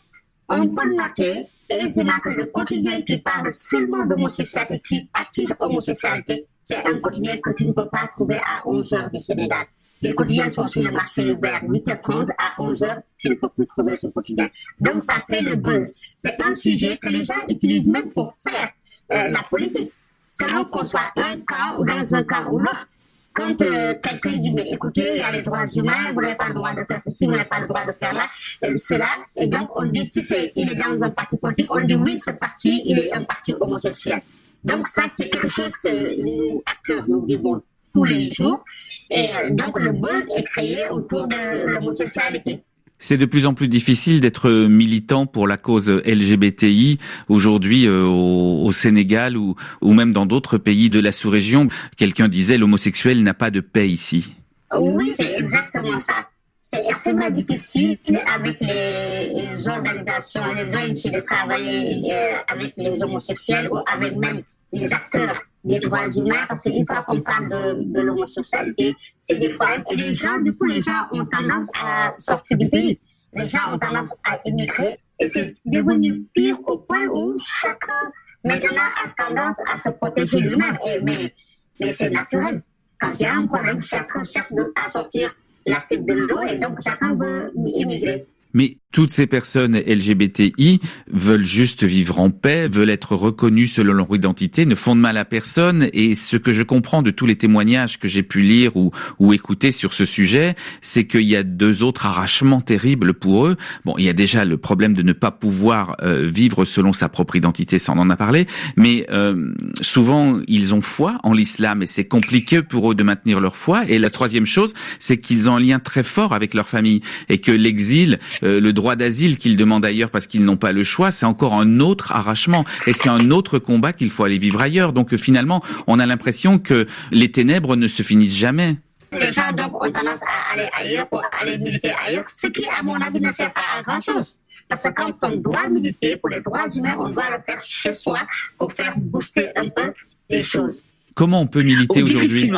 on 0.48 0.68
peut 0.68 0.88
noter 0.94 1.46
aisément 1.68 2.18
que 2.22 2.30
le 2.30 2.46
quotidien 2.46 3.00
qui 3.02 3.18
parle 3.18 3.52
seulement 3.54 4.04
d'homosexualité, 4.04 4.82
qui 4.86 5.08
attire 5.14 5.54
homosexualité, 5.58 6.44
c'est 6.64 6.86
un 6.86 6.98
quotidien 6.98 7.36
que 7.38 7.50
tu 7.50 7.66
ne 7.66 7.72
peux 7.72 7.88
pas 7.88 8.08
trouver 8.14 8.36
à 8.36 8.62
11h 8.66 9.10
du 9.10 9.18
Sénégal. 9.18 9.66
Les 10.02 10.14
quotidiens 10.14 10.48
sont 10.48 10.66
sur 10.66 10.82
le 10.82 10.90
marché 10.90 11.34
vers 11.40 11.62
8h30 11.62 12.30
à 12.36 12.60
11h, 12.60 13.02
tu 13.16 13.28
ne 13.28 13.34
peux 13.34 13.48
plus 13.48 13.66
trouver 13.68 13.96
ce 13.96 14.08
quotidien. 14.08 14.48
Donc 14.80 15.02
ça 15.02 15.22
fait 15.28 15.42
le 15.42 15.54
buzz. 15.54 15.94
C'est 16.24 16.42
un 16.42 16.54
sujet 16.54 16.98
que 16.98 17.08
les 17.08 17.24
gens 17.24 17.34
utilisent 17.48 17.88
même 17.88 18.10
pour 18.10 18.34
faire 18.34 18.70
la 19.10 19.42
politique. 19.48 19.92
Selon 20.32 20.64
qu'on 20.64 20.82
soit 20.82 21.12
un 21.16 21.36
camp 21.40 21.78
ou 21.78 21.84
dans 21.84 22.14
un 22.14 22.22
camp 22.24 22.50
ou 22.50 22.58
l'autre. 22.58 22.88
Quand 23.34 23.56
quelqu'un 23.56 24.36
dit, 24.36 24.52
mais 24.52 24.64
écoutez, 24.70 25.08
il 25.12 25.16
y 25.18 25.22
a 25.22 25.30
les 25.30 25.42
droits 25.42 25.64
humains, 25.74 26.12
vous 26.12 26.20
n'avez 26.20 26.34
pas 26.34 26.48
le 26.48 26.54
droit 26.54 26.74
de 26.74 26.84
faire 26.84 27.00
ceci, 27.00 27.24
vous 27.24 27.32
n'avez 27.32 27.46
pas 27.46 27.60
le 27.60 27.66
droit 27.66 27.82
de 27.86 27.92
faire 27.92 28.12
là, 28.12 28.28
euh, 28.64 28.76
cela, 28.76 29.08
et 29.36 29.46
donc 29.46 29.70
on 29.74 29.86
dit, 29.86 30.04
si 30.04 30.20
c'est, 30.20 30.52
il 30.54 30.70
est 30.70 30.74
dans 30.74 31.02
un 31.02 31.08
parti 31.08 31.38
politique, 31.38 31.66
on 31.70 31.80
dit, 31.80 31.94
oui, 31.94 32.18
ce 32.18 32.30
parti, 32.32 32.82
il 32.84 32.98
est 32.98 33.10
un 33.14 33.24
parti 33.24 33.54
homosexuel. 33.58 34.20
Donc 34.64 34.88
ça, 34.88 35.04
c'est 35.16 35.28
quelque 35.28 35.48
chose 35.48 35.76
que 35.76 36.22
nous, 36.22 36.62
acteurs, 36.66 37.04
nous 37.08 37.24
vivons 37.24 37.62
tous 37.92 38.04
les 38.04 38.30
jours, 38.32 38.64
et 39.10 39.26
euh, 39.26 39.50
donc 39.50 39.78
le 39.78 39.92
buzz 39.92 40.24
est 40.36 40.44
créé 40.44 40.88
autour 40.90 41.26
de 41.26 41.66
l'homosexualité. 41.66 42.62
C'est 42.98 43.16
de 43.16 43.26
plus 43.26 43.46
en 43.46 43.52
plus 43.52 43.66
difficile 43.68 44.20
d'être 44.20 44.48
militant 44.48 45.26
pour 45.26 45.48
la 45.48 45.56
cause 45.56 45.90
LGBTI 45.90 46.98
aujourd'hui 47.28 47.86
euh, 47.86 48.04
au, 48.04 48.64
au 48.64 48.72
Sénégal 48.72 49.36
ou, 49.36 49.56
ou 49.80 49.92
même 49.92 50.12
dans 50.12 50.24
d'autres 50.24 50.56
pays 50.56 50.88
de 50.88 51.00
la 51.00 51.10
sous-région. 51.10 51.66
Quelqu'un 51.96 52.28
disait 52.28 52.58
l'homosexuel 52.58 53.22
n'a 53.24 53.34
pas 53.34 53.50
de 53.50 53.58
paix 53.60 53.90
ici. 53.90 54.32
Oui, 54.78 55.12
c'est 55.16 55.34
exactement 55.36 55.98
ça. 55.98 56.28
C'est 56.60 56.86
extrêmement 56.88 57.28
difficile 57.28 57.98
avec 58.34 58.58
les, 58.60 59.34
les 59.34 59.68
organisations, 59.68 60.40
les 60.54 60.74
ONG 60.74 61.12
de 61.12 61.20
travailler 61.20 62.14
euh, 62.14 62.36
avec 62.48 62.72
les 62.78 63.02
homosexuels 63.02 63.68
ou 63.70 63.78
avec 63.92 64.16
même 64.16 64.42
les 64.72 64.92
acteurs 64.92 65.42
des 65.64 65.78
droits 65.78 66.08
humains, 66.08 66.44
parce 66.48 66.62
qu'une 66.62 66.84
fois 66.86 67.02
qu'on 67.02 67.20
parle 67.20 67.48
de, 67.48 67.82
de 67.84 68.00
l'homosexualité, 68.00 68.96
c'est 69.22 69.38
des 69.38 69.50
problèmes. 69.50 69.82
Et 69.90 69.96
les 69.96 70.12
gens, 70.14 70.38
du 70.38 70.52
coup, 70.56 70.64
les 70.64 70.80
gens 70.80 71.06
ont 71.12 71.24
tendance 71.26 71.68
à 71.80 72.14
sortir 72.18 72.56
du 72.56 72.68
pays. 72.68 72.98
Les 73.34 73.46
gens 73.46 73.60
ont 73.72 73.78
tendance 73.78 74.14
à 74.24 74.40
émigrer. 74.44 74.98
Et 75.20 75.28
c'est 75.28 75.54
devenu 75.64 76.22
pire 76.34 76.58
au 76.66 76.78
point 76.78 77.06
où 77.12 77.36
chacun 77.38 78.10
maintenant 78.44 78.82
a 79.04 79.24
tendance 79.24 79.56
à 79.72 79.78
se 79.78 79.90
protéger 79.90 80.40
lui-même. 80.40 80.76
Et- 80.86 81.00
Mais, 81.02 81.32
mais 81.80 81.92
c'est 81.92 82.10
naturel. 82.10 82.62
Quand 82.98 83.10
il 83.18 83.22
y 83.22 83.26
a 83.26 83.34
un 83.34 83.46
problème, 83.46 83.80
chacun 83.80 84.22
cherche 84.22 84.52
à 84.84 84.88
sortir 84.88 85.34
la 85.66 85.80
tête 85.88 86.04
de 86.04 86.12
l'eau 86.14 86.40
et 86.42 86.54
donc 86.58 86.78
chacun 86.82 87.14
veut 87.14 87.52
émigrer. 87.74 88.26
Mais 88.52 88.76
toutes 88.92 89.10
ces 89.10 89.26
personnes 89.26 89.76
LGBTI 89.76 90.80
veulent 91.10 91.44
juste 91.44 91.84
vivre 91.84 92.20
en 92.20 92.30
paix, 92.30 92.68
veulent 92.68 92.90
être 92.90 93.16
reconnues 93.16 93.66
selon 93.66 93.94
leur 93.94 94.14
identité, 94.14 94.66
ne 94.66 94.74
font 94.74 94.94
de 94.94 95.00
mal 95.00 95.16
à 95.16 95.24
personne. 95.24 95.88
Et 95.92 96.14
ce 96.14 96.36
que 96.36 96.52
je 96.52 96.62
comprends 96.62 97.02
de 97.02 97.10
tous 97.10 97.26
les 97.26 97.36
témoignages 97.36 97.98
que 97.98 98.08
j'ai 98.08 98.22
pu 98.22 98.42
lire 98.42 98.76
ou, 98.76 98.90
ou 99.18 99.32
écouter 99.32 99.72
sur 99.72 99.94
ce 99.94 100.04
sujet, 100.04 100.54
c'est 100.80 101.06
qu'il 101.06 101.26
y 101.26 101.36
a 101.36 101.42
deux 101.42 101.82
autres 101.82 102.06
arrachements 102.06 102.60
terribles 102.60 103.14
pour 103.14 103.46
eux. 103.46 103.56
Bon, 103.84 103.94
il 103.98 104.04
y 104.04 104.08
a 104.08 104.12
déjà 104.12 104.44
le 104.44 104.58
problème 104.58 104.92
de 104.92 105.02
ne 105.02 105.12
pas 105.12 105.30
pouvoir 105.30 105.96
euh, 106.02 106.26
vivre 106.26 106.64
selon 106.64 106.92
sa 106.92 107.08
propre 107.08 107.36
identité, 107.36 107.78
ça 107.78 107.92
on 107.92 107.98
en 107.98 108.10
a 108.10 108.16
parlé. 108.16 108.46
Mais 108.76 109.06
euh, 109.10 109.52
souvent, 109.80 110.40
ils 110.48 110.74
ont 110.74 110.82
foi 110.82 111.18
en 111.22 111.32
l'islam 111.32 111.82
et 111.82 111.86
c'est 111.86 112.04
compliqué 112.04 112.62
pour 112.62 112.92
eux 112.92 112.94
de 112.94 113.02
maintenir 113.02 113.40
leur 113.40 113.56
foi. 113.56 113.84
Et 113.88 113.98
la 113.98 114.10
troisième 114.10 114.46
chose, 114.46 114.74
c'est 114.98 115.18
qu'ils 115.18 115.48
ont 115.48 115.56
un 115.56 115.60
lien 115.60 115.78
très 115.78 116.02
fort 116.02 116.34
avec 116.34 116.52
leur 116.54 116.68
famille 116.68 117.00
et 117.28 117.38
que 117.38 117.52
l'exil, 117.52 118.18
euh, 118.44 118.60
le 118.60 118.72
droit 118.72 118.81
d'asile 118.96 119.38
qu'ils 119.38 119.56
demandent 119.56 119.84
ailleurs 119.84 120.10
parce 120.10 120.26
qu'ils 120.26 120.44
n'ont 120.44 120.56
pas 120.56 120.72
le 120.72 120.84
choix, 120.84 121.10
c'est 121.10 121.26
encore 121.26 121.54
un 121.54 121.80
autre 121.80 122.12
arrachement 122.12 122.64
et 122.86 122.92
c'est 122.92 123.08
un 123.08 123.30
autre 123.30 123.58
combat 123.58 123.92
qu'il 123.92 124.10
faut 124.10 124.24
aller 124.24 124.38
vivre 124.38 124.60
ailleurs. 124.60 124.92
Donc 124.92 125.12
euh, 125.12 125.16
finalement, 125.16 125.62
on 125.86 125.98
a 125.98 126.06
l'impression 126.06 126.58
que 126.58 126.86
les 127.10 127.30
ténèbres 127.30 127.76
ne 127.76 127.88
se 127.88 128.02
finissent 128.02 128.36
jamais. 128.36 128.76
Les 129.12 129.30
gens 129.30 129.52
donc 129.52 129.74
ont 129.74 129.90
tendance 129.90 130.22
à 130.22 130.52
aller 130.54 130.68
ailleurs 130.72 131.06
pour 131.08 131.22
aller 131.40 131.58
militer 131.58 131.92
ailleurs, 132.06 132.28
ce 132.28 132.46
qui, 132.46 132.64
à 132.66 132.82
mon 132.82 132.94
avis, 132.94 133.20
ne 133.20 133.30
sert 133.30 133.52
pas 133.52 133.60
à 133.78 133.82
grand 133.82 134.00
chose. 134.00 134.36
Parce 134.68 134.82
que 134.82 134.88
quand 134.88 135.12
on 135.22 135.36
doit 135.36 135.68
militer 135.68 136.16
pour 136.16 136.30
les 136.30 136.40
droits 136.40 136.66
humains, 136.74 136.96
on 136.98 137.10
doit 137.10 137.28
le 137.30 137.42
faire 137.44 137.62
chez 137.62 137.92
soi 137.92 138.20
pour 138.58 138.72
faire 138.72 138.94
booster 138.96 139.48
un 139.56 139.68
peu 139.68 139.92
les 140.30 140.42
choses. 140.42 140.82
Comment 141.14 141.42
on 141.42 141.46
peut 141.46 141.62
militer 141.62 142.02
Ou 142.02 142.06
aujourd'hui? 142.06 142.50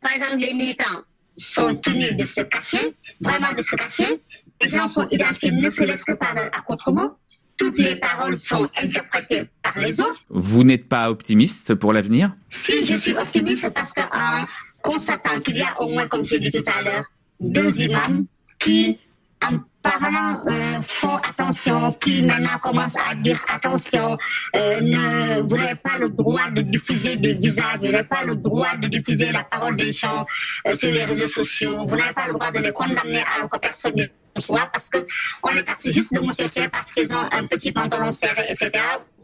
Par 0.00 0.12
exemple, 0.12 0.38
les 0.38 0.54
militants 0.54 1.02
sont 1.36 1.74
tenus 1.76 2.16
de 2.16 2.24
se 2.24 2.40
cacher, 2.42 2.94
vraiment 3.20 3.52
de 3.56 3.62
se 3.62 3.76
cacher. 3.76 4.20
Les 4.60 4.68
gens 4.68 4.86
sont 4.86 5.08
identifiés 5.10 5.52
ne 5.52 5.70
serait-ce 5.70 6.04
que 6.04 6.12
par 6.12 6.34
accoutrement. 6.36 7.16
Toutes 7.56 7.78
les 7.78 7.96
paroles 7.96 8.38
sont 8.38 8.68
interprétées 8.82 9.44
par 9.62 9.78
les 9.78 10.00
autres. 10.00 10.20
Vous 10.30 10.64
n'êtes 10.64 10.88
pas 10.88 11.10
optimiste 11.10 11.74
pour 11.74 11.92
l'avenir? 11.92 12.32
Si 12.48 12.84
je 12.84 12.94
suis 12.94 13.14
optimiste, 13.14 13.68
parce 13.70 13.92
qu'en 13.92 14.46
constatant 14.82 15.38
qu'il 15.40 15.56
y 15.56 15.62
a 15.62 15.78
au 15.80 15.88
moins, 15.88 16.06
comme 16.08 16.24
j'ai 16.24 16.38
dit 16.38 16.50
tout 16.50 16.62
à 16.66 16.82
l'heure, 16.82 17.04
deux 17.38 17.82
imams 17.82 18.24
qui, 18.58 18.98
en 19.42 19.58
parlant, 19.82 20.40
euh, 20.46 20.80
font 20.82 21.16
attention, 21.16 21.92
qui 21.92 22.22
maintenant 22.22 22.58
commencent 22.62 22.96
à 23.10 23.14
dire 23.14 23.38
attention, 23.52 24.16
euh, 24.56 24.80
ne, 24.80 25.40
vous 25.42 25.56
n'avez 25.56 25.74
pas 25.74 25.98
le 25.98 26.08
droit 26.08 26.50
de 26.50 26.62
diffuser 26.62 27.16
des 27.16 27.34
visages, 27.34 27.78
vous 27.80 27.88
n'avez 27.88 28.04
pas 28.04 28.24
le 28.24 28.36
droit 28.36 28.76
de 28.76 28.88
diffuser 28.88 29.32
la 29.32 29.44
parole 29.44 29.76
des 29.76 29.92
gens 29.92 30.26
euh, 30.66 30.74
sur 30.74 30.90
les 30.90 31.04
réseaux 31.04 31.28
sociaux, 31.28 31.84
vous 31.86 31.96
n'avez 31.96 32.12
pas 32.12 32.26
le 32.26 32.34
droit 32.34 32.50
de 32.50 32.58
les 32.60 32.72
condamner 32.72 33.22
alors 33.36 33.48
que 33.48 33.58
personne 33.58 33.94
ne 33.96 34.04
soit 34.38 34.68
parce 34.72 34.88
que 34.88 34.98
on 35.42 35.52
les 35.52 35.64
taxe 35.64 35.90
juste 35.90 36.12
d'homosexuels 36.12 36.70
parce 36.70 36.92
qu'ils 36.92 37.14
ont 37.14 37.28
un 37.32 37.46
petit 37.46 37.72
pantalon 37.72 38.10
serré, 38.12 38.44
etc. 38.48 38.70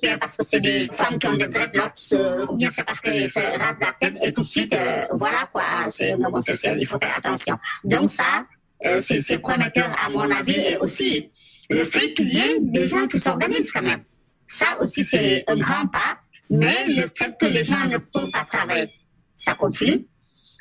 Ou 0.03 0.07
parce 0.21 0.37
que 0.37 0.45
c'est 0.45 0.61
des 0.61 0.88
femmes 0.92 1.19
qui 1.19 1.27
ont 1.27 1.35
des 1.35 1.49
dreadlocks, 1.49 2.14
ou 2.49 2.57
bien 2.57 2.69
c'est 2.71 2.85
parce 2.85 3.01
qu'ils 3.01 3.31
se 3.31 3.38
rasent 3.38 3.79
la 3.81 3.92
tête 3.99 4.16
et 4.23 4.33
tout 4.33 4.42
de 4.42 4.47
suite, 4.47 4.75
euh, 4.75 5.05
voilà 5.12 5.49
quoi, 5.53 5.64
c'est 5.90 6.14
homosexuel, 6.14 6.79
il 6.81 6.87
faut 6.87 6.99
faire 6.99 7.16
attention. 7.16 7.57
Donc 7.85 8.11
ça, 8.11 8.45
euh, 8.85 9.01
c'est 9.01 9.38
prometteur 9.38 9.90
à 10.05 10.11
mon 10.11 10.31
avis 10.31 10.59
et 10.59 10.77
aussi 10.79 11.31
le 11.71 11.85
fait 11.85 12.12
qu'il 12.14 12.33
y 12.33 12.38
ait 12.38 12.59
des 12.61 12.87
gens 12.87 13.07
qui 13.07 13.19
s'organisent 13.19 13.73
quand 13.73 13.83
même. 13.83 14.03
Ça 14.47 14.66
aussi, 14.81 15.03
c'est 15.03 15.45
un 15.49 15.57
grand 15.57 15.87
pas. 15.87 16.19
Mais 16.49 16.87
le 16.87 17.09
fait 17.09 17.37
que 17.40 17.47
les 17.47 17.64
gens 17.64 17.85
ne 17.88 17.99
peuvent 17.99 18.31
pas 18.31 18.45
travailler, 18.45 18.92
ça 19.35 19.55
continue. 19.55 20.07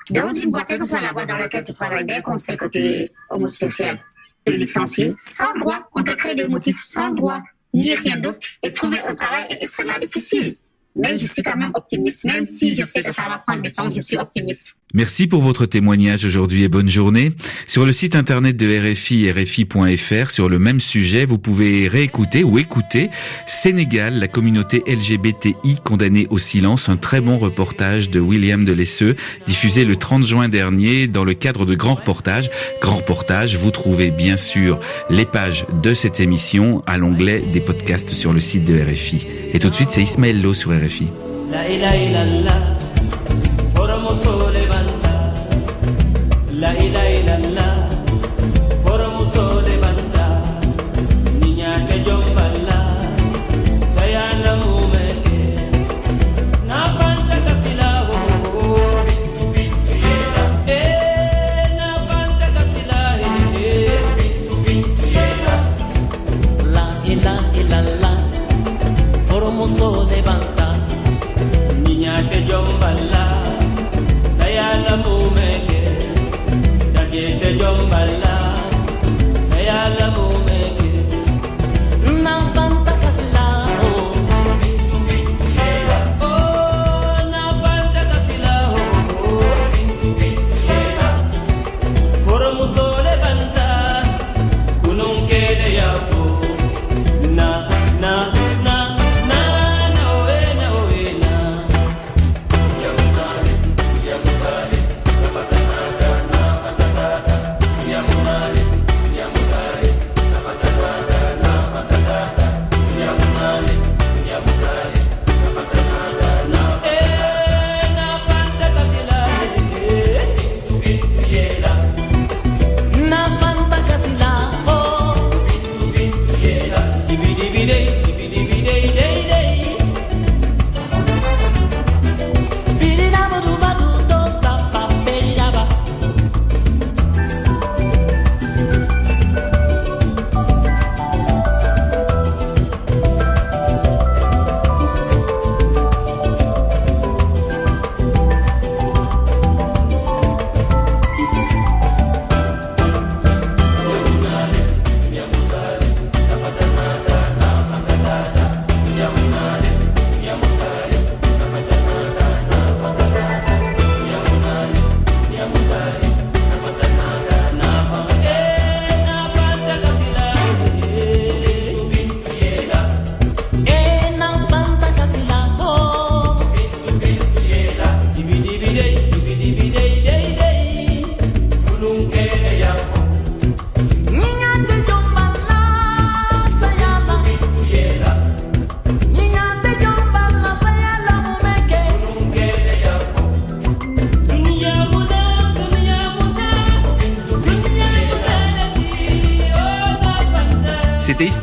Dans 0.09 0.33
une 0.33 0.51
boîte, 0.51 0.67
que 0.67 0.85
soit 0.85 1.01
la 1.01 1.13
boîte 1.13 1.29
dans 1.29 1.37
laquelle 1.37 1.63
tu 1.63 1.73
travailles, 1.73 2.05
dès 2.05 2.21
qu'on 2.21 2.37
sait 2.37 2.57
que 2.57 2.65
tu 2.65 2.79
es 2.79 3.11
homosexuel, 3.29 3.99
tu 4.45 4.53
es 4.53 4.57
licencié, 4.57 5.13
sans 5.19 5.53
droit, 5.59 5.89
on 5.93 6.03
te 6.03 6.11
crée 6.11 6.35
des 6.35 6.47
motifs 6.47 6.83
sans 6.83 7.09
droit, 7.09 7.41
ni 7.73 7.93
rien 7.93 8.17
d'autre. 8.17 8.39
Et 8.63 8.71
trouver 8.71 8.99
un 8.99 9.15
travail 9.15 9.45
est 9.49 9.63
extrêmement 9.63 9.99
difficile. 9.99 10.57
Mais 10.95 11.17
je 11.17 11.25
suis 11.25 11.41
quand 11.41 11.57
même 11.57 11.71
optimiste, 11.73 12.23
même 12.25 12.45
si 12.45 12.73
je 12.73 12.83
sais 12.83 13.03
que 13.03 13.11
ça 13.11 13.23
va 13.27 13.37
prendre 13.39 13.61
du 13.61 13.71
temps, 13.71 13.89
je 13.89 13.99
suis 13.99 14.17
optimiste. 14.17 14.77
Merci 14.93 15.27
pour 15.27 15.41
votre 15.41 15.65
témoignage 15.65 16.23
aujourd'hui 16.23 16.63
et 16.63 16.69
bonne 16.69 16.89
journée. 16.89 17.33
Sur 17.67 17.85
le 17.85 17.91
site 17.91 18.15
internet 18.15 18.55
de 18.55 18.91
RFI, 18.93 19.29
rfi.fr, 19.29 20.31
sur 20.31 20.47
le 20.47 20.57
même 20.57 20.79
sujet, 20.79 21.25
vous 21.25 21.37
pouvez 21.37 21.89
réécouter 21.89 22.45
ou 22.45 22.59
écouter 22.59 23.09
Sénégal, 23.45 24.19
la 24.19 24.29
communauté 24.29 24.83
LGBTI 24.87 25.79
condamnée 25.83 26.27
au 26.29 26.37
silence, 26.37 26.87
un 26.87 26.95
très 26.95 27.19
bon 27.19 27.37
reportage 27.37 28.09
de 28.09 28.21
William 28.21 28.63
de 28.63 28.71
Lesseux, 28.71 29.17
diffusé 29.45 29.83
le 29.83 29.97
30 29.97 30.25
juin 30.25 30.47
dernier 30.47 31.09
dans 31.09 31.25
le 31.25 31.33
cadre 31.33 31.65
de 31.65 31.75
Grand 31.75 31.95
Reportage. 31.95 32.49
Grand 32.79 32.95
Reportage, 32.95 33.57
vous 33.57 33.71
trouvez 33.71 34.11
bien 34.11 34.37
sûr 34.37 34.79
les 35.09 35.25
pages 35.25 35.65
de 35.83 35.93
cette 35.93 36.21
émission 36.21 36.83
à 36.87 36.97
l'onglet 36.97 37.43
des 37.51 37.59
podcasts 37.59 38.13
sur 38.13 38.31
le 38.31 38.39
site 38.39 38.63
de 38.63 38.79
RFI. 38.79 39.27
Et 39.51 39.59
tout 39.59 39.69
de 39.69 39.75
suite, 39.75 39.89
c'est 39.89 40.03
Ismaël 40.03 40.41
Lo 40.41 40.53
sur 40.53 40.71
RFI. 40.71 41.09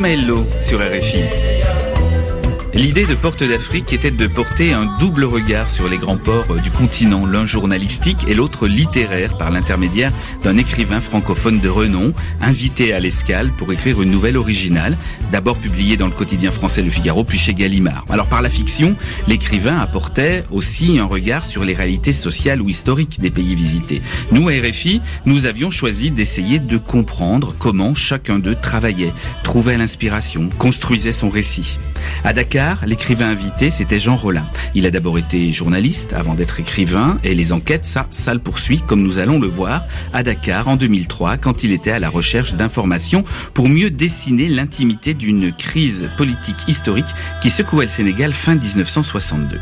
Ismaël 0.02 0.34
sur 0.58 0.80
RFI. 0.80 1.61
L'idée 2.82 3.06
de 3.06 3.14
Porte 3.14 3.44
d'Afrique 3.44 3.92
était 3.92 4.10
de 4.10 4.26
porter 4.26 4.72
un 4.72 4.86
double 4.98 5.22
regard 5.22 5.70
sur 5.70 5.88
les 5.88 5.98
grands 5.98 6.16
ports 6.16 6.56
du 6.60 6.72
continent, 6.72 7.26
l'un 7.26 7.46
journalistique 7.46 8.24
et 8.26 8.34
l'autre 8.34 8.66
littéraire 8.66 9.38
par 9.38 9.52
l'intermédiaire 9.52 10.10
d'un 10.42 10.56
écrivain 10.56 11.00
francophone 11.00 11.60
de 11.60 11.68
renom, 11.68 12.12
invité 12.40 12.92
à 12.92 12.98
l'escale 12.98 13.52
pour 13.52 13.72
écrire 13.72 14.02
une 14.02 14.10
nouvelle 14.10 14.36
originale, 14.36 14.98
d'abord 15.30 15.58
publiée 15.58 15.96
dans 15.96 16.08
le 16.08 16.12
quotidien 16.12 16.50
français 16.50 16.82
Le 16.82 16.90
Figaro, 16.90 17.22
puis 17.22 17.38
chez 17.38 17.54
Gallimard. 17.54 18.04
Alors 18.10 18.26
par 18.26 18.42
la 18.42 18.50
fiction, 18.50 18.96
l'écrivain 19.28 19.78
apportait 19.78 20.44
aussi 20.50 20.98
un 20.98 21.04
regard 21.04 21.44
sur 21.44 21.62
les 21.62 21.74
réalités 21.74 22.12
sociales 22.12 22.60
ou 22.60 22.68
historiques 22.68 23.20
des 23.20 23.30
pays 23.30 23.54
visités. 23.54 24.02
Nous, 24.32 24.48
à 24.48 24.54
RFI, 24.54 25.00
nous 25.24 25.46
avions 25.46 25.70
choisi 25.70 26.10
d'essayer 26.10 26.58
de 26.58 26.78
comprendre 26.78 27.54
comment 27.60 27.94
chacun 27.94 28.40
d'eux 28.40 28.56
travaillait, 28.60 29.12
trouvait 29.44 29.78
l'inspiration, 29.78 30.48
construisait 30.58 31.12
son 31.12 31.30
récit. 31.30 31.78
À 32.24 32.32
Dakar, 32.32 32.84
l'écrivain 32.86 33.28
invité, 33.30 33.70
c'était 33.70 33.98
Jean 33.98 34.16
Rollin. 34.16 34.46
Il 34.74 34.86
a 34.86 34.90
d'abord 34.90 35.18
été 35.18 35.52
journaliste 35.52 36.12
avant 36.12 36.34
d'être 36.34 36.60
écrivain 36.60 37.18
et 37.24 37.34
les 37.34 37.52
enquêtes, 37.52 37.84
ça, 37.84 38.06
ça 38.10 38.34
le 38.34 38.40
poursuit, 38.40 38.82
comme 38.86 39.02
nous 39.02 39.18
allons 39.18 39.40
le 39.40 39.48
voir, 39.48 39.86
à 40.12 40.22
Dakar 40.22 40.68
en 40.68 40.76
2003, 40.76 41.36
quand 41.36 41.64
il 41.64 41.72
était 41.72 41.90
à 41.90 41.98
la 41.98 42.08
recherche 42.08 42.54
d'informations 42.54 43.24
pour 43.54 43.68
mieux 43.68 43.90
dessiner 43.90 44.48
l'intimité 44.48 45.14
d'une 45.14 45.52
crise 45.52 46.08
politique 46.16 46.68
historique 46.68 47.06
qui 47.40 47.50
secouait 47.50 47.84
le 47.84 47.90
Sénégal 47.90 48.32
fin 48.32 48.54
1962. 48.54 49.58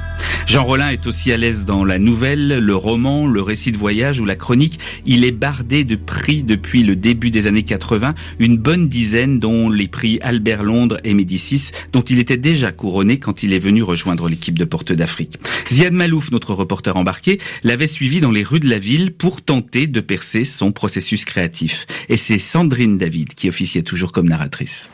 Jean 0.47 0.65
Rollin 0.65 0.91
est 0.91 1.07
aussi 1.07 1.33
à 1.33 1.37
l'aise 1.37 1.65
dans 1.65 1.85
la 1.85 1.99
nouvelle, 1.99 2.59
le 2.59 2.77
roman, 2.77 3.27
le 3.27 3.43
récit 3.43 3.73
de 3.73 3.79
voyage 3.79 4.21
ou 4.21 4.25
la 4.25 4.37
chronique. 4.37 4.79
Il 5.07 5.25
est 5.25 5.33
bardé 5.33 5.85
de 5.85 5.97
prix 5.97 6.43
depuis 6.43 6.83
le 6.83 6.97
début 6.97 7.31
des 7.31 7.47
années 7.47 7.63
80, 7.63 8.15
une 8.39 8.57
bonne 8.57 8.89
dizaine 8.89 9.39
dont 9.39 9.69
les 9.71 9.89
prix 9.89 10.19
Albert 10.23 10.63
Londres 10.63 10.99
et 11.05 11.15
Médicis, 11.15 11.71
dont 11.93 12.03
il 12.03 12.19
était 12.31 12.37
déjà 12.37 12.71
couronné 12.71 13.19
quand 13.19 13.43
il 13.43 13.53
est 13.53 13.59
venu 13.59 13.83
rejoindre 13.83 14.29
l'équipe 14.29 14.57
de 14.57 14.65
Porte 14.65 14.93
d'Afrique. 14.93 15.39
Ziad 15.69 15.93
Malouf, 15.93 16.31
notre 16.31 16.55
reporter 16.55 16.97
embarqué, 16.97 17.41
l'avait 17.65 17.89
suivi 17.89 18.21
dans 18.21 18.31
les 18.31 18.45
rues 18.45 18.61
de 18.61 18.71
la 18.71 18.79
ville 18.79 19.13
pour 19.13 19.43
tenter 19.43 19.89
de 19.89 20.01
percer 20.01 20.45
son 20.45 20.71
processus 20.71 21.25
créatif. 21.25 21.89
Et 22.09 22.17
c'est 22.17 22.39
Sandrine 22.39 22.99
David 22.99 23.35
qui 23.35 23.49
officiait 23.49 23.83
toujours 23.83 24.13
comme 24.13 24.29
narratrice. 24.29 24.93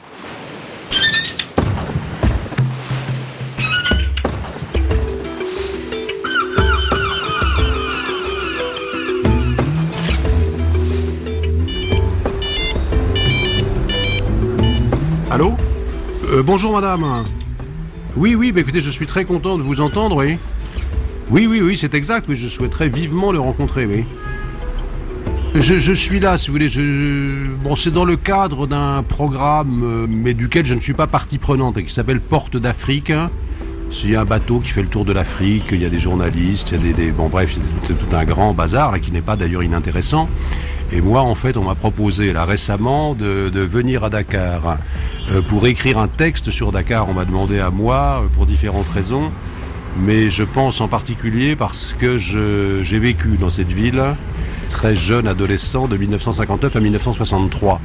Euh, 16.37 16.43
Bonjour 16.43 16.75
madame. 16.75 17.25
Oui, 18.15 18.35
oui, 18.35 18.53
bah 18.53 18.61
écoutez, 18.61 18.81
je 18.81 18.91
suis 18.91 19.07
très 19.07 19.25
content 19.25 19.57
de 19.57 19.63
vous 19.63 19.81
entendre, 19.81 20.17
oui. 20.17 20.37
Oui, 21.31 21.47
oui, 21.47 21.63
oui, 21.63 21.79
c'est 21.81 21.95
exact, 21.95 22.27
oui, 22.29 22.37
je 22.37 22.47
souhaiterais 22.49 22.91
vivement 22.91 23.33
le 23.33 23.39
rencontrer, 23.39 23.87
oui. 23.87 24.05
Je, 25.55 25.93
suis 25.95 26.21
là, 26.21 26.37
si 26.37 26.49
vous 26.49 26.53
voulez. 26.53 26.69
Je, 26.69 27.47
bon, 27.63 27.75
c'est 27.75 27.91
dans 27.91 28.05
le 28.05 28.17
cadre 28.17 28.67
d'un 28.67 29.03
programme, 29.03 29.83
euh, 29.83 30.07
mais 30.07 30.35
duquel 30.35 30.67
je 30.67 30.75
ne 30.75 30.81
suis 30.81 30.93
pas 30.93 31.07
partie 31.07 31.39
prenante, 31.39 31.79
et 31.79 31.85
qui 31.85 31.93
s'appelle 31.95 32.21
Porte 32.21 32.59
d'Afrique. 32.59 33.11
A 33.11 33.31
un 34.21 34.25
bateau 34.27 34.59
qui 34.61 34.69
fait 34.69 34.83
le 34.83 34.89
tour 34.89 35.07
de 35.07 35.15
l'Afrique, 35.15 35.65
il 35.73 35.81
y 35.81 35.87
a 35.87 35.89
des 35.89 36.01
journalistes, 36.01 36.73
il 36.73 36.77
y 36.87 36.91
a 36.91 36.93
des, 36.93 37.05
des- 37.05 37.13
bon 37.13 37.29
bref, 37.31 37.57
c'est 37.87 37.95
tout, 37.95 37.99
tout 37.99 38.15
un 38.15 38.25
grand 38.25 38.53
bazar 38.53 38.93
là, 38.93 38.99
qui 38.99 39.11
n'est 39.11 39.23
pas 39.23 39.37
d'ailleurs 39.37 39.63
inintéressant. 39.63 40.29
Et 40.93 41.01
moi, 41.01 41.23
en 41.23 41.35
fait, 41.35 41.57
on 41.57 41.65
m'a 41.65 41.75
proposé 41.75 42.35
là 42.35 42.45
récemment 42.45 43.15
de, 43.15 43.49
de 43.49 43.61
venir 43.61 44.05
à 44.05 44.11
Dakar 44.11 44.79
euh, 45.31 45.43
pour 45.43 45.67
écrire 45.67 45.99
un 45.99 46.09
texte 46.09 46.51
sur 46.51 46.73
Dakar. 46.73 47.09
On 47.09 47.15
m'a 47.15 47.25
demandé 47.25 47.59
à 47.59 47.71
moi 47.71 48.23
euh, 48.25 48.27
pour 48.35 48.47
différentes 48.47 48.89
raisons, 48.89 49.31
mais 49.99 50.31
je 50.31 50.43
pense 50.45 50.81
en 50.81 50.89
particulier 50.89 51.57
parce 51.57 51.95
que 51.99 52.19
j'ai 52.19 52.99
vécu 52.99 53.37
dans 53.41 53.51
cette 53.51 53.73
ville 53.73 54.03
très 54.71 54.95
jeune 54.97 55.27
adolescent 55.27 55.89
de 55.89 55.97
1959 55.97 56.77
à 56.77 56.81
1963. 56.81 57.81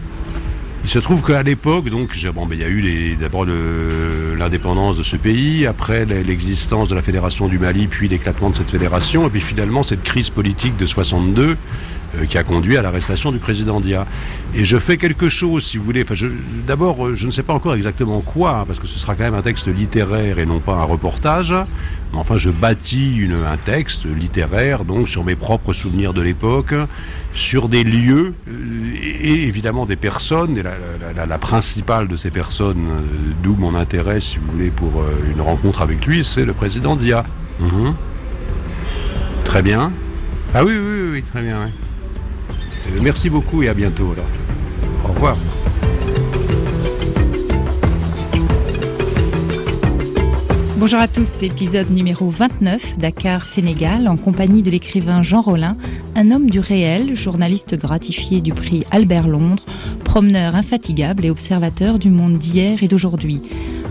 Il 0.83 0.89
se 0.89 0.97
trouve 0.99 1.21
qu'à 1.21 1.43
l'époque, 1.43 1.89
donc, 1.89 2.17
ben, 2.33 2.47
il 2.51 2.59
y 2.59 2.63
a 2.63 2.67
eu 2.69 3.15
d'abord 3.15 3.45
l'indépendance 3.45 4.97
de 4.97 5.03
ce 5.03 5.15
pays, 5.15 5.67
après 5.67 6.05
l'e- 6.05 6.23
l'existence 6.23 6.89
de 6.89 6.95
la 6.95 7.03
fédération 7.03 7.47
du 7.47 7.59
Mali, 7.59 7.85
puis 7.87 8.07
l'éclatement 8.07 8.49
de 8.49 8.55
cette 8.55 8.71
fédération, 8.71 9.27
et 9.27 9.29
puis 9.29 9.41
finalement 9.41 9.83
cette 9.83 10.01
crise 10.03 10.31
politique 10.31 10.75
de 10.77 10.85
62 10.87 11.55
euh, 12.17 12.25
qui 12.25 12.37
a 12.37 12.43
conduit 12.43 12.75
à 12.77 12.81
l'arrestation 12.81 13.31
du 13.31 13.39
président 13.39 13.79
Dia. 13.79 14.05
Et 14.53 14.65
je 14.65 14.77
fais 14.77 14.97
quelque 14.97 15.29
chose, 15.29 15.63
si 15.63 15.77
vous 15.77 15.83
voulez. 15.83 16.03
Enfin, 16.03 16.15
d'abord, 16.67 17.07
euh, 17.07 17.15
je 17.15 17.25
ne 17.25 17.31
sais 17.31 17.43
pas 17.43 17.53
encore 17.53 17.73
exactement 17.73 18.19
quoi, 18.19 18.59
hein, 18.59 18.63
parce 18.67 18.79
que 18.79 18.87
ce 18.87 18.99
sera 18.99 19.15
quand 19.15 19.23
même 19.23 19.33
un 19.33 19.41
texte 19.41 19.67
littéraire 19.67 20.37
et 20.37 20.45
non 20.45 20.59
pas 20.59 20.73
un 20.73 20.83
reportage. 20.83 21.53
Mais 22.11 22.17
enfin, 22.17 22.35
je 22.35 22.49
bâtis 22.49 23.29
un 23.31 23.57
texte 23.57 24.05
littéraire, 24.05 24.83
donc 24.83 25.07
sur 25.07 25.23
mes 25.23 25.35
propres 25.35 25.71
souvenirs 25.71 26.13
de 26.13 26.21
l'époque, 26.21 26.73
sur 27.33 27.69
des 27.69 27.85
lieux 27.85 28.33
euh, 28.49 28.93
et, 29.01 29.43
évidemment 29.43 29.85
des 29.85 29.95
personnes. 29.95 30.57
Et 30.57 30.63
la, 30.63 31.37
principale 31.37 32.07
de 32.07 32.17
ces 32.17 32.29
personnes, 32.29 32.87
d'où 33.41 33.55
mon 33.55 33.73
intérêt, 33.73 34.19
si 34.19 34.37
vous 34.37 34.51
voulez, 34.51 34.69
pour 34.69 35.03
une 35.33 35.41
rencontre 35.41 35.81
avec 35.81 36.05
lui, 36.05 36.25
c'est 36.25 36.45
le 36.45 36.53
président 36.53 36.95
Dia. 36.95 37.23
Mhm. 37.59 37.93
Très 39.45 39.61
bien. 39.61 39.91
Ah 40.53 40.65
oui, 40.65 40.73
oui, 40.77 40.85
oui, 40.85 41.09
oui, 41.13 41.23
très 41.23 41.41
bien. 41.41 41.61
ouais. 41.61 41.71
Euh, 42.87 42.99
merci 43.01 43.29
beaucoup 43.29 43.63
et 43.63 43.69
à 43.69 43.73
bientôt. 43.73 44.13
Au 45.03 45.13
revoir. 45.13 45.37
Bonjour 50.81 50.97
à 50.99 51.07
tous, 51.07 51.29
épisode 51.43 51.91
numéro 51.91 52.31
29, 52.31 52.97
Dakar, 52.97 53.45
Sénégal, 53.45 54.07
en 54.07 54.17
compagnie 54.17 54.63
de 54.63 54.71
l'écrivain 54.71 55.21
Jean 55.21 55.41
Rollin, 55.41 55.77
un 56.15 56.31
homme 56.31 56.49
du 56.49 56.59
réel, 56.59 57.15
journaliste 57.15 57.77
gratifié 57.77 58.41
du 58.41 58.51
prix 58.51 58.83
Albert 58.89 59.27
Londres, 59.27 59.63
promeneur 60.03 60.55
infatigable 60.55 61.23
et 61.23 61.29
observateur 61.29 61.99
du 61.99 62.09
monde 62.09 62.39
d'hier 62.39 62.81
et 62.81 62.87
d'aujourd'hui. 62.87 63.43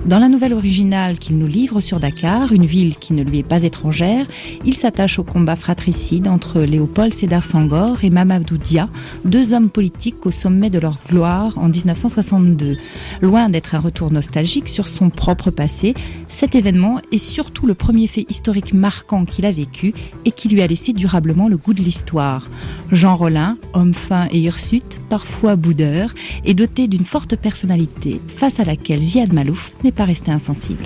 Dans 0.06 0.18
la 0.18 0.30
nouvelle 0.30 0.54
originale 0.54 1.18
qu'il 1.18 1.36
nous 1.36 1.46
livre 1.46 1.82
sur 1.82 2.00
Dakar, 2.00 2.52
une 2.52 2.64
ville 2.64 2.96
qui 2.96 3.12
ne 3.12 3.22
lui 3.22 3.40
est 3.40 3.46
pas 3.46 3.64
étrangère, 3.64 4.26
il 4.64 4.74
s'attache 4.74 5.18
au 5.18 5.24
combat 5.24 5.56
fratricide 5.56 6.26
entre 6.26 6.62
Léopold 6.62 7.12
Sédar 7.12 7.44
Senghor 7.44 8.02
et 8.02 8.08
Mamadou 8.08 8.56
Dia, 8.56 8.88
deux 9.26 9.52
hommes 9.52 9.68
politiques 9.68 10.24
au 10.24 10.30
sommet 10.30 10.70
de 10.70 10.78
leur 10.78 10.98
gloire 11.06 11.58
en 11.58 11.68
1962. 11.68 12.78
Loin 13.20 13.50
d'être 13.50 13.74
un 13.74 13.78
retour 13.78 14.10
nostalgique 14.10 14.70
sur 14.70 14.88
son 14.88 15.10
propre 15.10 15.50
passé, 15.50 15.94
cet 16.28 16.54
événement 16.54 17.00
est 17.12 17.18
surtout 17.18 17.66
le 17.66 17.74
premier 17.74 18.06
fait 18.06 18.24
historique 18.30 18.72
marquant 18.72 19.26
qu'il 19.26 19.44
a 19.44 19.52
vécu 19.52 19.92
et 20.24 20.32
qui 20.32 20.48
lui 20.48 20.62
a 20.62 20.66
laissé 20.66 20.94
durablement 20.94 21.46
le 21.46 21.58
goût 21.58 21.74
de 21.74 21.82
l'histoire. 21.82 22.48
Jean 22.90 23.16
Rollin, 23.16 23.58
homme 23.74 23.94
fin 23.94 24.28
et 24.30 24.40
hirsute, 24.40 24.98
parfois 25.10 25.56
boudeur, 25.56 26.14
est 26.46 26.54
doté 26.54 26.88
d'une 26.88 27.04
forte 27.04 27.36
personnalité 27.36 28.18
face 28.38 28.60
à 28.60 28.64
laquelle 28.64 29.02
Ziad 29.02 29.34
Malouf 29.34 29.72
pas 29.92 30.04
resté 30.04 30.30
insensible. 30.30 30.84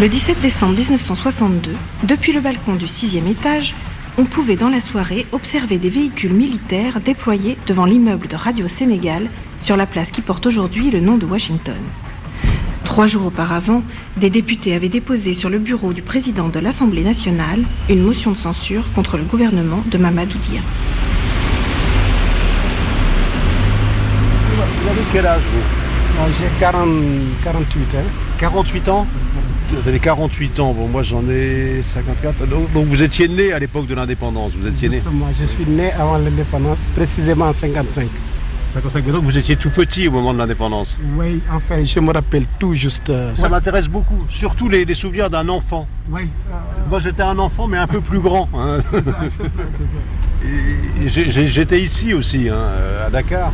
Le 0.00 0.08
17 0.08 0.40
décembre 0.40 0.78
1962, 0.78 1.72
depuis 2.04 2.32
le 2.32 2.40
balcon 2.40 2.74
du 2.74 2.88
sixième 2.88 3.26
étage, 3.26 3.74
on 4.16 4.24
pouvait 4.24 4.56
dans 4.56 4.70
la 4.70 4.80
soirée 4.80 5.26
observer 5.32 5.76
des 5.76 5.90
véhicules 5.90 6.32
militaires 6.32 7.00
déployés 7.00 7.58
devant 7.66 7.84
l'immeuble 7.84 8.26
de 8.26 8.36
Radio 8.36 8.66
Sénégal 8.66 9.28
sur 9.60 9.76
la 9.76 9.84
place 9.84 10.10
qui 10.10 10.22
porte 10.22 10.46
aujourd'hui 10.46 10.90
le 10.90 11.00
nom 11.00 11.18
de 11.18 11.26
Washington. 11.26 11.76
Trois 12.90 13.06
jours 13.06 13.26
auparavant, 13.26 13.84
des 14.16 14.30
députés 14.30 14.74
avaient 14.74 14.88
déposé 14.88 15.34
sur 15.34 15.48
le 15.48 15.60
bureau 15.60 15.92
du 15.92 16.02
président 16.02 16.48
de 16.48 16.58
l'Assemblée 16.58 17.04
nationale 17.04 17.60
une 17.88 18.02
motion 18.02 18.32
de 18.32 18.36
censure 18.36 18.82
contre 18.96 19.16
le 19.16 19.22
gouvernement 19.22 19.84
de 19.86 19.96
Mamadou 19.96 20.36
Dia. 20.50 20.60
Vous 24.56 24.88
avez 24.90 25.02
quel 25.12 25.24
âge 25.24 25.40
vous? 25.52 26.32
J'ai 26.36 26.48
40 26.58 26.88
48 27.44 27.94
ans. 27.94 27.98
48 28.38 28.88
ans? 28.88 29.06
Vous 29.70 29.88
avez 29.88 30.00
48 30.00 30.58
ans, 30.58 30.72
bon 30.72 30.88
moi 30.88 31.04
j'en 31.04 31.22
ai 31.30 31.84
54. 31.94 32.44
Donc, 32.48 32.72
donc 32.72 32.88
vous 32.88 33.00
étiez 33.00 33.28
né 33.28 33.52
à 33.52 33.60
l'époque 33.60 33.86
de 33.86 33.94
l'indépendance, 33.94 34.50
vous 34.60 34.66
étiez 34.66 34.88
né 34.88 35.00
je 35.38 35.44
suis 35.44 35.64
né 35.64 35.92
avant 35.92 36.18
l'indépendance, 36.18 36.86
précisément 36.96 37.46
en 37.46 37.52
55. 37.52 38.06
55, 38.74 39.04
donc 39.10 39.24
vous 39.24 39.36
étiez 39.36 39.56
tout 39.56 39.70
petit 39.70 40.06
au 40.06 40.12
moment 40.12 40.32
de 40.32 40.38
l'indépendance. 40.38 40.96
Oui, 41.18 41.40
enfin, 41.52 41.82
je 41.84 41.98
me 41.98 42.12
rappelle 42.12 42.46
tout 42.60 42.74
juste. 42.74 43.10
euh, 43.10 43.34
Ça 43.34 43.44
ouais. 43.44 43.48
m'intéresse 43.48 43.88
beaucoup, 43.88 44.24
surtout 44.30 44.68
les, 44.68 44.84
les 44.84 44.94
souvenirs 44.94 45.28
d'un 45.28 45.48
enfant. 45.48 45.88
Oui, 46.10 46.28
Moi 46.88 46.98
j'étais 47.00 47.22
un 47.22 47.38
enfant 47.38 47.66
mais 47.66 47.78
un 47.78 47.86
peu 47.88 48.00
plus 48.00 48.20
grand. 48.20 48.48
hein. 48.54 48.78
c'est 48.90 49.04
ça, 49.04 49.16
c'est 49.36 49.48
ça, 49.48 49.64
c'est 51.28 51.48
J'étais 51.48 51.80
ici 51.82 52.14
aussi, 52.14 52.48
hein, 52.48 52.54
euh, 52.54 53.06
à 53.06 53.10
Dakar. 53.10 53.52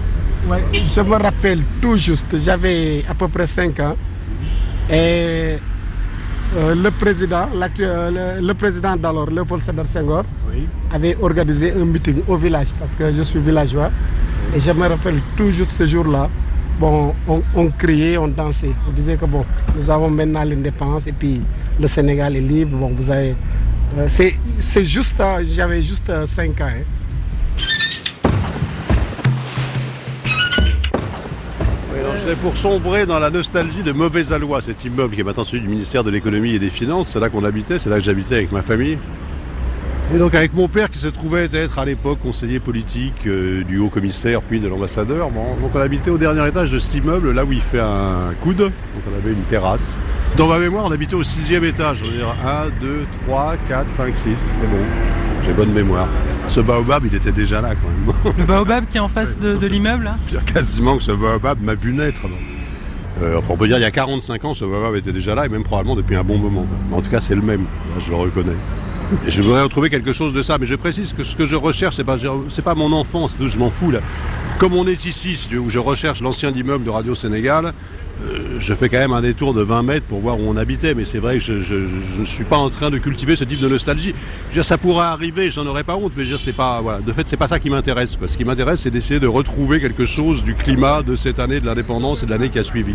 Ouais, 0.49 0.63
je 0.73 1.01
me 1.01 1.17
rappelle 1.17 1.63
tout 1.81 1.97
juste, 1.97 2.27
j'avais 2.39 3.03
à 3.09 3.15
peu 3.15 3.29
près 3.29 3.47
5 3.47 3.81
ans. 3.81 3.97
Et 4.91 5.57
euh, 6.57 6.75
le 6.81 6.91
président, 6.91 7.49
le 7.53 8.53
président 8.53 8.97
d'alors, 8.97 9.31
Léopold 9.31 9.63
Sédar 9.63 9.87
Senghor, 9.87 10.25
avait 10.93 11.17
organisé 11.21 11.73
un 11.73 11.85
meeting 11.87 12.21
au 12.29 12.37
village 12.37 12.69
parce 12.79 12.95
que 12.95 13.13
je 13.13 13.23
suis 13.23 13.41
villageois. 13.41 13.91
Et 14.55 14.61
je 14.61 14.71
me 14.73 14.87
rappelle 14.87 15.21
juste 15.51 15.73
ce 15.73 15.87
jour-là. 15.87 16.29
Bon, 16.79 17.15
on, 17.55 17.69
criait, 17.71 18.19
on 18.19 18.29
dansait. 18.29 18.73
On 18.89 18.93
disait 18.93 19.17
que 19.17 19.25
bon, 19.25 19.45
nous 19.75 19.91
avons 19.91 20.11
maintenant 20.11 20.45
l'indépendance 20.45 21.07
et 21.07 21.13
puis 21.13 21.41
le 21.81 21.87
Sénégal 21.87 22.37
est 22.37 22.41
libre. 22.41 22.77
Bon, 22.77 22.93
vous 22.95 23.11
avez. 23.11 23.35
euh, 23.99 24.07
c'est 24.59 24.85
juste, 24.85 25.19
euh, 25.21 25.43
j'avais 25.45 25.83
juste 25.83 26.11
5 26.27 26.61
ans. 26.61 26.65
hein. 26.69 26.85
C'est 32.27 32.37
pour 32.41 32.57
sombrer 32.57 33.07
dans 33.07 33.21
la 33.21 33.31
nostalgie 33.31 33.83
de 33.85 33.93
Mauvais 33.93 34.33
Allois, 34.33 34.61
cet 34.61 34.85
immeuble 34.85 35.15
qui 35.15 35.21
est 35.21 35.25
maintenant 35.25 35.45
celui 35.45 35.61
du 35.63 35.69
ministère 35.69 36.03
de 36.03 36.11
l'économie 36.11 36.55
et 36.55 36.59
des 36.59 36.71
finances. 36.71 37.09
C'est 37.13 37.21
là 37.21 37.29
qu'on 37.29 37.45
habitait, 37.45 37.79
c'est 37.79 37.89
là 37.89 37.99
que 37.99 38.05
j'habitais 38.05 38.35
avec 38.37 38.51
ma 38.53 38.63
famille. 38.63 38.99
Et 40.15 40.19
donc 40.19 40.37
avec 40.37 40.55
mon 40.55 40.69
père 40.69 40.89
qui 40.89 41.01
se 41.01 41.09
trouvait 41.09 41.49
être 41.53 41.81
à 41.81 41.85
l'époque 41.85 42.21
conseiller 42.21 42.61
politique 42.61 43.27
euh, 43.27 43.65
du 43.65 43.79
haut 43.79 43.89
commissaire 43.89 44.41
puis 44.41 44.61
de 44.61 44.69
l'ambassadeur, 44.69 45.31
bon, 45.31 45.57
donc 45.61 45.75
on 45.75 45.81
habitait 45.81 46.11
au 46.11 46.19
dernier 46.19 46.47
étage 46.47 46.71
de 46.71 46.79
cet 46.79 46.95
immeuble, 46.95 47.33
là 47.33 47.45
où 47.45 47.53
il 47.53 47.61
fait 47.61 47.81
un 47.81 48.33
coude, 48.41 48.59
donc 48.59 48.73
on 49.11 49.17
avait 49.17 49.33
une 49.33 49.43
terrasse. 49.43 49.97
Dans 50.37 50.47
ma 50.47 50.61
mémoire, 50.61 50.85
on 50.87 50.93
habitait 50.93 51.17
au 51.17 51.25
sixième 51.25 51.65
étage, 51.65 52.05
on 52.05 52.07
va 52.07 52.13
dire 52.13 52.37
1, 52.47 52.67
2, 52.81 53.07
3, 53.27 53.57
4, 53.69 53.91
5, 53.91 54.15
6, 54.15 54.23
c'est 54.23 54.71
bon, 54.71 54.79
j'ai 55.45 55.53
bonne 55.53 55.73
mémoire. 55.73 56.09
Ce 56.47 56.61
baobab, 56.61 57.05
il 57.05 57.15
était 57.17 57.33
déjà 57.33 57.61
là 57.61 57.71
quand 57.75 58.23
même. 58.23 58.35
Le 58.39 58.45
baobab 58.45 58.87
qui 58.89 58.99
est 58.99 59.01
en 59.01 59.09
face 59.09 59.41
de, 59.41 59.57
de 59.57 59.67
l'immeuble 59.67 60.05
là? 60.05 60.17
Je 60.29 60.35
veux 60.35 60.41
dire 60.41 60.55
quasiment 60.55 60.99
que 60.99 61.03
ce 61.03 61.13
baobab 61.13 61.61
m'a 61.61 61.75
vu 61.75 61.93
naître. 61.93 62.21
Euh, 63.23 63.39
enfin, 63.39 63.55
on 63.55 63.57
peut 63.57 63.67
dire 63.67 63.79
il 63.79 63.83
y 63.83 63.87
a 63.87 63.91
45 63.91 64.45
ans, 64.45 64.55
ce 64.55 64.65
baobab 64.65 64.95
était 64.95 65.13
déjà 65.13 65.35
là, 65.35 65.47
et 65.47 65.49
même 65.49 65.65
probablement 65.65 65.97
depuis 65.97 66.15
un 66.15 66.23
bon 66.23 66.39
moment. 66.39 66.65
Mais 66.89 66.97
en 66.97 67.03
tout 67.03 67.11
cas, 67.11 67.21
c'est 67.21 67.35
le 67.35 67.43
même, 67.43 67.63
Là, 67.63 67.99
je 67.99 68.11
le 68.11 68.17
reconnais. 68.17 68.53
Je 69.27 69.43
voudrais 69.43 69.63
retrouver 69.63 69.91
quelque 69.91 70.13
chose 70.13 70.33
de 70.33 70.43
ça, 70.43 70.59
mais 70.59 70.67
je 70.67 70.75
précise 70.75 71.13
que 71.13 71.23
ce 71.23 71.37
que 71.37 71.47
je 71.47 71.55
recherche, 71.55 71.97
c'est 71.97 72.05
pas, 72.05 72.17
c'est 72.49 72.63
pas 72.63 72.75
mon 72.75 72.93
enfance, 72.93 73.37
je 73.41 73.59
m'en 73.59 73.71
fous 73.71 73.91
là. 73.91 74.01
Comme 74.59 74.75
on 74.75 74.87
est 74.87 75.05
ici, 75.05 75.39
où 75.57 75.69
je 75.69 75.79
recherche 75.79 76.23
l'ancien 76.23 76.51
immeuble 76.51 76.85
de 76.85 76.91
Radio 76.91 77.15
Sénégal, 77.15 77.73
euh, 78.25 78.57
je 78.59 78.75
fais 78.75 78.89
quand 78.89 78.99
même 78.99 79.13
un 79.13 79.21
détour 79.21 79.53
de 79.53 79.61
20 79.63 79.83
mètres 79.83 80.07
pour 80.07 80.21
voir 80.21 80.39
où 80.39 80.43
on 80.47 80.57
habitait, 80.57 80.95
mais 80.95 81.05
c'est 81.05 81.19
vrai 81.19 81.35
que 81.39 81.41
je 81.61 81.75
ne 82.19 82.25
suis 82.25 82.45
pas 82.45 82.57
en 82.57 82.71
train 82.71 82.91
de 82.91 82.99
cultiver 82.99 83.37
ce 83.37 83.45
type 83.45 83.61
de 83.61 83.69
nostalgie. 83.69 84.15
Ça 84.63 84.79
pourrait 84.79 85.07
arriver, 85.07 85.51
j'en 85.51 85.67
aurais 85.67 85.85
pas 85.85 85.97
honte, 85.97 86.13
mais 86.17 86.25
je 86.25 86.37
dire, 86.37 86.55
pas. 86.55 86.83
De 87.07 87.13
fait, 87.13 87.27
c'est 87.29 87.37
pas 87.37 87.49
ça 87.49 87.59
qui 87.59 87.71
m'intéresse. 87.71 88.17
Ce 88.27 88.37
qui 88.37 88.45
m'intéresse, 88.45 88.81
c'est 88.81 88.91
d'essayer 88.91 89.21
de 89.21 89.27
retrouver 89.27 89.81
quelque 89.81 90.07
chose 90.07 90.43
du 90.45 90.55
climat 90.55 91.03
de 91.03 91.15
cette 91.17 91.39
année 91.39 91.61
de 91.61 91.67
l'indépendance 91.67 92.23
et 92.23 92.27
de 92.27 92.31
l'année 92.31 92.49
qui 92.49 92.59
a 92.59 92.63
suivi. 92.65 92.95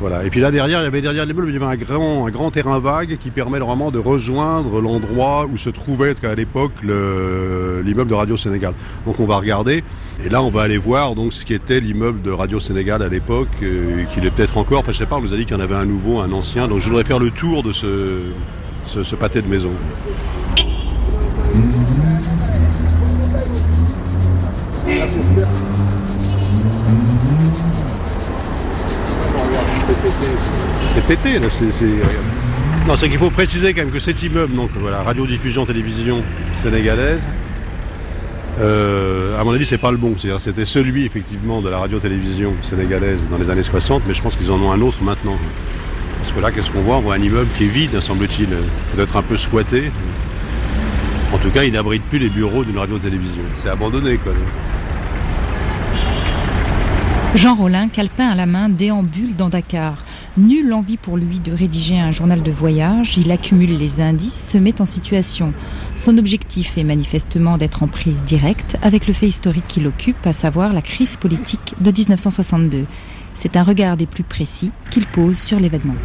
Voilà. 0.00 0.24
Et 0.24 0.30
puis 0.30 0.40
là 0.40 0.50
derrière, 0.50 0.80
il 0.80 0.84
y 0.84 0.86
avait 0.86 1.00
derrière 1.00 1.26
l'immeuble, 1.26 1.48
il 1.50 1.54
y 1.54 1.56
avait 1.56 1.66
un 1.66 1.76
grand, 1.76 2.26
un 2.26 2.30
grand 2.30 2.50
terrain 2.50 2.78
vague 2.78 3.18
qui 3.18 3.30
permet 3.30 3.58
vraiment 3.58 3.90
de 3.90 3.98
rejoindre 3.98 4.80
l'endroit 4.80 5.46
où 5.52 5.56
se 5.56 5.70
trouvait 5.70 6.14
à 6.24 6.34
l'époque 6.34 6.72
le- 6.82 7.82
l'immeuble 7.84 8.10
de 8.10 8.14
Radio 8.14 8.36
Sénégal. 8.36 8.72
Donc 9.06 9.20
on 9.20 9.26
va 9.26 9.36
regarder. 9.36 9.84
Et 10.24 10.28
là, 10.28 10.42
on 10.42 10.50
va 10.50 10.62
aller 10.62 10.78
voir 10.78 11.14
donc 11.14 11.32
ce 11.32 11.44
qui 11.44 11.52
était 11.52 11.80
l'immeuble 11.80 12.22
de 12.22 12.30
Radio 12.30 12.60
Sénégal 12.60 13.02
à 13.02 13.08
l'époque, 13.08 13.48
euh, 13.62 14.04
qu'il 14.14 14.24
est 14.24 14.30
peut-être 14.30 14.56
encore. 14.56 14.80
Enfin, 14.80 14.92
je 14.92 14.98
sais 14.98 15.06
pas, 15.06 15.16
on 15.16 15.20
nous 15.20 15.34
a 15.34 15.36
dit 15.36 15.44
qu'il 15.46 15.56
y 15.56 15.58
en 15.58 15.62
avait 15.62 15.74
un 15.74 15.84
nouveau, 15.84 16.20
un 16.20 16.30
ancien. 16.32 16.68
Donc 16.68 16.78
je 16.80 16.88
voudrais 16.88 17.04
faire 17.04 17.18
le 17.18 17.30
tour 17.30 17.62
de 17.62 17.72
ce, 17.72 18.20
ce, 18.86 19.02
ce 19.02 19.16
pâté 19.16 19.42
de 19.42 19.48
maison. 19.48 19.70
C'est 30.94 31.04
pété, 31.06 31.38
là. 31.38 31.48
c'est- 31.48 31.70
c'est- 31.70 31.84
Non, 32.86 32.94
c'est 32.96 33.08
qu'il 33.08 33.18
faut 33.18 33.30
préciser 33.30 33.72
quand 33.74 33.82
même 33.82 33.92
que 33.92 34.00
cet 34.00 34.22
immeuble, 34.24 34.54
donc 34.56 34.70
voilà, 34.80 35.02
radiodiffusion 35.02 35.64
télévision 35.64 36.20
sénégalaise, 36.56 37.28
euh, 38.60 39.40
à 39.40 39.44
mon 39.44 39.52
avis, 39.52 39.66
c'est 39.66 39.78
pas 39.78 39.90
le 39.90 39.96
bon. 39.96 40.14
C'était 40.38 40.64
celui 40.64 41.06
effectivement 41.06 41.60
de 41.60 41.68
la 41.68 41.78
radio-télévision 41.78 42.54
sénégalaise 42.62 43.20
dans 43.30 43.38
les 43.38 43.50
années 43.50 43.62
60, 43.62 44.02
mais 44.06 44.14
je 44.14 44.22
pense 44.22 44.36
qu'ils 44.36 44.50
en 44.50 44.60
ont 44.60 44.72
un 44.72 44.80
autre 44.80 45.02
maintenant. 45.02 45.38
Parce 46.20 46.32
que 46.32 46.40
là, 46.40 46.50
qu'est-ce 46.50 46.70
qu'on 46.70 46.82
voit? 46.82 46.96
On 46.96 47.00
voit 47.00 47.14
un 47.14 47.22
immeuble 47.22 47.48
qui 47.56 47.64
est 47.64 47.68
vide, 47.68 47.98
semble-t-il, 48.00 48.48
peut-être 48.94 49.16
un 49.16 49.22
peu 49.22 49.36
squatté. 49.36 49.90
En 51.32 51.38
tout 51.38 51.50
cas, 51.50 51.64
il 51.64 51.72
n'abrite 51.72 52.02
plus 52.04 52.18
les 52.18 52.28
bureaux 52.28 52.62
d'une 52.62 52.78
radio-télévision. 52.78 53.42
C'est 53.54 53.70
abandonné. 53.70 54.18
Jean 57.34 57.54
Rollin, 57.54 57.88
calepin 57.88 58.28
à 58.28 58.34
la 58.34 58.44
main, 58.44 58.68
déambule 58.68 59.34
dans 59.34 59.48
Dakar. 59.48 60.04
Nulle 60.38 60.72
envie 60.72 60.96
pour 60.96 61.18
lui 61.18 61.40
de 61.40 61.52
rédiger 61.52 62.00
un 62.00 62.10
journal 62.10 62.42
de 62.42 62.50
voyage, 62.50 63.18
il 63.18 63.30
accumule 63.30 63.76
les 63.76 64.00
indices, 64.00 64.52
se 64.52 64.56
met 64.56 64.80
en 64.80 64.86
situation. 64.86 65.52
Son 65.94 66.16
objectif 66.16 66.78
est 66.78 66.84
manifestement 66.84 67.58
d'être 67.58 67.82
en 67.82 67.86
prise 67.86 68.24
directe 68.24 68.78
avec 68.80 69.06
le 69.06 69.12
fait 69.12 69.26
historique 69.26 69.66
qui 69.68 69.80
l'occupe, 69.80 70.26
à 70.26 70.32
savoir 70.32 70.72
la 70.72 70.80
crise 70.80 71.18
politique 71.18 71.74
de 71.82 71.90
1962. 71.90 72.86
C'est 73.34 73.58
un 73.58 73.62
regard 73.62 73.98
des 73.98 74.06
plus 74.06 74.22
précis 74.22 74.70
qu'il 74.90 75.04
pose 75.06 75.36
sur 75.36 75.60
l'événement. 75.60 75.96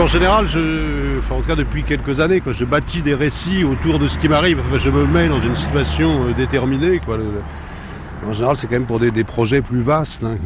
En 0.00 0.06
général, 0.08 0.46
en 0.46 1.40
tout 1.40 1.46
cas 1.46 1.54
depuis 1.54 1.84
quelques 1.84 2.18
années, 2.18 2.40
quoi, 2.40 2.50
je 2.50 2.64
bâtis 2.64 3.02
des 3.02 3.14
récits 3.14 3.62
autour 3.62 4.00
de 4.00 4.08
ce 4.08 4.18
qui 4.18 4.28
m'arrive. 4.28 4.58
Je 4.76 4.90
me 4.90 5.06
mets 5.06 5.28
dans 5.28 5.40
une 5.40 5.54
situation 5.54 6.26
euh, 6.26 6.32
déterminée. 6.32 7.00
En 8.26 8.32
général, 8.32 8.56
c'est 8.56 8.66
quand 8.66 8.72
même 8.72 8.86
pour 8.86 8.98
des, 8.98 9.24
projets 9.24 9.62
plus 9.62 9.80
vastes. 9.80 10.24
hein, 10.24 10.36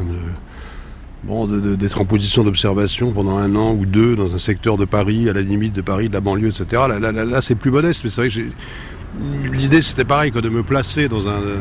bon, 1.23 1.47
d'être 1.47 2.01
en 2.01 2.05
position 2.05 2.43
d'observation 2.43 3.11
pendant 3.11 3.37
un 3.37 3.55
an 3.55 3.73
ou 3.73 3.85
deux 3.85 4.15
dans 4.15 4.33
un 4.33 4.37
secteur 4.37 4.77
de 4.77 4.85
Paris, 4.85 5.29
à 5.29 5.33
la 5.33 5.41
limite 5.41 5.73
de 5.73 5.81
Paris, 5.81 6.09
de 6.09 6.13
la 6.13 6.21
banlieue, 6.21 6.49
etc. 6.49 6.83
Là, 6.87 6.99
là, 6.99 7.11
là, 7.11 7.25
là, 7.25 7.41
c'est 7.41 7.55
plus 7.55 7.71
modeste, 7.71 8.03
mais 8.03 8.09
c'est 8.09 8.21
vrai 8.21 8.29
que 8.29 9.47
l'idée 9.51 9.81
c'était 9.81 10.05
pareil, 10.05 10.31
quoi, 10.31 10.41
de 10.41 10.49
me 10.49 10.63
placer 10.63 11.07
dans 11.07 11.27
un. 11.27 11.41
euh, 11.41 11.57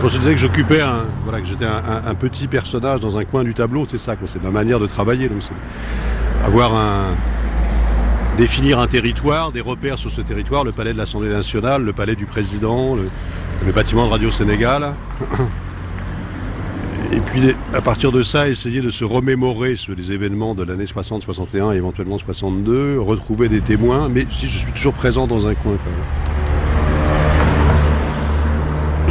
Quand 0.00 0.08
je 0.08 0.18
disais 0.18 0.32
que 0.32 0.40
j'occupais 0.40 0.80
un, 0.80 1.04
voilà, 1.24 1.40
que 1.40 1.46
j'étais 1.46 1.64
un, 1.64 2.14
petit 2.14 2.46
personnage 2.48 3.00
dans 3.00 3.16
un 3.16 3.24
coin 3.24 3.44
du 3.44 3.54
tableau, 3.54 3.86
c'est 3.90 3.98
ça. 3.98 4.14
C'est 4.26 4.42
ma 4.42 4.50
manière 4.50 4.78
de 4.78 4.86
travailler. 4.86 5.28
Donc, 5.28 5.40
avoir 6.44 6.74
un 6.74 7.14
définir 8.36 8.78
un 8.78 8.86
territoire, 8.86 9.50
des 9.50 9.62
repères 9.62 9.98
sur 9.98 10.10
ce 10.10 10.20
territoire, 10.20 10.62
le 10.62 10.72
palais 10.72 10.92
de 10.92 10.98
l'Assemblée 10.98 11.30
nationale, 11.30 11.82
le 11.82 11.94
palais 11.94 12.14
du 12.16 12.26
président, 12.26 12.94
le, 12.94 13.08
le 13.64 13.72
bâtiment 13.72 14.04
de 14.06 14.10
Radio 14.10 14.30
Sénégal. 14.30 14.92
Et 17.12 17.20
puis 17.20 17.54
à 17.72 17.80
partir 17.80 18.10
de 18.10 18.22
ça, 18.22 18.48
essayer 18.48 18.80
de 18.80 18.90
se 18.90 19.04
remémorer 19.04 19.76
sur 19.76 19.94
les 19.94 20.10
événements 20.10 20.54
de 20.54 20.64
l'année 20.64 20.86
60, 20.86 21.22
61 21.22 21.72
et 21.72 21.76
éventuellement 21.76 22.18
62, 22.18 22.98
retrouver 22.98 23.48
des 23.48 23.60
témoins, 23.60 24.08
mais 24.08 24.26
si 24.30 24.48
je 24.48 24.58
suis 24.58 24.72
toujours 24.72 24.92
présent 24.92 25.26
dans 25.26 25.46
un 25.46 25.54
coin 25.54 25.76
quand 25.84 25.90
même. 25.90 26.00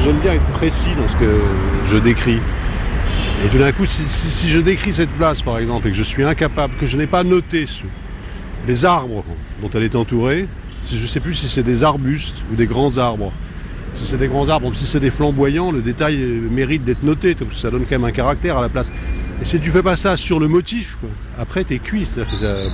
J'aime 0.04 0.20
bien 0.20 0.34
être 0.34 0.52
précis 0.54 0.90
dans 0.98 1.08
ce 1.08 1.16
que 1.16 1.40
je 1.90 1.98
décris. 1.98 2.40
Et 3.46 3.48
tout 3.48 3.58
d'un 3.58 3.72
coup, 3.72 3.86
si, 3.86 4.50
je 4.50 4.60
décris 4.60 4.94
cette 4.94 5.12
place, 5.12 5.42
par 5.42 5.58
exemple, 5.58 5.88
et 5.88 5.92
que 5.92 5.98
je 5.98 6.04
suis 6.04 6.24
incapable, 6.24 6.76
que 6.80 6.86
je 6.86 6.98
n'ai 6.98 7.08
pas 7.08 7.24
noté 7.24 7.66
les 8.68 8.86
arbres 8.86 9.24
dont 9.62 9.70
elle 9.74 9.84
est 9.84 9.96
entourée, 9.96 10.48
si 10.82 10.98
je 10.98 11.04
ne 11.04 11.08
sais 11.08 11.20
plus 11.20 11.34
si 11.34 11.48
c'est 11.48 11.64
des 11.64 11.84
arbustes 11.84 12.44
ou 12.52 12.56
des 12.56 12.66
grands 12.66 12.98
arbres. 12.98 13.32
Si 13.96 14.06
c'est 14.06 14.18
des 14.18 14.28
grands 14.28 14.48
arbres, 14.50 14.72
si 14.76 14.86
c'est 14.86 15.00
des 15.00 15.12
flamboyants, 15.12 15.72
le 15.72 15.82
détail 15.82 16.22
euh, 16.22 16.42
mérite 16.50 16.84
d'être 16.84 17.04
noté, 17.04 17.36
ça 17.54 17.72
donne 17.72 17.84
quand 17.84 17.92
même 17.92 18.06
un 18.06 18.12
caractère 18.12 18.58
à 18.58 18.62
la 18.62 18.70
place. 18.70 18.92
Et 19.42 19.46
si 19.46 19.60
tu 19.60 19.72
fais 19.72 19.84
pas 19.84 19.96
ça 19.96 20.16
sur 20.18 20.40
le 20.40 20.48
motif, 20.48 20.98
quoi, 21.00 21.10
après 21.38 21.64
t'es 21.64 21.80
cuit. 21.80 22.08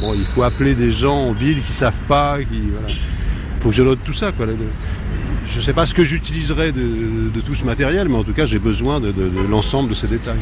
Bon, 0.01 0.13
il 0.13 0.25
faut 0.25 0.43
appeler 0.43 0.75
des 0.75 0.91
gens 0.91 1.17
en 1.17 1.33
ville 1.33 1.61
qui 1.63 1.73
savent 1.73 2.01
pas, 2.07 2.37
qui 2.39 2.59
voilà. 2.71 2.87
Il 2.89 3.63
faut 3.63 3.69
que 3.69 3.75
je 3.75 3.83
note 3.83 3.99
tout 4.03 4.13
ça, 4.13 4.31
quoi. 4.31 4.45
Ne 4.47 5.61
sais 5.61 5.73
pas 5.73 5.85
ce 5.85 5.93
que 5.93 6.03
j'utiliserai 6.03 6.71
de, 6.71 7.39
tout 7.45 7.55
ce 7.55 7.63
matériel, 7.65 8.07
mais 8.09 8.15
en 8.17 8.23
tout 8.23 8.33
cas 8.33 8.45
j'ai 8.45 8.59
besoin 8.59 8.99
de- 8.99 9.11
de 9.11 9.47
l'ensemble 9.49 9.89
de 9.89 9.95
ces 9.95 10.07
détails. 10.07 10.37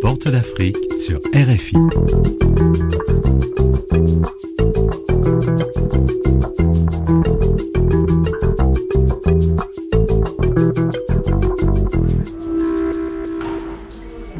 Porte 0.00 0.28
d'Afrique 0.28 0.76
sur 0.98 1.18
RFI. 1.34 1.76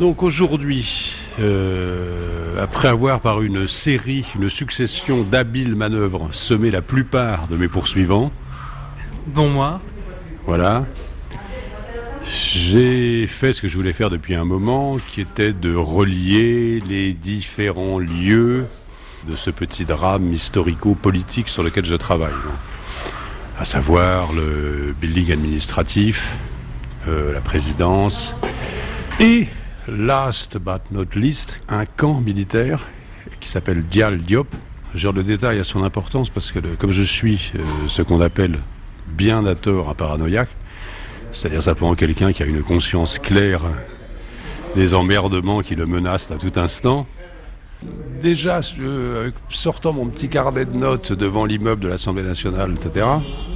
Donc 0.05 0.23
aujourd'hui, 0.23 1.15
euh, 1.41 2.63
après 2.63 2.89
avoir 2.89 3.21
par 3.21 3.41
une 3.41 3.67
série, 3.67 4.27
une 4.39 4.51
succession 4.51 5.23
d'habiles 5.23 5.75
manœuvres 5.75 6.29
semé 6.33 6.71
la 6.71 6.83
plupart 6.83 7.49
de 7.49 7.57
mes 7.57 7.69
poursuivants, 7.69 8.31
Dont 9.29 9.49
moi. 9.49 9.81
voilà, 10.45 10.85
j'ai 12.27 13.27
fait 13.27 13.55
ce 13.55 13.63
que 13.63 13.69
je 13.69 13.79
voulais 13.79 13.95
faire 13.95 14.11
depuis 14.11 14.35
un 14.35 14.45
moment, 14.45 14.99
qui 15.11 15.23
était 15.23 15.55
de 15.55 15.75
relier 15.75 16.81
les 16.87 17.15
différents 17.15 17.99
lieux 17.99 18.67
de 19.27 19.35
ce 19.35 19.49
petit 19.49 19.87
drame 19.87 20.31
historico-politique 20.31 21.49
sur 21.49 21.63
lequel 21.63 21.87
je 21.87 21.95
travaille. 21.95 22.35
À 23.59 23.65
savoir 23.65 24.35
le 24.35 24.95
building 25.01 25.33
administratif, 25.33 26.37
euh, 27.09 27.33
la 27.33 27.41
présidence, 27.41 28.35
et 29.19 29.49
last 29.89 30.59
but 30.59 30.83
not 30.91 31.15
least, 31.15 31.61
un 31.69 31.87
camp 31.87 32.21
militaire 32.21 32.87
qui 33.41 33.49
s'appelle 33.49 33.85
Dial 33.85 34.19
Diop. 34.19 34.49
Genre 34.95 35.13
le 35.13 35.25
détail 35.25 35.59
a 35.59 35.65
son 35.65 35.83
importance 35.83 36.31
parce 36.31 36.53
que 36.53 36.61
comme 36.77 36.93
je 36.93 37.03
suis 37.03 37.53
euh, 37.57 37.63
ce 37.89 38.03
qu'on 38.03 38.21
appelle 38.21 38.61
bien 39.09 39.45
à 39.47 39.55
tort 39.55 39.91
un 39.91 39.95
paranoïaque, 39.95 40.51
c'est-à-dire 41.33 41.63
simplement 41.63 41.95
quelqu'un 41.95 42.33
qui 42.33 42.43
a 42.43 42.47
une 42.47 42.63
conscience 42.63 43.19
claire 43.19 43.63
des 44.77 44.95
emmerdements 44.95 45.63
qui 45.63 45.75
le 45.75 45.87
menacent 45.87 46.31
à 46.31 46.37
tout 46.37 46.53
instant. 46.57 47.07
Déjà, 48.23 48.61
euh, 48.79 49.31
sortant 49.51 49.93
mon 49.93 50.07
petit 50.07 50.29
carnet 50.29 50.65
de 50.65 50.75
notes 50.75 51.13
devant 51.13 51.45
l'immeuble 51.45 51.83
de 51.83 51.89
l'Assemblée 51.89 52.23
nationale, 52.23 52.75
etc., 52.75 53.07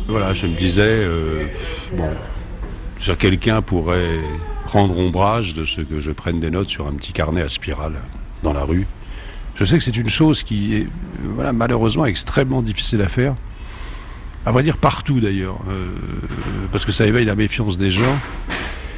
voilà, 0.07 0.35
je 0.35 0.47
me 0.47 0.57
disais, 0.57 0.83
euh, 0.85 1.45
bon, 1.95 2.11
quelqu'un 3.19 3.63
pourrait 3.63 4.21
prendre 4.69 4.99
ombrage 4.99 5.55
de 5.55 5.65
ce 5.65 5.81
que 5.81 5.99
je 5.99 6.11
prenne 6.11 6.41
des 6.41 6.51
notes 6.51 6.69
sur 6.69 6.87
un 6.87 6.93
petit 6.93 7.15
carnet 7.15 7.41
à 7.41 7.49
spirale 7.49 7.95
dans 8.43 8.53
la 8.53 8.65
rue. 8.65 8.87
Je 9.55 9.65
sais 9.65 9.79
que 9.79 9.83
c'est 9.83 9.97
une 9.97 10.11
chose 10.11 10.43
qui 10.43 10.75
est, 10.75 10.87
malheureusement 11.55 12.05
extrêmement 12.05 12.61
difficile 12.61 13.01
à 13.01 13.09
faire. 13.09 13.35
À 14.45 14.53
vrai 14.53 14.63
dire 14.63 14.77
partout 14.77 15.21
d'ailleurs, 15.21 15.59
euh, 15.71 15.87
parce 16.71 16.85
que 16.85 16.93
ça 16.93 17.07
éveille 17.07 17.25
la 17.25 17.35
méfiance 17.35 17.79
des 17.79 17.91
gens. 17.91 18.19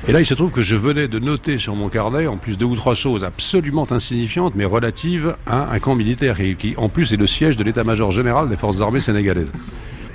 Et 0.09 0.13
là, 0.13 0.19
il 0.19 0.27
se 0.27 0.35
trouve 0.35 0.51
que 0.51 0.63
je 0.63 0.75
venais 0.75 1.07
de 1.07 1.21
noter 1.21 1.59
sur 1.59 1.77
mon 1.77 1.89
carnet, 1.89 2.27
en 2.27 2.37
plus 2.37 2.57
deux 2.57 2.65
ou 2.65 2.75
trois 2.75 2.97
choses 2.97 3.23
absolument 3.23 3.87
insignifiantes, 3.93 4.55
mais 4.57 4.65
relatives 4.65 5.37
à 5.47 5.71
un 5.71 5.79
camp 5.79 5.95
militaire, 5.95 6.37
qui 6.59 6.75
en 6.79 6.89
plus 6.89 7.13
est 7.13 7.17
le 7.17 7.29
siège 7.29 7.57
de 7.57 7.63
l'état-major 7.63 8.11
général 8.11 8.49
des 8.49 8.57
forces 8.57 8.81
armées 8.81 8.99
sénégalaises. 8.99 9.53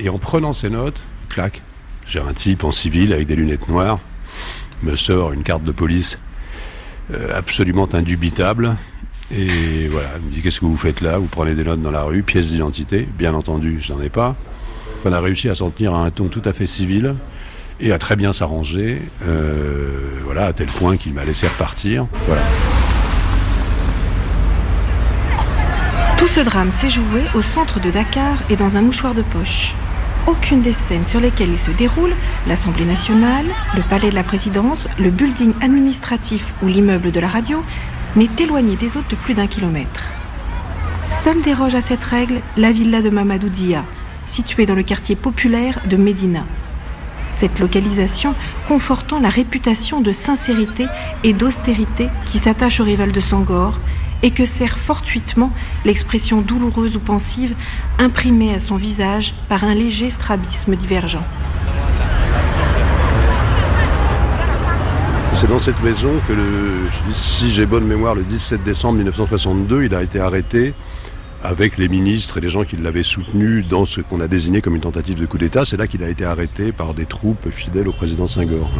Et 0.01 0.09
en 0.09 0.17
prenant 0.17 0.51
ces 0.51 0.69
notes, 0.69 1.01
clac, 1.29 1.61
j'ai 2.07 2.19
un 2.19 2.33
type 2.33 2.65
en 2.65 2.73
civil 2.73 3.13
avec 3.13 3.25
des 3.27 3.37
lunettes 3.37 3.69
noires, 3.69 3.99
me 4.85 4.95
sort 4.95 5.33
une 5.33 5.43
carte 5.43 5.63
de 5.63 5.71
police 5.71 6.17
euh, 7.13 7.31
absolument 7.35 7.87
indubitable. 7.93 8.75
Et 9.35 9.87
voilà, 9.89 10.09
il 10.19 10.27
me 10.29 10.31
dit 10.31 10.41
qu'est-ce 10.41 10.59
que 10.59 10.65
vous 10.65 10.77
faites 10.77 11.01
là? 11.01 11.17
Vous 11.17 11.25
prenez 11.27 11.55
des 11.55 11.63
notes 11.63 11.81
dans 11.81 11.91
la 11.91 12.03
rue, 12.03 12.21
pièce 12.23 12.47
d'identité. 12.47 13.07
Bien 13.17 13.33
entendu, 13.33 13.79
je 13.81 13.91
n'en 13.93 14.01
ai 14.01 14.09
pas. 14.09 14.35
On 15.03 15.11
a 15.11 15.19
réussi 15.19 15.49
à 15.49 15.55
s'en 15.55 15.69
tenir 15.71 15.93
à 15.93 16.05
un 16.05 16.11
ton 16.11 16.27
tout 16.27 16.41
à 16.45 16.53
fait 16.53 16.67
civil. 16.67 17.15
et 17.79 17.91
à 17.91 17.99
très 17.99 18.15
bien 18.15 18.31
s'arranger, 18.33 19.01
euh, 19.27 20.21
voilà, 20.23 20.45
à 20.47 20.53
tel 20.53 20.67
point 20.67 20.97
qu'il 20.97 21.13
m'a 21.13 21.25
laissé 21.25 21.47
repartir. 21.47 22.07
Tout 26.17 26.27
ce 26.27 26.39
drame 26.39 26.71
s'est 26.71 26.89
joué 26.89 27.23
au 27.35 27.41
centre 27.41 27.79
de 27.79 27.91
Dakar 27.91 28.37
et 28.49 28.55
dans 28.55 28.77
un 28.77 28.81
mouchoir 28.81 29.13
de 29.13 29.21
poche. 29.21 29.73
Aucune 30.27 30.63
des 30.63 30.73
scènes 30.73 31.05
sur 31.05 31.19
lesquelles 31.19 31.51
il 31.51 31.59
se 31.59 31.69
déroule, 31.69 32.15
l'Assemblée 32.47 32.85
nationale, 32.85 33.45
le 33.75 33.83
palais 33.83 34.09
de 34.09 34.15
la 34.15 34.23
présidence, 34.23 34.87
le 34.97 35.11
building 35.11 35.53
administratif 35.61 36.43
ou 36.63 36.67
l'immeuble 36.67 37.11
de 37.11 37.19
la 37.19 37.27
radio, 37.27 37.63
n'est 38.15 38.29
éloignée 38.39 38.75
des 38.75 38.97
autres 38.97 39.09
de 39.09 39.15
plus 39.15 39.35
d'un 39.35 39.45
kilomètre. 39.45 40.01
Seule 41.23 41.43
déroge 41.43 41.75
à 41.75 41.81
cette 41.83 42.03
règle 42.03 42.41
la 42.57 42.71
villa 42.71 43.03
de 43.03 43.11
Mamadou 43.11 43.49
Dia, 43.49 43.85
située 44.25 44.65
dans 44.65 44.73
le 44.73 44.81
quartier 44.81 45.15
populaire 45.15 45.79
de 45.87 45.95
Médina. 45.95 46.43
Cette 47.33 47.59
localisation 47.59 48.33
confortant 48.67 49.19
la 49.19 49.29
réputation 49.29 50.01
de 50.01 50.11
sincérité 50.11 50.87
et 51.23 51.33
d'austérité 51.33 52.07
qui 52.31 52.39
s'attache 52.39 52.79
au 52.79 52.83
rival 52.83 53.11
de 53.11 53.19
Sangor 53.19 53.77
et 54.23 54.31
que 54.31 54.45
sert 54.45 54.77
fortuitement 54.77 55.51
l'expression 55.83 56.41
douloureuse 56.41 56.95
ou 56.95 56.99
pensive 56.99 57.55
imprimée 57.99 58.53
à 58.53 58.59
son 58.59 58.75
visage 58.75 59.33
par 59.49 59.63
un 59.63 59.75
léger 59.75 60.09
strabisme 60.09 60.75
divergent. 60.75 61.23
C'est 65.35 65.49
dans 65.49 65.59
cette 65.59 65.81
maison 65.83 66.13
que, 66.27 66.33
si 67.11 67.51
j'ai 67.51 67.65
bonne 67.65 67.85
mémoire, 67.85 68.15
le 68.15 68.23
17 68.23 68.63
décembre 68.63 68.95
1962, 68.95 69.83
il 69.83 69.93
a 69.93 70.01
été 70.01 70.19
arrêté 70.19 70.73
avec 71.43 71.77
les 71.77 71.89
ministres 71.89 72.37
et 72.37 72.41
les 72.41 72.49
gens 72.49 72.63
qui 72.63 72.77
l'avaient 72.77 73.03
soutenu 73.03 73.61
dans 73.61 73.85
ce 73.85 74.01
qu'on 74.01 74.21
a 74.21 74.27
désigné 74.27 74.61
comme 74.61 74.75
une 74.75 74.81
tentative 74.81 75.19
de 75.19 75.25
coup 75.25 75.37
d'État. 75.37 75.65
C'est 75.65 75.77
là 75.77 75.87
qu'il 75.87 76.03
a 76.03 76.09
été 76.09 76.23
arrêté 76.23 76.71
par 76.71 76.93
des 76.93 77.05
troupes 77.05 77.49
fidèles 77.51 77.89
au 77.89 77.91
président 77.91 78.27
Senghor. 78.27 78.71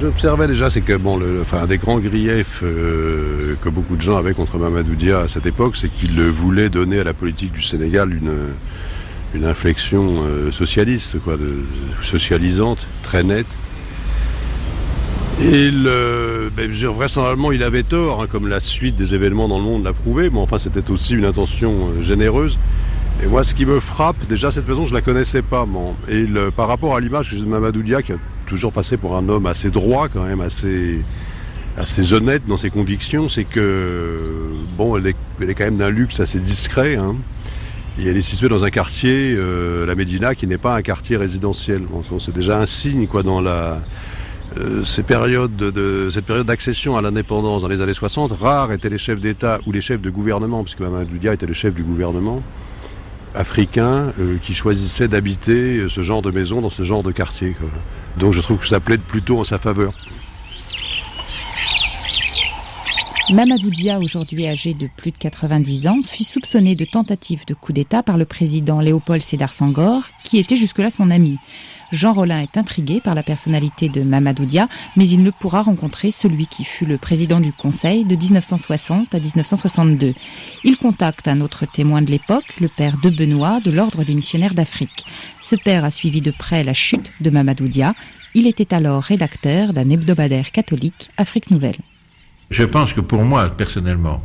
J'observais 0.00 0.46
déjà, 0.46 0.70
c'est 0.70 0.80
que 0.80 0.96
bon, 0.96 1.20
enfin, 1.40 1.62
un 1.62 1.66
des 1.66 1.76
grands 1.76 1.98
griefs 1.98 2.60
euh, 2.62 3.56
que 3.60 3.68
beaucoup 3.68 3.96
de 3.96 4.00
gens 4.00 4.16
avaient 4.16 4.32
contre 4.32 4.56
Mamadou 4.56 4.94
Dia 4.94 5.20
à 5.20 5.28
cette 5.28 5.44
époque, 5.44 5.74
c'est 5.76 5.88
qu'il 5.88 6.20
voulait 6.22 6.68
donner 6.68 7.00
à 7.00 7.04
la 7.04 7.14
politique 7.14 7.50
du 7.50 7.62
Sénégal 7.62 8.14
une, 8.14 8.32
une 9.34 9.44
inflexion 9.44 10.22
euh, 10.24 10.52
socialiste, 10.52 11.18
quoi, 11.18 11.34
socialisante, 12.00 12.86
très 13.02 13.24
nette. 13.24 13.48
Et 15.42 15.72
ben, 15.72 16.70
vraisemblablement, 16.70 17.50
il 17.50 17.64
avait 17.64 17.82
tort, 17.82 18.22
hein, 18.22 18.28
comme 18.30 18.46
la 18.46 18.60
suite 18.60 18.94
des 18.94 19.14
événements 19.16 19.48
dans 19.48 19.58
le 19.58 19.64
monde 19.64 19.82
l'a 19.82 19.92
prouvé, 19.92 20.30
mais 20.30 20.38
enfin, 20.38 20.58
c'était 20.58 20.92
aussi 20.92 21.14
une 21.14 21.24
intention 21.24 21.88
euh, 21.88 22.02
généreuse. 22.02 22.56
Et 23.20 23.26
moi, 23.26 23.42
ce 23.42 23.52
qui 23.52 23.66
me 23.66 23.80
frappe, 23.80 24.28
déjà, 24.28 24.52
cette 24.52 24.68
maison, 24.68 24.84
je 24.84 24.94
la 24.94 25.00
connaissais 25.00 25.42
pas, 25.42 25.66
bon. 25.66 25.96
Et 26.08 26.24
par 26.56 26.68
rapport 26.68 26.94
à 26.94 27.00
l'image 27.00 27.30
que 27.30 27.34
j'ai 27.34 27.42
de 27.42 27.48
Mamadou 27.48 27.82
Dia, 27.82 28.00
qui 28.00 28.12
a 28.12 28.16
toujours 28.48 28.72
passé 28.72 28.96
pour 28.96 29.16
un 29.16 29.28
homme 29.28 29.46
assez 29.46 29.70
droit, 29.70 30.08
quand 30.08 30.24
même, 30.24 30.40
assez, 30.40 31.04
assez 31.76 32.12
honnête 32.12 32.42
dans 32.48 32.56
ses 32.56 32.70
convictions, 32.70 33.28
c'est 33.28 33.44
que, 33.44 34.50
bon, 34.76 34.96
elle 34.96 35.06
est, 35.06 35.54
quand 35.54 35.64
même 35.64 35.76
d'un 35.76 35.90
luxe 35.90 36.18
assez 36.18 36.40
discret, 36.40 36.96
hein. 36.96 37.14
Et 38.00 38.06
elle 38.06 38.16
est 38.16 38.22
située 38.22 38.48
dans 38.48 38.62
un 38.62 38.70
quartier, 38.70 39.34
euh, 39.36 39.84
la 39.84 39.96
Médina, 39.96 40.36
qui 40.36 40.46
n'est 40.46 40.58
pas 40.58 40.76
un 40.76 40.82
quartier 40.82 41.16
résidentiel. 41.16 41.82
Bon, 41.82 42.04
c'est 42.20 42.34
déjà 42.34 42.60
un 42.60 42.66
signe, 42.66 43.08
quoi, 43.08 43.24
dans 43.24 43.40
la, 43.40 43.82
euh, 44.56 44.82
de, 44.82 46.10
cette 46.10 46.24
période 46.24 46.46
d'accession 46.46 46.96
à 46.96 47.02
l'indépendance 47.02 47.62
dans 47.62 47.68
les 47.68 47.80
années 47.80 47.94
60, 47.94 48.32
rares 48.40 48.72
étaient 48.72 48.88
les 48.88 48.98
chefs 48.98 49.20
d'État 49.20 49.58
ou 49.66 49.72
les 49.72 49.80
chefs 49.80 50.00
de 50.00 50.10
gouvernement, 50.10 50.62
puisque 50.62 50.80
Mamadou 50.80 51.18
Dia 51.18 51.34
était 51.34 51.46
le 51.46 51.54
chef 51.54 51.74
du 51.74 51.82
gouvernement 51.82 52.40
africain, 53.34 54.12
euh, 54.20 54.36
qui 54.42 54.54
choisissaient 54.54 55.08
d'habiter 55.08 55.88
ce 55.88 56.00
genre 56.02 56.22
de 56.22 56.30
maison 56.30 56.60
dans 56.60 56.70
ce 56.70 56.84
genre 56.84 57.02
de 57.02 57.10
quartier. 57.10 57.56
quoi. 57.58 57.68
Donc 58.18 58.32
je 58.32 58.40
trouve 58.40 58.58
que 58.58 58.66
ça 58.66 58.80
plaide 58.80 59.00
plutôt 59.02 59.38
en 59.38 59.44
sa 59.44 59.58
faveur. 59.58 59.92
Mamadou 63.30 63.68
Dia, 63.68 63.98
aujourd'hui 63.98 64.46
âgé 64.46 64.72
de 64.72 64.88
plus 64.96 65.10
de 65.10 65.18
90 65.18 65.86
ans, 65.86 65.98
fut 66.02 66.24
soupçonné 66.24 66.74
de 66.74 66.86
tentative 66.86 67.44
de 67.46 67.52
coup 67.52 67.74
d'État 67.74 68.02
par 68.02 68.16
le 68.16 68.24
président 68.24 68.80
Léopold 68.80 69.20
Sédar 69.20 69.52
Senghor, 69.52 70.02
qui 70.24 70.38
était 70.38 70.56
jusque-là 70.56 70.90
son 70.90 71.10
ami. 71.10 71.36
Jean 71.90 72.12
Rollin 72.12 72.40
est 72.40 72.56
intrigué 72.58 73.00
par 73.00 73.14
la 73.14 73.22
personnalité 73.22 73.88
de 73.88 74.02
Mamadou 74.02 74.44
Dia, 74.44 74.68
mais 74.96 75.08
il 75.08 75.22
ne 75.22 75.30
pourra 75.30 75.62
rencontrer 75.62 76.10
celui 76.10 76.46
qui 76.46 76.64
fut 76.64 76.84
le 76.84 76.98
président 76.98 77.40
du 77.40 77.52
Conseil 77.52 78.04
de 78.04 78.14
1960 78.14 79.14
à 79.14 79.18
1962. 79.18 80.14
Il 80.64 80.76
contacte 80.76 81.28
un 81.28 81.40
autre 81.40 81.64
témoin 81.66 82.02
de 82.02 82.10
l'époque, 82.10 82.56
le 82.60 82.68
père 82.68 82.98
de 82.98 83.08
Benoît 83.08 83.60
de 83.64 83.70
l'Ordre 83.70 84.04
des 84.04 84.14
missionnaires 84.14 84.54
d'Afrique. 84.54 85.04
Ce 85.40 85.56
père 85.56 85.84
a 85.84 85.90
suivi 85.90 86.20
de 86.20 86.30
près 86.30 86.62
la 86.62 86.74
chute 86.74 87.12
de 87.20 87.30
Mamadou 87.30 87.68
Dia. 87.68 87.94
Il 88.34 88.46
était 88.46 88.74
alors 88.74 89.02
rédacteur 89.02 89.72
d'un 89.72 89.88
hebdomadaire 89.88 90.50
catholique, 90.50 91.08
Afrique 91.16 91.50
Nouvelle. 91.50 91.78
Je 92.50 92.64
pense 92.64 92.92
que 92.92 93.00
pour 93.00 93.22
moi, 93.24 93.48
personnellement, 93.50 94.22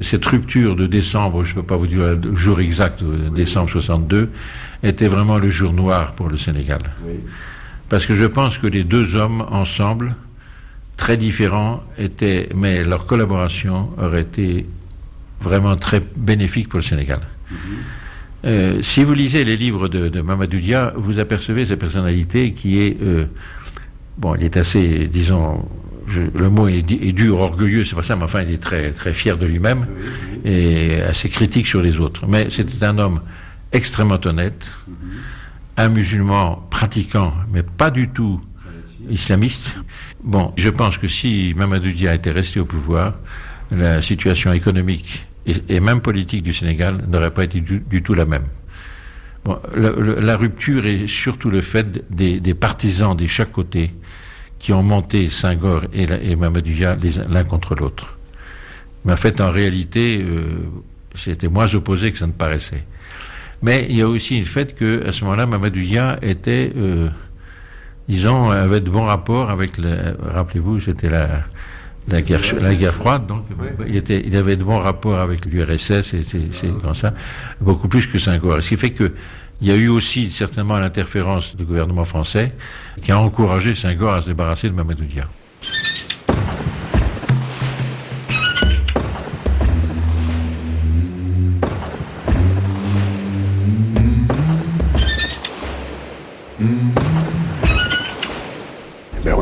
cette 0.00 0.24
rupture 0.26 0.76
de 0.76 0.86
décembre, 0.86 1.44
je 1.44 1.50
ne 1.50 1.56
peux 1.56 1.66
pas 1.66 1.76
vous 1.76 1.86
dire 1.86 2.16
le 2.22 2.34
jour 2.34 2.60
exact, 2.60 3.02
décembre 3.34 3.70
62, 3.70 4.30
était 4.86 5.08
vraiment 5.08 5.38
le 5.38 5.50
jour 5.50 5.72
noir 5.72 6.12
pour 6.12 6.28
le 6.28 6.36
Sénégal. 6.36 6.80
Parce 7.88 8.06
que 8.06 8.14
je 8.16 8.24
pense 8.24 8.58
que 8.58 8.66
les 8.66 8.84
deux 8.84 9.14
hommes 9.14 9.44
ensemble, 9.50 10.16
très 10.96 11.16
différents, 11.16 11.82
étaient, 11.98 12.48
mais 12.54 12.84
leur 12.84 13.06
collaboration 13.06 13.90
aurait 13.98 14.22
été 14.22 14.66
vraiment 15.40 15.76
très 15.76 16.00
bénéfique 16.16 16.68
pour 16.68 16.78
le 16.78 16.84
Sénégal. 16.84 17.20
Euh, 18.44 18.80
si 18.82 19.02
vous 19.04 19.14
lisez 19.14 19.44
les 19.44 19.56
livres 19.56 19.88
de, 19.88 20.08
de 20.08 20.20
Mamadou 20.20 20.58
Dia, 20.58 20.92
vous 20.96 21.18
apercevez 21.18 21.66
sa 21.66 21.76
personnalité 21.76 22.52
qui 22.52 22.80
est, 22.80 22.96
euh, 23.02 23.24
bon, 24.18 24.34
il 24.36 24.44
est 24.44 24.56
assez, 24.56 25.06
disons, 25.06 25.64
je- 26.08 26.20
le 26.38 26.48
mot 26.50 26.68
est 26.68 26.82
dur, 26.82 27.38
orgueilleux, 27.40 27.84
c'est 27.84 27.96
pas 27.96 28.02
ça, 28.02 28.14
mais 28.16 28.24
enfin, 28.24 28.42
il 28.42 28.52
est 28.54 28.62
très, 28.62 28.92
très 28.92 29.12
fier 29.12 29.36
de 29.36 29.46
lui-même 29.46 29.86
et 30.44 31.00
assez 31.02 31.28
critique 31.28 31.66
sur 31.66 31.82
les 31.82 31.98
autres. 31.98 32.26
Mais 32.28 32.48
c'était 32.50 32.84
un 32.84 32.98
homme 32.98 33.20
extrêmement 33.76 34.18
honnête, 34.24 34.72
un 35.76 35.88
musulman 35.88 36.66
pratiquant, 36.70 37.32
mais 37.52 37.62
pas 37.62 37.90
du 37.90 38.08
tout 38.08 38.40
islamiste. 39.10 39.76
Bon, 40.24 40.52
je 40.56 40.70
pense 40.70 40.96
que 40.96 41.08
si 41.08 41.54
Mamadou 41.54 41.92
Dia 41.92 42.14
était 42.14 42.30
resté 42.30 42.58
au 42.58 42.64
pouvoir, 42.64 43.14
la 43.70 44.00
situation 44.00 44.52
économique 44.52 45.26
et, 45.68 45.80
même 45.80 46.00
politique 46.00 46.42
du 46.42 46.52
Sénégal 46.52 47.04
n'aurait 47.06 47.32
pas 47.32 47.44
été 47.44 47.60
du, 47.60 48.02
tout 48.02 48.14
la 48.14 48.24
même. 48.24 48.46
La 49.76 50.36
rupture 50.36 50.86
est 50.86 51.06
surtout 51.06 51.50
le 51.50 51.60
fait 51.60 52.10
des, 52.10 52.40
des 52.40 52.54
partisans 52.54 53.14
de 53.14 53.26
chaque 53.26 53.52
côté 53.52 53.92
qui 54.58 54.72
ont 54.72 54.82
monté 54.82 55.28
Senghor 55.28 55.82
et, 55.92 56.08
et 56.22 56.34
Mamadou 56.34 56.72
Dia 56.72 56.96
l'un 57.28 57.44
contre 57.44 57.74
l'autre. 57.74 58.16
Mais 59.04 59.12
en 59.12 59.16
fait, 59.16 59.40
en 59.40 59.52
réalité, 59.52 60.18
euh, 60.20 60.42
c'était 61.14 61.48
moins 61.48 61.72
opposé 61.74 62.10
que 62.10 62.18
ça 62.18 62.26
ne 62.26 62.32
paraissait. 62.32 62.84
Mais 63.62 63.86
il 63.88 63.96
y 63.96 64.02
a 64.02 64.08
aussi 64.08 64.38
le 64.38 64.44
fait 64.46 64.74
que 64.74 65.06
à 65.08 65.12
ce 65.12 65.24
moment-là, 65.24 65.46
Mamadou 65.46 65.80
Dia 65.80 66.18
était, 66.22 66.72
euh, 66.76 67.08
disons, 68.08 68.50
avait 68.50 68.80
de 68.80 68.90
bons 68.90 69.04
rapports 69.06 69.50
avec 69.50 69.78
le. 69.78 70.16
Rappelez-vous, 70.22 70.80
c'était 70.80 71.08
la, 71.10 71.42
la 72.08 72.20
guerre, 72.22 72.44
ch- 72.44 72.60
la 72.60 72.74
guerre 72.74 72.94
froide, 72.94 73.26
donc 73.26 73.44
il, 73.88 73.96
était, 73.96 74.22
il 74.26 74.36
avait 74.36 74.56
de 74.56 74.64
bons 74.64 74.78
rapports 74.80 75.18
avec 75.18 75.44
l'URSS 75.46 75.90
et 76.14 76.22
c'est 76.22 76.52
c'est 76.52 76.70
comme 76.82 76.94
ça, 76.94 77.14
beaucoup 77.60 77.88
plus 77.88 78.06
que 78.06 78.18
Senghor. 78.18 78.62
Ce 78.62 78.68
qui 78.68 78.76
fait 78.76 78.90
que 78.90 79.12
il 79.62 79.68
y 79.68 79.70
a 79.72 79.76
eu 79.76 79.88
aussi 79.88 80.30
certainement 80.30 80.78
l'interférence 80.78 81.56
du 81.56 81.64
gouvernement 81.64 82.04
français 82.04 82.52
qui 83.00 83.10
a 83.10 83.18
encouragé 83.18 83.74
Senghor 83.74 84.12
à 84.12 84.20
se 84.22 84.26
débarrasser 84.28 84.68
de 84.68 84.74
Mamadou 84.74 85.04
Dia. 85.04 85.26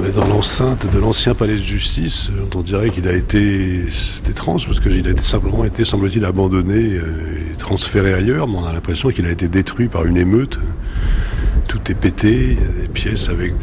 On 0.04 0.08
est 0.08 0.12
dans 0.12 0.26
l'enceinte 0.26 0.92
de 0.92 0.98
l'ancien 0.98 1.34
palais 1.34 1.54
de 1.56 1.62
justice. 1.62 2.30
On 2.54 2.60
dirait 2.62 2.90
qu'il 2.90 3.08
a 3.08 3.12
été. 3.12 3.84
C'est 3.90 4.28
étrange 4.30 4.66
parce 4.66 4.80
qu'il 4.80 5.06
a 5.08 5.16
simplement 5.20 5.64
été, 5.64 5.84
semble-t-il, 5.84 6.24
abandonné 6.24 6.74
euh, 6.98 7.52
et 7.52 7.56
transféré 7.56 8.12
ailleurs. 8.12 8.46
Mais 8.48 8.56
on 8.58 8.64
a 8.64 8.72
l'impression 8.72 9.10
qu'il 9.10 9.26
a 9.26 9.30
été 9.30 9.48
détruit 9.48 9.88
par 9.88 10.04
une 10.04 10.16
émeute. 10.16 10.58
Tout 11.68 11.80
est 11.90 11.94
pété. 11.94 12.56
Il 12.60 12.62
y 12.62 12.64
a 12.64 12.82
des 12.82 12.88
pièces 12.88 13.28
avec 13.28 13.54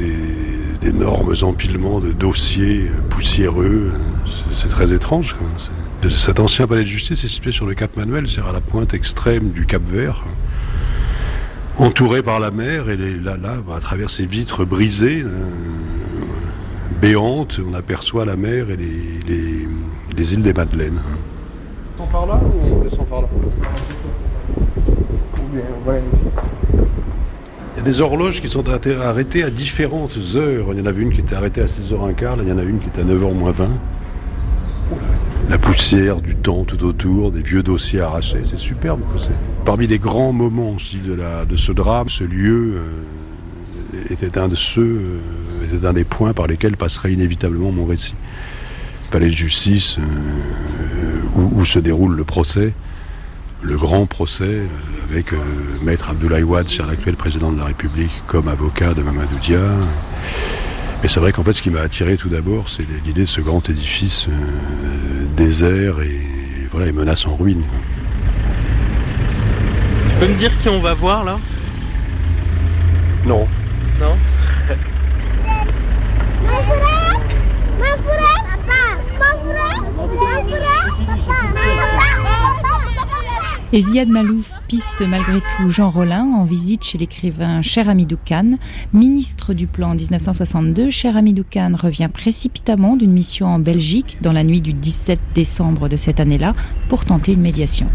d'énormes 0.82 1.34
empilements 1.44 2.00
de 2.00 2.12
dossiers 2.12 2.86
poussiéreux. 3.10 3.92
C'est- 4.26 4.62
C'est 4.64 4.70
très 4.70 4.92
étrange. 4.94 5.36
C'est- 5.58 6.10
Cet 6.10 6.40
ancien 6.40 6.66
palais 6.66 6.82
de 6.84 6.88
justice 6.88 7.24
est 7.24 7.28
situé 7.28 7.52
sur 7.52 7.68
le 7.68 7.76
Cap 7.76 7.96
Manuel, 7.96 8.28
c'est-à-dire 8.28 8.48
à 8.50 8.54
la 8.54 8.62
pointe 8.62 8.94
extrême 8.96 9.52
du 9.52 9.66
Cap 9.68 9.84
Vert 9.86 10.24
entouré 11.78 12.22
par 12.22 12.40
la 12.40 12.52
mer 12.52 12.90
et 12.90 12.98
les- 12.98 13.18
là, 13.18 13.38
à 13.76 13.80
travers 13.80 14.10
ces 14.10 14.26
vitres 14.26 14.66
brisées, 14.66 15.24
béantes, 17.02 17.60
on 17.68 17.74
aperçoit 17.74 18.26
la 18.26 18.36
mer 18.36 18.70
et 18.70 18.78
les, 18.78 19.20
les- 19.28 19.68
les 20.16 20.34
îles 20.34 20.44
des 20.44 20.54
Madeleines. 20.54 21.00
On 22.00 22.06
par 22.08 22.26
là 22.26 22.40
ou 22.44 22.76
on 22.80 22.84
descend 22.84 23.06
par 23.08 23.22
là? 23.22 23.28
Il 27.74 27.78
y 27.78 27.80
a 27.80 27.84
des 27.84 28.02
horloges 28.02 28.42
qui 28.42 28.48
sont 28.48 28.64
arrêtées- 28.70 29.44
à 29.44 29.50
différentes 29.50 30.18
heures. 30.36 30.68
Il 30.74 30.80
y 30.80 30.82
en 30.82 30.86
avait 30.86 31.02
une 31.02 31.12
qui 31.14 31.22
était 31.22 31.36
arrêtée 31.36 31.62
à 31.62 31.68
6h15, 31.68 32.38
là, 32.38 32.44
il 32.44 32.50
y 32.50 32.52
en 32.52 32.58
a 32.58 32.64
une 32.64 32.80
qui 32.80 32.88
était 32.88 33.02
à 33.02 33.04
9h 33.06 33.34
moins 33.34 33.52
20. 33.52 33.68
La 35.50 35.58
poussière 35.58 36.22
du 36.22 36.36
temps 36.36 36.64
tout 36.64 36.84
autour, 36.86 37.32
des 37.32 37.42
vieux 37.42 37.64
dossiers 37.64 38.02
arrachés, 38.02 38.42
c'est 38.46 38.58
superbe. 38.58 39.02
Parmi 39.66 39.88
les 39.88 40.00
grands 40.00 40.32
moments 40.34 40.72
aussi 40.72 40.98
de, 41.00 41.14
la, 41.14 41.46
de 41.46 41.56
ce 41.58 41.72
drame, 41.72 42.08
ce 42.10 42.24
lieu 42.24 42.76
euh, 43.94 43.98
était 44.10 44.38
un 44.38 44.48
de 44.48 44.56
ceux, 44.56 44.82
euh, 44.82 45.20
était 45.74 45.86
un 45.86 45.94
des 45.94 46.04
points 46.04 46.34
par 46.34 46.48
lesquels 46.48 46.78
passerait 46.78 47.14
inévitablement 47.14 47.72
mon 47.72 47.86
récit. 47.86 48.16
Palais 49.10 49.28
de 49.28 49.32
justice, 49.32 49.98
euh, 50.00 50.04
où, 51.36 51.62
où 51.62 51.66
se 51.66 51.80
déroule 51.80 52.16
le 52.16 52.24
procès, 52.24 52.74
le 53.62 53.78
grand 53.78 54.06
procès 54.06 54.46
euh, 54.46 54.68
avec 55.10 55.34
euh, 55.34 55.38
Maître 55.84 56.10
Abdoulaye 56.10 56.44
Wade, 56.44 56.70
c'est 56.70 56.86
l'actuel 56.86 57.16
président 57.16 57.52
de 57.52 57.60
la 57.60 57.66
République, 57.66 58.12
comme 58.28 58.48
avocat 58.48 58.94
de 58.94 59.02
Mamadou 59.02 59.38
Dia. 59.42 59.60
Et 61.04 61.08
c'est 61.08 61.20
vrai 61.20 61.32
qu'en 61.32 61.44
fait, 61.44 61.54
ce 61.54 61.62
qui 61.62 61.70
m'a 61.72 61.82
attiré 61.82 62.16
tout 62.16 62.30
d'abord, 62.30 62.70
c'est 62.70 62.86
l'idée 63.06 63.22
de 63.22 63.26
ce 63.26 63.42
grand 63.42 63.68
édifice 63.70 64.28
euh, 64.30 65.26
désert 65.36 66.02
et 66.02 66.22
voilà, 66.72 66.88
et 66.88 66.92
menace 66.92 67.26
en 67.26 67.36
ruine. 67.36 67.64
Tu 70.10 70.26
peux 70.26 70.32
me 70.32 70.38
dire 70.38 70.52
qui 70.60 70.70
on 70.70 70.80
va 70.80 70.94
voir 70.94 71.24
là? 71.24 71.40
Non. 73.26 73.48
Non? 74.00 74.16
Et 83.74 83.82
Ziad 83.82 84.10
Malouf 84.10 84.52
piste 84.68 85.00
malgré 85.00 85.40
tout 85.40 85.70
Jean 85.70 85.90
Rollin 85.90 86.26
en 86.26 86.44
visite 86.44 86.84
chez 86.84 86.98
l'écrivain 86.98 87.62
Cher 87.62 87.88
Hamidou 87.88 88.18
Khan, 88.18 88.58
ministre 88.92 89.54
du 89.54 89.66
plan 89.66 89.92
en 89.92 89.96
1962. 89.96 90.90
Cher 90.90 91.16
Hamidou 91.16 91.46
Khan 91.50 91.72
revient 91.82 92.10
précipitamment 92.14 92.98
d'une 92.98 93.14
mission 93.14 93.48
en 93.48 93.60
Belgique 93.60 94.18
dans 94.22 94.34
la 94.34 94.44
nuit 94.44 94.60
du 94.60 94.74
17 94.74 95.20
décembre 95.34 95.88
de 95.88 95.96
cette 95.96 96.20
année-là 96.20 96.54
pour 96.90 97.06
tenter 97.06 97.32
une 97.32 97.40
médiation. 97.40 97.88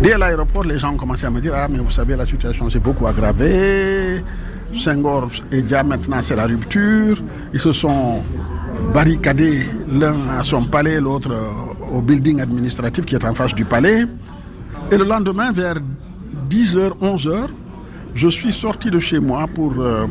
Dès 0.00 0.16
l'aéroport, 0.16 0.62
les 0.62 0.78
gens 0.78 0.94
ont 0.94 0.96
commencé 0.96 1.26
à 1.26 1.30
me 1.30 1.40
dire 1.40 1.52
Ah, 1.56 1.66
mais 1.68 1.78
vous 1.78 1.90
savez, 1.90 2.14
la 2.14 2.24
situation 2.24 2.70
s'est 2.70 2.78
beaucoup 2.78 3.08
aggravée. 3.08 4.22
Senghor 4.78 5.30
et 5.50 5.62
Dia, 5.62 5.82
maintenant, 5.82 6.22
c'est 6.22 6.36
la 6.36 6.46
rupture. 6.46 7.20
Ils 7.52 7.58
se 7.58 7.72
sont 7.72 8.22
barricadés 8.94 9.66
l'un 9.90 10.16
à 10.38 10.44
son 10.44 10.62
palais, 10.62 11.00
l'autre 11.00 11.32
au 11.92 12.00
building 12.00 12.40
administratif 12.40 13.04
qui 13.04 13.16
est 13.16 13.24
en 13.24 13.34
face 13.34 13.52
du 13.52 13.64
palais. 13.64 14.04
Et 14.92 14.96
le 14.98 15.04
lendemain, 15.04 15.52
vers 15.52 15.76
10h, 16.48 16.98
11h, 17.00 17.46
je 18.14 18.28
suis 18.28 18.52
sorti 18.52 18.90
de 18.90 18.98
chez 18.98 19.20
moi 19.20 19.46
pour 19.54 19.72
euh, 19.78 20.06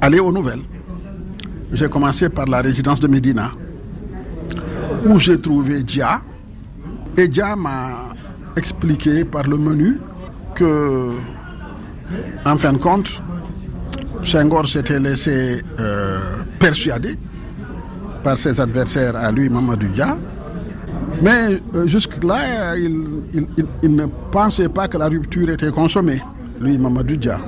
aller 0.00 0.20
aux 0.20 0.30
nouvelles. 0.30 0.62
J'ai 1.72 1.88
commencé 1.88 2.28
par 2.28 2.46
la 2.46 2.60
résidence 2.60 3.00
de 3.00 3.08
Médina, 3.08 3.50
où 5.06 5.18
j'ai 5.18 5.40
trouvé 5.40 5.82
Dia. 5.82 6.20
Et 7.16 7.26
Dia 7.26 7.56
m'a 7.56 8.14
expliqué 8.56 9.24
par 9.24 9.42
le 9.42 9.56
menu 9.58 9.98
que, 10.54 11.10
en 12.46 12.56
fin 12.56 12.74
de 12.74 12.78
compte, 12.78 13.20
Senghor 14.22 14.68
s'était 14.68 15.00
laissé 15.00 15.62
euh, 15.80 16.18
persuader 16.60 17.18
par 18.22 18.36
ses 18.36 18.60
adversaires 18.60 19.16
à 19.16 19.32
lui, 19.32 19.48
Mamadou 19.48 19.88
Dia. 19.88 20.16
Mais 21.22 21.60
euh, 21.74 21.86
jusque-là, 21.86 22.76
il, 22.76 22.90
ne 23.82 24.06
pensait 24.30 24.68
pas 24.68 24.88
que 24.88 24.96
la 24.98 25.08
rupture 25.08 25.50
était 25.50 25.70
consommée, 25.70 26.20
lui, 26.60 26.78
Mamadou 26.78 27.16
Dia. 27.16 27.38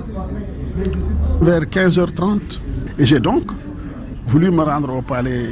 Vers 1.41 1.63
15h30, 1.63 2.61
et 2.99 3.07
j'ai 3.07 3.21
donc 3.21 3.45
voulu 4.27 4.51
me 4.51 4.63
rendre 4.63 4.95
au 4.95 5.03
palais 5.03 5.51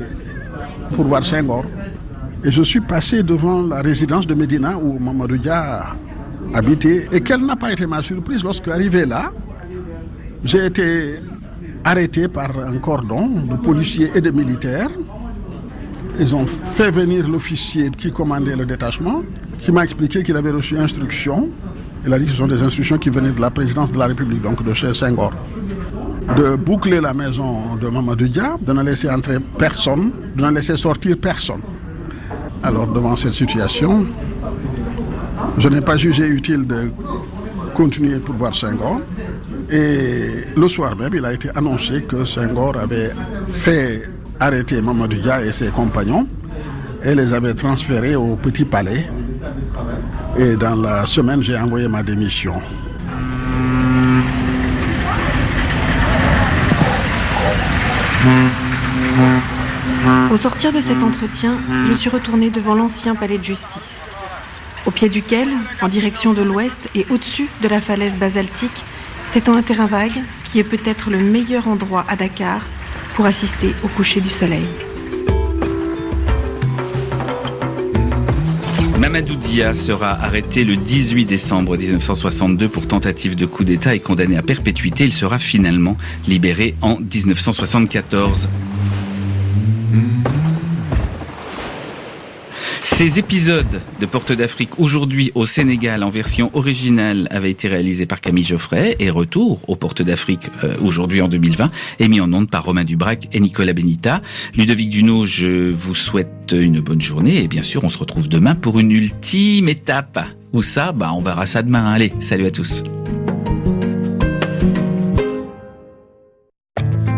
pour 0.94 1.06
voir 1.06 1.24
Senghor. 1.24 1.64
Et 2.44 2.50
je 2.50 2.62
suis 2.62 2.80
passé 2.80 3.22
devant 3.22 3.62
la 3.62 3.80
résidence 3.80 4.26
de 4.26 4.34
Médina 4.34 4.76
où 4.76 4.98
Mamadou 4.98 5.38
Dia 5.38 5.84
habitait. 6.54 7.08
Et 7.12 7.20
quelle 7.20 7.44
n'a 7.44 7.56
pas 7.56 7.72
été 7.72 7.86
ma 7.86 8.02
surprise 8.02 8.44
lorsque 8.44 8.68
arrivé 8.68 9.06
là, 9.06 9.32
j'ai 10.44 10.66
été 10.66 11.20
arrêté 11.84 12.28
par 12.28 12.50
un 12.58 12.78
cordon 12.78 13.28
de 13.28 13.56
policiers 13.56 14.10
et 14.14 14.20
de 14.20 14.30
militaires. 14.30 14.90
Ils 16.18 16.34
ont 16.34 16.46
fait 16.46 16.90
venir 16.90 17.28
l'officier 17.28 17.90
qui 17.90 18.12
commandait 18.12 18.54
le 18.54 18.64
détachement, 18.66 19.22
qui 19.60 19.72
m'a 19.72 19.84
expliqué 19.84 20.22
qu'il 20.22 20.36
avait 20.36 20.50
reçu 20.52 20.78
instruction. 20.78 21.48
Il 22.06 22.12
a 22.12 22.18
dit 22.18 22.26
que 22.26 22.30
ce 22.30 22.36
sont 22.36 22.46
des 22.46 22.62
instructions 22.62 22.98
qui 22.98 23.10
venaient 23.10 23.32
de 23.32 23.40
la 23.40 23.50
présidence 23.50 23.90
de 23.90 23.98
la 23.98 24.06
République, 24.06 24.42
donc 24.42 24.62
de 24.62 24.74
chez 24.74 24.94
Senghor, 24.94 25.32
de 26.36 26.54
boucler 26.54 27.00
la 27.00 27.14
maison 27.14 27.74
de 27.80 27.88
Mamadou 27.88 28.28
Dia, 28.28 28.56
de 28.60 28.72
ne 28.72 28.82
laisser 28.82 29.10
entrer 29.10 29.38
personne, 29.58 30.12
de 30.36 30.42
ne 30.44 30.50
laisser 30.50 30.76
sortir 30.76 31.16
personne. 31.18 31.62
Alors, 32.62 32.86
devant 32.86 33.16
cette 33.16 33.32
situation, 33.32 34.06
je 35.58 35.68
n'ai 35.68 35.80
pas 35.80 35.96
jugé 35.96 36.28
utile 36.28 36.66
de 36.66 36.90
continuer 37.74 38.20
pour 38.20 38.36
voir 38.36 38.54
Senghor. 38.54 39.00
Et 39.70 40.44
le 40.56 40.68
soir 40.68 40.94
même, 40.96 41.12
il 41.14 41.24
a 41.24 41.32
été 41.32 41.48
annoncé 41.54 42.02
que 42.02 42.24
Senghor 42.24 42.76
avait 42.76 43.10
fait 43.48 44.08
arrêter 44.40 44.82
Mamadou 44.82 45.16
et 45.44 45.52
ses 45.52 45.68
compagnons 45.68 46.26
et 47.04 47.14
les 47.14 47.32
avait 47.32 47.54
transférés 47.54 48.16
au 48.16 48.36
Petit 48.36 48.64
Palais. 48.64 49.08
Et 50.38 50.56
dans 50.56 50.74
la 50.76 51.06
semaine, 51.06 51.42
j'ai 51.42 51.56
envoyé 51.56 51.86
ma 51.88 52.02
démission. 52.02 52.60
Au 60.32 60.36
sortir 60.36 60.72
de 60.72 60.80
cet 60.80 61.02
entretien, 61.02 61.56
je 61.88 61.94
suis 61.94 62.10
retournée 62.10 62.50
devant 62.50 62.74
l'ancien 62.74 63.14
palais 63.14 63.38
de 63.38 63.44
justice, 63.44 64.08
au 64.86 64.90
pied 64.90 65.08
duquel, 65.08 65.48
en 65.80 65.88
direction 65.88 66.32
de 66.32 66.42
l'ouest 66.42 66.76
et 66.94 67.06
au-dessus 67.10 67.48
de 67.62 67.68
la 67.68 67.80
falaise 67.80 68.16
basaltique, 68.16 68.82
s'étend 69.28 69.56
un 69.56 69.62
terrain 69.62 69.86
vague 69.86 70.22
qui 70.44 70.58
est 70.58 70.64
peut-être 70.64 71.10
le 71.10 71.18
meilleur 71.18 71.68
endroit 71.68 72.04
à 72.08 72.16
Dakar 72.16 72.62
pour 73.14 73.26
assister 73.26 73.74
au 73.82 73.88
coucher 73.88 74.20
du 74.20 74.30
soleil. 74.30 74.64
Mamadou 78.98 79.34
Dia 79.34 79.74
sera 79.74 80.12
arrêté 80.12 80.64
le 80.64 80.76
18 80.76 81.24
décembre 81.24 81.76
1962 81.76 82.68
pour 82.68 82.88
tentative 82.88 83.36
de 83.36 83.46
coup 83.46 83.64
d'État 83.64 83.94
et 83.94 84.00
condamné 84.00 84.36
à 84.36 84.42
perpétuité. 84.42 85.04
Il 85.04 85.12
sera 85.12 85.38
finalement 85.38 85.96
libéré 86.26 86.74
en 86.80 86.98
1974. 86.98 88.48
Ces 92.84 93.18
épisodes 93.18 93.80
de 93.98 94.06
Porte 94.06 94.30
d'Afrique 94.32 94.78
aujourd'hui 94.78 95.32
au 95.34 95.46
Sénégal 95.46 96.04
en 96.04 96.10
version 96.10 96.50
originale 96.52 97.26
avaient 97.30 97.50
été 97.50 97.66
réalisés 97.66 98.04
par 98.04 98.20
Camille 98.20 98.44
Geoffrey 98.44 98.94
et 99.00 99.08
retour 99.08 99.62
aux 99.68 99.74
Portes 99.74 100.02
d'Afrique 100.02 100.48
euh, 100.62 100.76
aujourd'hui 100.82 101.22
en 101.22 101.28
2020 101.28 101.70
et 101.98 102.08
mis 102.08 102.20
en 102.20 102.30
onde 102.32 102.50
par 102.50 102.62
Romain 102.62 102.84
Dubrac 102.84 103.28
et 103.32 103.40
Nicolas 103.40 103.72
Benita. 103.72 104.20
Ludovic 104.54 104.90
Duno, 104.90 105.24
je 105.24 105.70
vous 105.72 105.94
souhaite 105.94 106.52
une 106.52 106.80
bonne 106.80 107.00
journée 107.00 107.42
et 107.42 107.48
bien 107.48 107.62
sûr 107.62 107.82
on 107.84 107.90
se 107.90 107.98
retrouve 107.98 108.28
demain 108.28 108.54
pour 108.54 108.78
une 108.78 108.92
ultime 108.92 109.70
étape. 109.70 110.20
Où 110.52 110.62
ça? 110.62 110.92
Bah 110.92 111.10
on 111.14 111.22
verra 111.22 111.46
ça 111.46 111.62
demain. 111.62 111.90
Allez, 111.90 112.12
salut 112.20 112.46
à 112.46 112.50
tous. 112.50 112.84